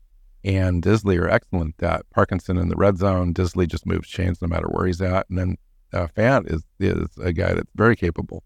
and 0.43 0.83
Dissly 0.83 1.19
are 1.19 1.29
excellent 1.29 1.81
at 1.81 2.07
Parkinson 2.11 2.57
in 2.57 2.69
the 2.69 2.75
red 2.75 2.97
zone. 2.97 3.33
Dissly 3.33 3.67
just 3.67 3.87
moves 3.87 4.07
chains 4.07 4.39
no 4.41 4.47
matter 4.47 4.67
where 4.67 4.85
he's 4.85 5.01
at, 5.01 5.27
and 5.29 5.37
then 5.37 5.57
uh, 5.93 6.07
Fant 6.15 6.51
is 6.51 6.63
is 6.79 7.07
a 7.21 7.33
guy 7.33 7.53
that's 7.53 7.71
very 7.75 7.95
capable. 7.95 8.43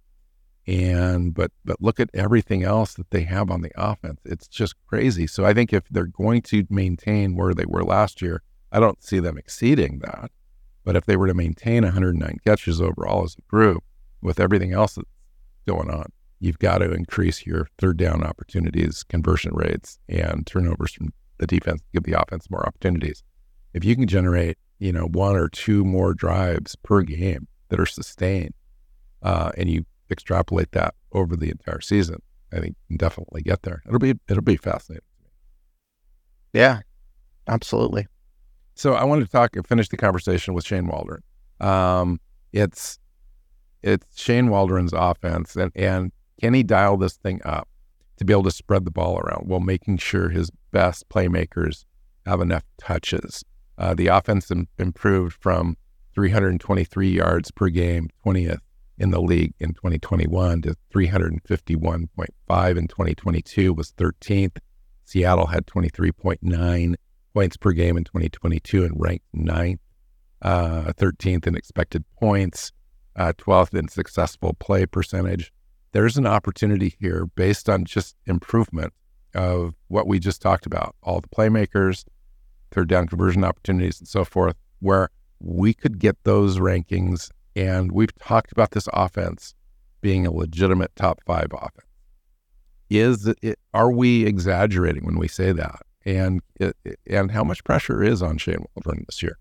And 0.68 1.34
but 1.34 1.52
but 1.66 1.82
look 1.82 2.00
at 2.00 2.10
everything 2.14 2.64
else 2.64 2.94
that 2.94 3.10
they 3.10 3.24
have 3.24 3.50
on 3.50 3.62
the 3.62 3.72
offense. 3.76 4.22
It's 4.26 4.48
just 4.48 4.76
crazy. 4.88 5.28
So 5.28 5.46
I 5.46 5.54
think 5.54 5.74
if 5.74 5.84
they're 5.90 6.06
going 6.06 6.44
to 6.44 6.66
maintain 6.70 7.36
where 7.36 7.54
they 7.54 7.66
were 7.66 7.84
last 7.84 8.22
year, 8.22 8.44
I 8.72 8.80
don't 8.80 9.04
see 9.04 9.20
them 9.20 9.38
exceeding 9.38 10.00
that. 10.00 10.32
But 10.84 10.96
if 10.96 11.06
they 11.06 11.18
were 11.18 11.28
to 11.28 11.34
maintain 11.34 11.84
109 11.84 12.40
catches 12.46 12.82
overall 12.82 13.24
as 13.24 13.36
a 13.38 13.42
group, 13.50 13.84
with 14.22 14.40
everything 14.40 14.74
else 14.74 14.96
that's 14.96 15.08
going 15.68 15.90
on, 15.90 16.12
you've 16.40 16.60
got 16.60 16.80
to 16.80 16.92
increase 16.92 17.46
your 17.46 17.68
third 17.78 17.98
down 17.98 18.24
opportunities, 18.24 19.04
conversion 19.04 19.54
rates, 19.54 20.00
and 20.10 20.46
turnovers 20.46 20.94
from 20.94 21.14
the 21.38 21.48
defense, 21.48 21.82
give 21.94 22.04
the 22.04 22.20
offense 22.20 22.50
more 22.50 22.66
opportunities. 22.66 23.24
If 23.74 23.84
you 23.84 23.96
can 23.96 24.08
generate 24.08 24.58
you 24.82 24.92
know, 24.92 25.06
one 25.06 25.36
or 25.36 25.48
two 25.48 25.86
more 25.86 26.16
drives 26.16 26.76
per 26.78 27.04
game 27.04 27.48
that 27.70 27.80
are 27.80 27.86
sustained, 27.86 28.56
uh, 29.22 29.52
and 29.56 29.70
you 29.70 29.86
extrapolate 30.10 30.72
that 30.72 30.96
over 31.14 31.36
the 31.36 31.52
entire 31.52 31.80
season, 31.80 32.20
I 32.52 32.60
think 32.60 32.76
you 32.90 32.98
can 32.98 32.98
definitely 32.98 33.44
get 33.44 33.62
there. 33.62 33.84
It'll 33.88 34.00
be 34.00 34.16
it'll 34.28 34.42
be 34.42 34.58
fascinating. 34.58 35.06
Yeah, 36.52 36.80
absolutely. 37.48 38.08
So 38.74 38.96
I 38.96 39.04
wanted 39.04 39.26
to 39.26 39.32
talk 39.32 39.56
and 39.56 39.66
finish 39.66 39.88
the 39.88 39.98
conversation 39.98 40.56
with 40.56 40.66
Shane 40.66 40.88
Waldron. 40.88 41.22
Um, 41.60 42.20
it's 42.52 42.98
it's 43.84 44.20
Shane 44.20 44.50
Waldron's 44.50 44.94
offense, 44.94 45.56
and 45.56 45.72
and 45.76 46.12
can 46.40 46.56
he 46.56 46.64
dial 46.64 46.98
this 46.98 47.18
thing 47.18 47.40
up 47.46 47.70
to 48.18 48.26
be 48.26 48.34
able 48.34 48.44
to 48.44 48.52
spread 48.52 48.86
the 48.86 48.92
ball 48.92 49.20
around 49.20 49.48
while 49.48 49.60
making 49.60 49.98
sure 49.98 50.30
his 50.30 50.50
best 50.72 51.08
playmakers 51.10 51.86
have 52.26 52.42
enough 52.42 52.64
touches 52.80 53.44
uh, 53.82 53.96
the 53.96 54.08
offense 54.08 54.52
Im- 54.52 54.68
improved 54.78 55.36
from 55.42 55.76
323 56.14 57.10
yards 57.10 57.50
per 57.50 57.68
game, 57.70 58.10
20th 58.24 58.60
in 59.00 59.10
the 59.10 59.20
league 59.20 59.56
in 59.60 59.74
2021, 59.74 60.62
to 60.62 60.76
351.5 60.94 62.78
in 62.78 62.88
2022, 62.88 63.74
was 63.74 63.92
13th. 63.94 64.58
Seattle 65.04 65.48
had 65.48 65.66
23.9 65.66 66.94
points 67.34 67.58
per 67.58 67.72
game 67.72 67.98
in 67.98 68.04
2022 68.04 68.84
and 68.86 68.94
ranked 68.98 69.26
ninth, 69.34 69.80
uh, 70.44 70.94
13th 70.94 71.48
in 71.48 71.56
expected 71.56 72.04
points, 72.20 72.72
uh, 73.16 73.34
12th 73.36 73.74
in 73.74 73.88
successful 73.88 74.54
play 74.60 74.86
percentage. 74.86 75.52
There's 75.92 76.18
an 76.18 76.28
opportunity 76.28 76.96
here 77.00 77.26
based 77.36 77.68
on 77.68 77.86
just 77.86 78.16
improvement 78.28 78.94
of 79.34 79.74
what 79.88 80.06
we 80.06 80.20
just 80.20 80.40
talked 80.40 80.68
about 80.68 80.96
all 81.02 81.20
the 81.20 81.28
playmakers, 81.30 82.06
third 82.72 82.90
down 82.90 83.08
conversion 83.08 83.44
opportunities 83.44 84.00
and 84.00 84.08
so 84.08 84.26
forth, 84.26 84.56
where 84.80 85.10
we 85.40 85.74
could 85.74 86.00
get 86.00 86.24
those 86.24 86.58
rankings. 86.58 87.30
And 87.56 87.92
we've 87.92 88.16
talked 88.18 88.52
about 88.52 88.72
this 88.72 88.88
offense 88.94 89.54
being 90.02 90.26
a 90.26 90.32
legitimate 90.32 90.96
top 90.96 91.22
five 91.26 91.48
offense. 91.54 91.88
Is 92.90 93.28
it, 93.42 93.60
are 93.74 93.92
we 93.92 94.26
exaggerating 94.26 95.06
when 95.06 95.18
we 95.18 95.28
say 95.28 95.52
that? 95.52 95.82
And 96.04 96.42
and 97.08 97.32
how 97.32 97.44
much 97.44 97.64
pressure 97.64 98.04
is 98.04 98.22
on 98.22 98.38
Shane 98.38 98.66
Waldron 98.76 99.06
this 99.08 99.22
year? 99.22 99.38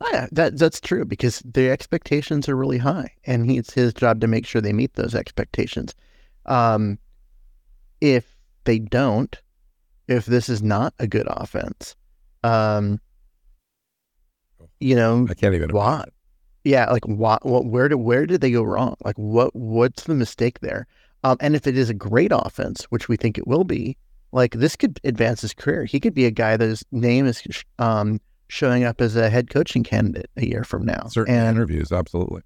Oh, 0.00 0.08
yeah, 0.12 0.26
that 0.32 0.58
that's 0.58 0.80
true 0.80 1.04
because 1.04 1.40
the 1.44 1.70
expectations 1.70 2.48
are 2.48 2.56
really 2.56 2.78
high, 2.78 3.12
and 3.24 3.48
he, 3.48 3.58
it's 3.58 3.72
his 3.72 3.94
job 3.94 4.20
to 4.20 4.26
make 4.26 4.46
sure 4.46 4.60
they 4.60 4.72
meet 4.72 4.94
those 4.94 5.14
expectations. 5.14 5.94
Um, 6.46 6.98
if 8.00 8.36
they 8.64 8.78
don't, 8.78 9.40
if 10.08 10.26
this 10.26 10.48
is 10.48 10.62
not 10.62 10.94
a 10.98 11.06
good 11.06 11.26
offense. 11.28 11.96
Um, 12.42 13.00
you 14.80 14.94
know, 14.94 15.26
I 15.28 15.34
can't 15.34 15.54
even. 15.54 15.70
Why? 15.70 16.04
Yeah, 16.64 16.90
like 16.90 17.06
what? 17.06 17.44
What? 17.44 17.66
Where 17.66 17.88
did 17.88 17.96
where 17.96 18.26
did 18.26 18.40
they 18.40 18.50
go 18.50 18.62
wrong? 18.62 18.96
Like 19.04 19.16
what? 19.16 19.54
What's 19.54 20.04
the 20.04 20.14
mistake 20.14 20.60
there? 20.60 20.86
Um, 21.22 21.38
and 21.40 21.56
if 21.56 21.66
it 21.66 21.78
is 21.78 21.88
a 21.88 21.94
great 21.94 22.32
offense, 22.32 22.84
which 22.84 23.08
we 23.08 23.16
think 23.16 23.38
it 23.38 23.46
will 23.46 23.64
be, 23.64 23.96
like 24.32 24.52
this 24.54 24.76
could 24.76 25.00
advance 25.04 25.40
his 25.40 25.54
career. 25.54 25.84
He 25.84 26.00
could 26.00 26.14
be 26.14 26.26
a 26.26 26.30
guy 26.30 26.56
whose 26.56 26.84
name 26.92 27.26
is 27.26 27.42
um, 27.78 28.20
showing 28.48 28.84
up 28.84 29.00
as 29.00 29.16
a 29.16 29.30
head 29.30 29.48
coaching 29.48 29.84
candidate 29.84 30.30
a 30.36 30.46
year 30.46 30.64
from 30.64 30.84
now. 30.84 31.06
Certain 31.08 31.34
and, 31.34 31.56
interviews, 31.56 31.92
absolutely. 31.92 32.42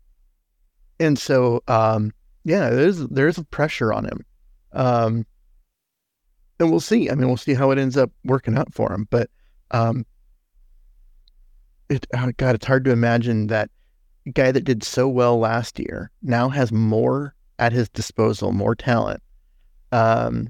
And 1.00 1.18
so, 1.18 1.62
um, 1.66 2.12
yeah, 2.44 2.70
there's 2.70 2.98
there's 3.09 3.42
pressure 3.50 3.92
on 3.92 4.04
him. 4.04 4.24
Um, 4.72 5.26
and 6.61 6.70
we'll 6.70 6.80
see. 6.80 7.11
I 7.11 7.14
mean, 7.14 7.28
we'll 7.28 7.36
see 7.36 7.54
how 7.54 7.70
it 7.70 7.78
ends 7.78 7.96
up 7.96 8.11
working 8.24 8.56
out 8.56 8.72
for 8.72 8.92
him. 8.92 9.06
But 9.11 9.30
um, 9.70 10.04
it, 11.88 12.06
oh 12.14 12.32
God, 12.36 12.54
it's 12.54 12.66
hard 12.66 12.84
to 12.84 12.90
imagine 12.90 13.46
that 13.48 13.70
a 14.26 14.30
guy 14.30 14.52
that 14.52 14.64
did 14.64 14.82
so 14.82 15.09
well 15.09 15.38
last 15.38 15.78
year 15.78 16.11
now 16.22 16.48
has 16.48 16.72
more 16.72 17.34
at 17.59 17.72
his 17.72 17.88
disposal, 17.88 18.52
more 18.52 18.74
talent, 18.74 19.22
um, 19.92 20.48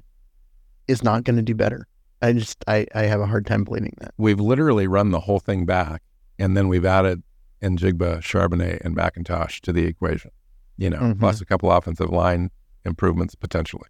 is 0.87 1.03
not 1.03 1.23
going 1.23 1.37
to 1.37 1.41
do 1.41 1.55
better. 1.55 1.87
I 2.21 2.33
just, 2.33 2.63
I, 2.67 2.85
I 2.93 3.03
have 3.03 3.21
a 3.21 3.25
hard 3.25 3.45
time 3.45 3.63
believing 3.63 3.95
that. 3.99 4.13
We've 4.17 4.39
literally 4.39 4.87
run 4.87 5.11
the 5.11 5.21
whole 5.21 5.39
thing 5.39 5.65
back, 5.65 6.01
and 6.37 6.57
then 6.57 6.67
we've 6.67 6.85
added 6.85 7.23
Njigba, 7.61 8.19
Charbonnet, 8.19 8.81
and 8.81 8.95
McIntosh 8.95 9.61
to 9.61 9.71
the 9.71 9.85
equation. 9.85 10.31
You 10.77 10.89
know, 10.89 10.99
mm-hmm. 10.99 11.19
plus 11.19 11.41
a 11.41 11.45
couple 11.45 11.71
offensive 11.71 12.09
line 12.09 12.51
improvements 12.85 13.35
potentially. 13.35 13.87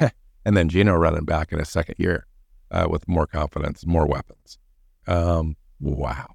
and 0.48 0.56
then 0.56 0.70
Geno 0.70 0.94
running 0.94 1.26
back 1.26 1.52
in 1.52 1.58
his 1.58 1.68
second 1.68 1.96
year 1.98 2.26
uh, 2.70 2.86
with 2.88 3.06
more 3.06 3.26
confidence, 3.26 3.84
more 3.84 4.06
weapons. 4.06 4.58
Um, 5.06 5.56
wow, 5.78 6.26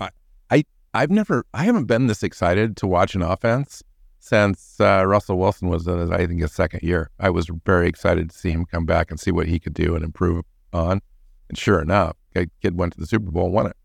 I, 0.00 0.10
I 0.50 0.64
I've 0.92 1.10
never 1.12 1.46
I 1.54 1.62
haven't 1.62 1.84
been 1.84 2.08
this 2.08 2.24
excited 2.24 2.76
to 2.78 2.88
watch 2.88 3.14
an 3.14 3.22
offense 3.22 3.84
since 4.18 4.80
uh, 4.80 5.04
Russell 5.06 5.38
Wilson 5.38 5.68
was 5.68 5.86
in 5.86 6.12
I 6.12 6.26
think 6.26 6.40
his 6.40 6.50
second 6.50 6.82
year. 6.82 7.10
I 7.20 7.30
was 7.30 7.48
very 7.64 7.86
excited 7.86 8.30
to 8.30 8.36
see 8.36 8.50
him 8.50 8.64
come 8.64 8.86
back 8.86 9.08
and 9.08 9.20
see 9.20 9.30
what 9.30 9.46
he 9.46 9.60
could 9.60 9.74
do 9.74 9.94
and 9.94 10.04
improve 10.04 10.44
on. 10.72 11.00
And 11.48 11.56
sure 11.56 11.80
enough, 11.80 12.16
kid 12.34 12.76
went 12.76 12.94
to 12.94 13.00
the 13.00 13.06
Super 13.06 13.30
Bowl 13.30 13.44
and 13.44 13.54
won 13.54 13.66
it. 13.66 13.76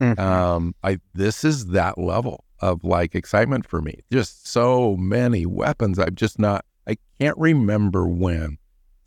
Mm-hmm. 0.00 0.20
Um, 0.20 0.74
I 0.82 0.98
this 1.14 1.44
is 1.44 1.66
that 1.66 1.96
level 1.96 2.44
of 2.58 2.82
like 2.82 3.14
excitement 3.14 3.68
for 3.68 3.80
me. 3.80 4.00
Just 4.10 4.48
so 4.48 4.96
many 4.96 5.46
weapons. 5.46 6.00
I've 6.00 6.16
just 6.16 6.40
not. 6.40 6.64
I 6.88 6.96
can't 7.20 7.38
remember 7.38 8.08
when 8.08 8.58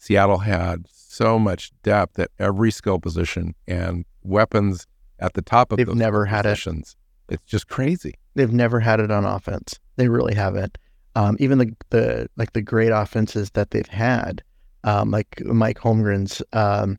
Seattle 0.01 0.39
had 0.39 0.87
so 0.91 1.37
much 1.37 1.71
depth 1.83 2.17
at 2.17 2.31
every 2.39 2.71
skill 2.71 2.97
position 2.99 3.53
and 3.67 4.03
weapons 4.23 4.87
at 5.19 5.35
the 5.35 5.43
top 5.43 5.71
of 5.71 5.77
They've 5.77 5.93
never 5.93 6.25
had 6.25 6.41
positions. 6.41 6.95
It. 7.29 7.35
It's 7.35 7.45
just 7.45 7.67
crazy. 7.67 8.15
They've 8.33 8.51
never 8.51 8.79
had 8.79 8.99
it 8.99 9.11
on 9.11 9.25
offense. 9.25 9.79
They 9.97 10.07
really 10.07 10.33
haven't. 10.33 10.79
Um, 11.15 11.37
even 11.39 11.59
the 11.59 11.75
the 11.91 12.27
like 12.35 12.53
the 12.53 12.63
great 12.63 12.89
offenses 12.89 13.51
that 13.51 13.69
they've 13.69 13.85
had, 13.87 14.41
um, 14.85 15.11
like 15.11 15.39
Mike 15.45 15.77
Holmgren's, 15.77 16.41
um, 16.53 16.97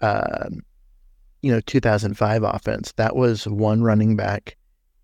uh, 0.00 0.48
you 1.40 1.50
know, 1.50 1.60
2005 1.60 2.44
offense. 2.44 2.92
That 2.92 3.16
was 3.16 3.48
one 3.48 3.82
running 3.82 4.14
back 4.14 4.56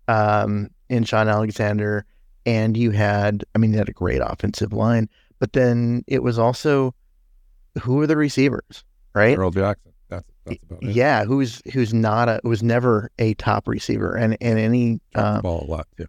um, 0.07 0.69
in 0.87 1.03
Shaun 1.03 1.27
Alexander, 1.27 2.05
and 2.45 2.77
you 2.77 2.91
had, 2.91 3.43
I 3.55 3.57
mean, 3.57 3.73
they 3.73 3.77
had 3.77 3.89
a 3.89 3.93
great 3.93 4.21
offensive 4.23 4.71
line, 4.71 5.09
but 5.39 5.51
then 5.51 6.05
it 6.07 6.23
was 6.23 6.39
also 6.39 6.93
who 7.81 8.01
are 8.01 8.07
the 8.07 8.17
receivers, 8.17 8.83
right? 9.13 9.35
Darrell 9.35 9.51
Jackson. 9.51 9.93
That's 10.09 10.25
that's 10.45 10.63
about 10.63 10.83
it. 10.83 10.95
Yeah, 10.95 11.23
who's 11.25 11.61
who's 11.73 11.93
not 11.93 12.29
a 12.29 12.39
was 12.43 12.63
never 12.63 13.11
a 13.19 13.33
top 13.35 13.67
receiver, 13.67 14.15
and 14.15 14.37
and 14.41 14.57
any 14.59 14.99
um, 15.15 15.41
ball 15.41 15.65
a 15.67 15.69
lot 15.69 15.87
too. 15.97 16.07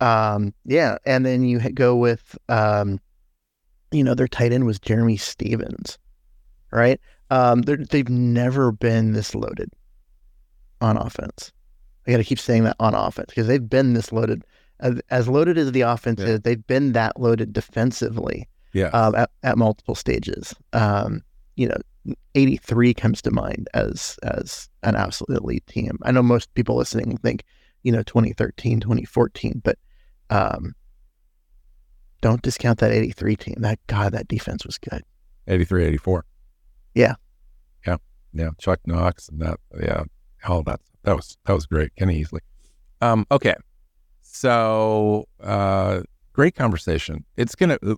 Um, 0.00 0.54
yeah, 0.64 0.98
and 1.06 1.24
then 1.26 1.44
you 1.44 1.58
go 1.70 1.96
with 1.96 2.36
um, 2.48 3.00
you 3.90 4.04
know, 4.04 4.14
their 4.14 4.28
tight 4.28 4.52
end 4.52 4.66
was 4.66 4.78
Jerramy 4.78 5.18
Stevens, 5.18 5.98
right? 6.70 7.00
Um, 7.30 7.62
they've 7.62 8.08
never 8.08 8.72
been 8.72 9.12
this 9.12 9.34
loaded 9.34 9.70
on 10.80 10.96
offense. 10.96 11.52
I 12.06 12.12
got 12.12 12.18
to 12.18 12.24
keep 12.24 12.38
saying 12.38 12.64
that 12.64 12.76
on 12.80 12.94
offense 12.94 13.26
because 13.28 13.46
they've 13.46 13.68
been 13.68 13.92
this 13.94 14.12
loaded 14.12 14.44
as, 14.80 15.00
as 15.10 15.28
loaded 15.28 15.58
as 15.58 15.72
the 15.72 15.82
offense 15.82 16.20
Yeah. 16.20 16.28
is, 16.28 16.40
they've 16.40 16.66
been 16.66 16.92
that 16.92 17.20
loaded 17.20 17.52
defensively 17.52 18.48
Yeah. 18.72 18.88
um, 18.88 19.14
at, 19.14 19.30
at 19.42 19.58
multiple 19.58 19.94
stages. 19.94 20.54
Um, 20.72 21.22
you 21.56 21.68
know, 21.68 22.14
83 22.34 22.94
comes 22.94 23.22
to 23.22 23.30
mind 23.30 23.68
as 23.74 24.18
as 24.22 24.68
an 24.82 24.94
absolute 24.96 25.42
elite 25.42 25.66
team. 25.66 25.98
I 26.02 26.12
know 26.12 26.22
most 26.22 26.52
people 26.54 26.76
listening 26.76 27.16
think, 27.18 27.44
you 27.82 27.92
know, 27.92 28.02
2013, 28.02 28.80
2014, 28.80 29.60
but 29.64 29.78
um, 30.30 30.74
don't 32.20 32.42
discount 32.42 32.78
that 32.78 32.92
83 32.92 33.36
team. 33.36 33.56
That 33.58 33.78
God, 33.86 34.12
that 34.12 34.28
defense 34.28 34.64
was 34.64 34.78
good. 34.78 35.02
83, 35.46 35.86
84. 35.86 36.24
Yeah. 36.94 37.14
Yeah. 37.86 37.96
Yeah. 38.32 38.50
Chuck 38.58 38.80
Knox 38.86 39.28
and 39.28 39.40
that. 39.40 39.58
Yeah. 39.80 40.04
All 40.46 40.62
that 40.62 40.80
that 41.02 41.16
was 41.16 41.36
that 41.46 41.52
was 41.52 41.66
great. 41.66 41.94
Kenny 41.96 42.22
Easley. 42.22 42.40
Um, 43.00 43.26
okay. 43.30 43.54
So 44.22 45.26
uh 45.42 46.02
great 46.32 46.54
conversation. 46.54 47.24
It's 47.36 47.54
gonna 47.54 47.78
uh, 47.84 47.94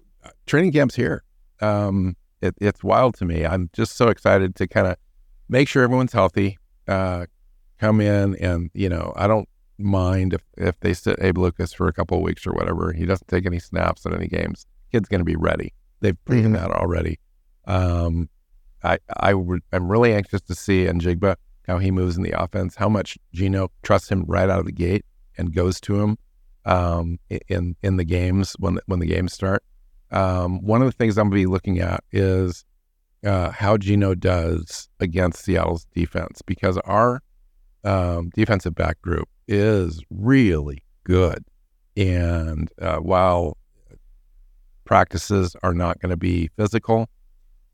training 0.46 0.72
camp's 0.72 0.96
here. 0.96 1.22
Um 1.60 2.16
it, 2.40 2.54
it's 2.60 2.82
wild 2.82 3.14
to 3.16 3.24
me. 3.26 3.44
I'm 3.44 3.68
just 3.74 3.96
so 3.96 4.08
excited 4.08 4.56
to 4.56 4.66
kind 4.66 4.86
of 4.86 4.96
make 5.48 5.68
sure 5.68 5.82
everyone's 5.82 6.12
healthy. 6.12 6.58
Uh 6.88 7.26
come 7.78 8.00
in 8.00 8.36
and, 8.36 8.70
you 8.74 8.88
know, 8.88 9.12
I 9.16 9.26
don't 9.26 9.48
mind 9.78 10.34
if 10.34 10.42
if 10.56 10.78
they 10.80 10.92
sit 10.94 11.16
Abe 11.20 11.38
Lucas 11.38 11.72
for 11.72 11.88
a 11.88 11.92
couple 11.92 12.16
of 12.18 12.22
weeks 12.22 12.46
or 12.46 12.52
whatever. 12.52 12.92
He 12.92 13.06
doesn't 13.06 13.28
take 13.28 13.46
any 13.46 13.58
snaps 13.58 14.04
in 14.06 14.14
any 14.14 14.26
games. 14.28 14.66
Kid's 14.92 15.08
gonna 15.08 15.24
be 15.24 15.36
ready. 15.36 15.72
They've 16.00 16.22
proven 16.24 16.52
Mhm. 16.52 16.56
that 16.56 16.70
already. 16.70 17.18
Um, 17.66 18.28
I 18.82 18.98
I 19.18 19.34
would 19.34 19.62
I'm 19.72 19.90
really 19.90 20.14
anxious 20.14 20.40
to 20.42 20.54
see 20.54 20.84
Njigba 20.86 21.36
how 21.66 21.78
he 21.78 21.90
moves 21.90 22.16
in 22.16 22.22
the 22.22 22.32
offense, 22.42 22.74
how 22.76 22.88
much 22.88 23.16
Geno 23.32 23.70
trusts 23.82 24.08
him 24.10 24.24
right 24.26 24.48
out 24.48 24.60
of 24.60 24.66
the 24.66 24.72
gate 24.72 25.04
and 25.38 25.54
goes 25.54 25.80
to 25.82 26.00
him 26.00 26.16
um, 26.64 27.18
in 27.48 27.76
in 27.82 27.96
the 27.96 28.04
games 28.04 28.54
when 28.58 28.78
when 28.86 28.98
the 28.98 29.06
games 29.06 29.32
start. 29.32 29.62
Um, 30.12 30.60
one 30.62 30.82
of 30.82 30.86
the 30.86 30.92
things 30.92 31.18
I'm 31.18 31.26
gonna 31.26 31.36
be 31.36 31.46
looking 31.46 31.80
at 31.80 32.02
is 32.12 32.64
uh, 33.24 33.50
how 33.50 33.76
Geno 33.76 34.14
does 34.14 34.88
against 34.98 35.44
Seattle's 35.44 35.86
defense 35.94 36.42
because 36.44 36.78
our 36.78 37.22
um, 37.84 38.30
defensive 38.34 38.74
back 38.74 39.00
group 39.02 39.28
is 39.48 40.02
really 40.10 40.82
good, 41.04 41.44
and 41.96 42.70
uh, 42.80 42.98
while 42.98 43.56
practices 44.90 45.54
are 45.62 45.72
not 45.72 46.00
going 46.00 46.10
to 46.10 46.16
be 46.16 46.50
physical. 46.56 47.08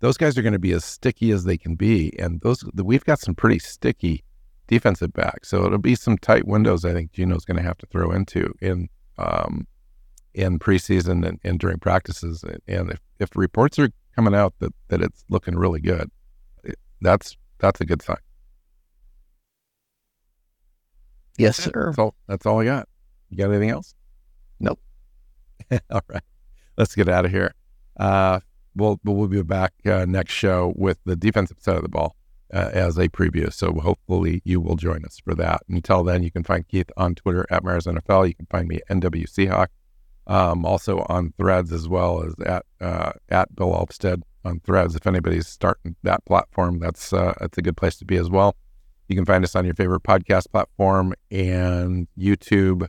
Those 0.01 0.19
guys 0.19 0.37
are 0.37 0.43
going 0.43 0.53
to 0.53 0.59
be 0.59 0.73
as 0.73 0.85
sticky 0.85 1.31
as 1.31 1.45
they 1.45 1.57
can 1.57 1.75
be, 1.75 2.13
and 2.19 2.43
those 2.43 2.63
we've 2.75 3.07
got 3.07 3.21
some 3.21 3.35
pretty 3.35 3.59
sticky 3.59 4.23
defensive 4.67 5.15
backs. 5.15 5.49
So 5.49 5.65
it'll 5.65 5.79
be 5.79 5.95
some 5.95 6.19
tight 6.19 6.47
windows. 6.47 6.85
I 6.85 6.93
think 6.93 7.13
Geno's 7.13 7.47
going 7.47 7.57
to 7.57 7.63
have 7.63 7.79
to 7.79 7.87
throw 7.87 8.13
into 8.13 8.53
in 8.61 8.91
um, 9.17 9.67
in 10.37 10.59
preseason 10.59 11.27
and, 11.27 11.41
and 11.43 11.59
during 11.59 11.79
practices. 11.79 12.45
And 12.69 12.91
if, 12.91 13.01
if 13.19 13.35
reports 13.35 13.79
are 13.79 13.91
coming 14.15 14.35
out 14.35 14.55
that 14.61 14.73
that 14.89 15.03
it's 15.03 15.25
looking 15.29 15.57
really 15.57 15.81
good, 15.81 16.11
it, 16.63 16.79
that's 17.01 17.37
that's 17.59 17.81
a 17.81 17.87
good 17.87 18.03
sign. 18.03 18.19
Yes, 21.39 21.57
sir. 21.57 21.87
That's 21.87 21.99
all. 21.99 22.15
That's 22.29 22.47
all 22.47 22.61
I 22.61 22.67
got. 22.67 22.89
You 23.31 23.39
got 23.39 23.51
anything 23.51 23.71
else? 23.71 23.95
Nope. 24.61 24.79
all 25.91 26.03
right. 26.09 26.23
Let's 26.77 26.95
get 26.95 27.09
out 27.09 27.25
of 27.25 27.31
here. 27.31 27.53
Uh, 27.99 28.41
we'll 28.75 29.01
we'll 29.05 29.29
be 29.29 29.43
back 29.43 29.73
uh, 29.87 30.05
next 30.07 30.33
show 30.33 30.75
with 30.77 30.99
the 31.05 31.17
defensive 31.17 31.59
side 31.61 31.77
of 31.77 31.83
the 31.83 31.89
ball 31.89 32.15
uh, 32.53 32.71
as 32.73 32.99
a 32.99 33.09
preview. 33.09 33.51
So 33.53 33.73
hopefully 33.73 34.43
you 34.45 34.61
will 34.61 34.77
join 34.77 35.05
us 35.07 35.19
for 35.19 35.35
that. 35.35 35.63
Until 35.69 36.05
then, 36.05 36.23
you 36.23 36.31
can 36.31 36.45
find 36.45 36.69
Keith 36.69 36.91
on 36.97 37.15
Twitter 37.15 37.47
at 37.51 37.65
Myers 37.65 37.87
NFL. 37.87 38.29
You 38.29 38.35
can 38.35 38.47
find 38.47 38.69
me 38.69 38.81
at 38.89 39.01
NW 39.01 39.25
Seahawk. 39.25 39.69
Um, 40.29 40.65
also 40.65 41.07
on 41.09 41.33
Threads 41.39 41.73
as 41.73 41.89
well 41.89 42.25
as 42.25 42.35
at 42.45 42.65
uh, 42.81 43.13
at 43.29 43.55
Bill 43.55 43.71
Alvstad 43.71 44.23
on 44.45 44.61
Threads. 44.61 44.97
If 44.97 45.07
anybody's 45.07 45.47
starting 45.47 45.97
that 46.03 46.25
platform, 46.25 46.81
that's 46.81 47.13
uh, 47.13 47.35
that's 47.41 47.59
a 47.59 47.63
good 47.63 47.77
place 47.77 47.97
to 47.99 48.05
be 48.05 48.17
as 48.17 48.29
well. 48.29 48.57
You 49.09 49.15
can 49.15 49.25
find 49.25 49.45
us 49.45 49.55
on 49.55 49.65
your 49.65 49.75
favorite 49.75 50.03
podcast 50.03 50.51
platform 50.51 51.15
and 51.31 52.09
YouTube. 52.19 52.89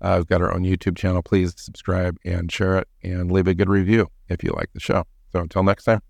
Uh, 0.00 0.14
we've 0.18 0.26
got 0.26 0.40
our 0.40 0.54
own 0.54 0.62
YouTube 0.62 0.96
channel. 0.96 1.22
Please 1.22 1.52
subscribe 1.56 2.16
and 2.24 2.50
share 2.50 2.78
it 2.78 2.88
and 3.02 3.30
leave 3.30 3.48
a 3.48 3.54
good 3.54 3.68
review 3.68 4.08
if 4.28 4.42
you 4.42 4.50
like 4.52 4.70
the 4.72 4.80
show. 4.80 5.04
So 5.30 5.40
until 5.40 5.62
next 5.62 5.84
time, 5.84 6.00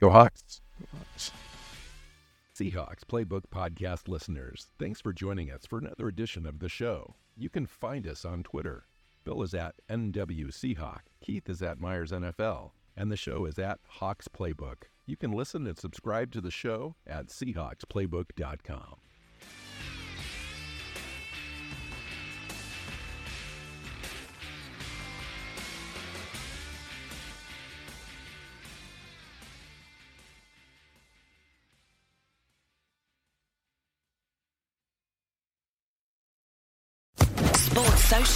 go 0.00 0.10
Hawks. 0.10 0.62
Seahawks 2.58 3.04
Playbook 3.06 3.42
Podcast 3.52 4.08
listeners, 4.08 4.68
thanks 4.78 4.98
for 5.02 5.12
joining 5.12 5.50
us 5.50 5.66
for 5.66 5.78
another 5.78 6.08
edition 6.08 6.46
of 6.46 6.58
the 6.58 6.70
show. 6.70 7.14
You 7.36 7.50
can 7.50 7.66
find 7.66 8.06
us 8.06 8.24
on 8.24 8.44
Twitter. 8.44 8.86
Bill 9.26 9.42
is 9.42 9.54
at 9.54 9.74
NW 9.90 10.52
Seahawk, 10.52 11.00
Keith 11.20 11.50
is 11.50 11.60
at 11.60 11.80
Myers 11.80 12.12
NFL, 12.12 12.70
and 12.96 13.10
the 13.10 13.16
show 13.16 13.44
is 13.44 13.58
at 13.58 13.80
Hawks 13.88 14.28
Playbook. 14.28 14.84
You 15.04 15.16
can 15.16 15.32
listen 15.32 15.66
and 15.66 15.76
subscribe 15.76 16.30
to 16.30 16.40
the 16.40 16.52
show 16.52 16.94
at 17.08 17.26
SeahawksPlaybook.com. 17.26 18.98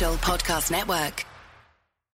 Podcast 0.09 0.71
Network. 0.71 1.30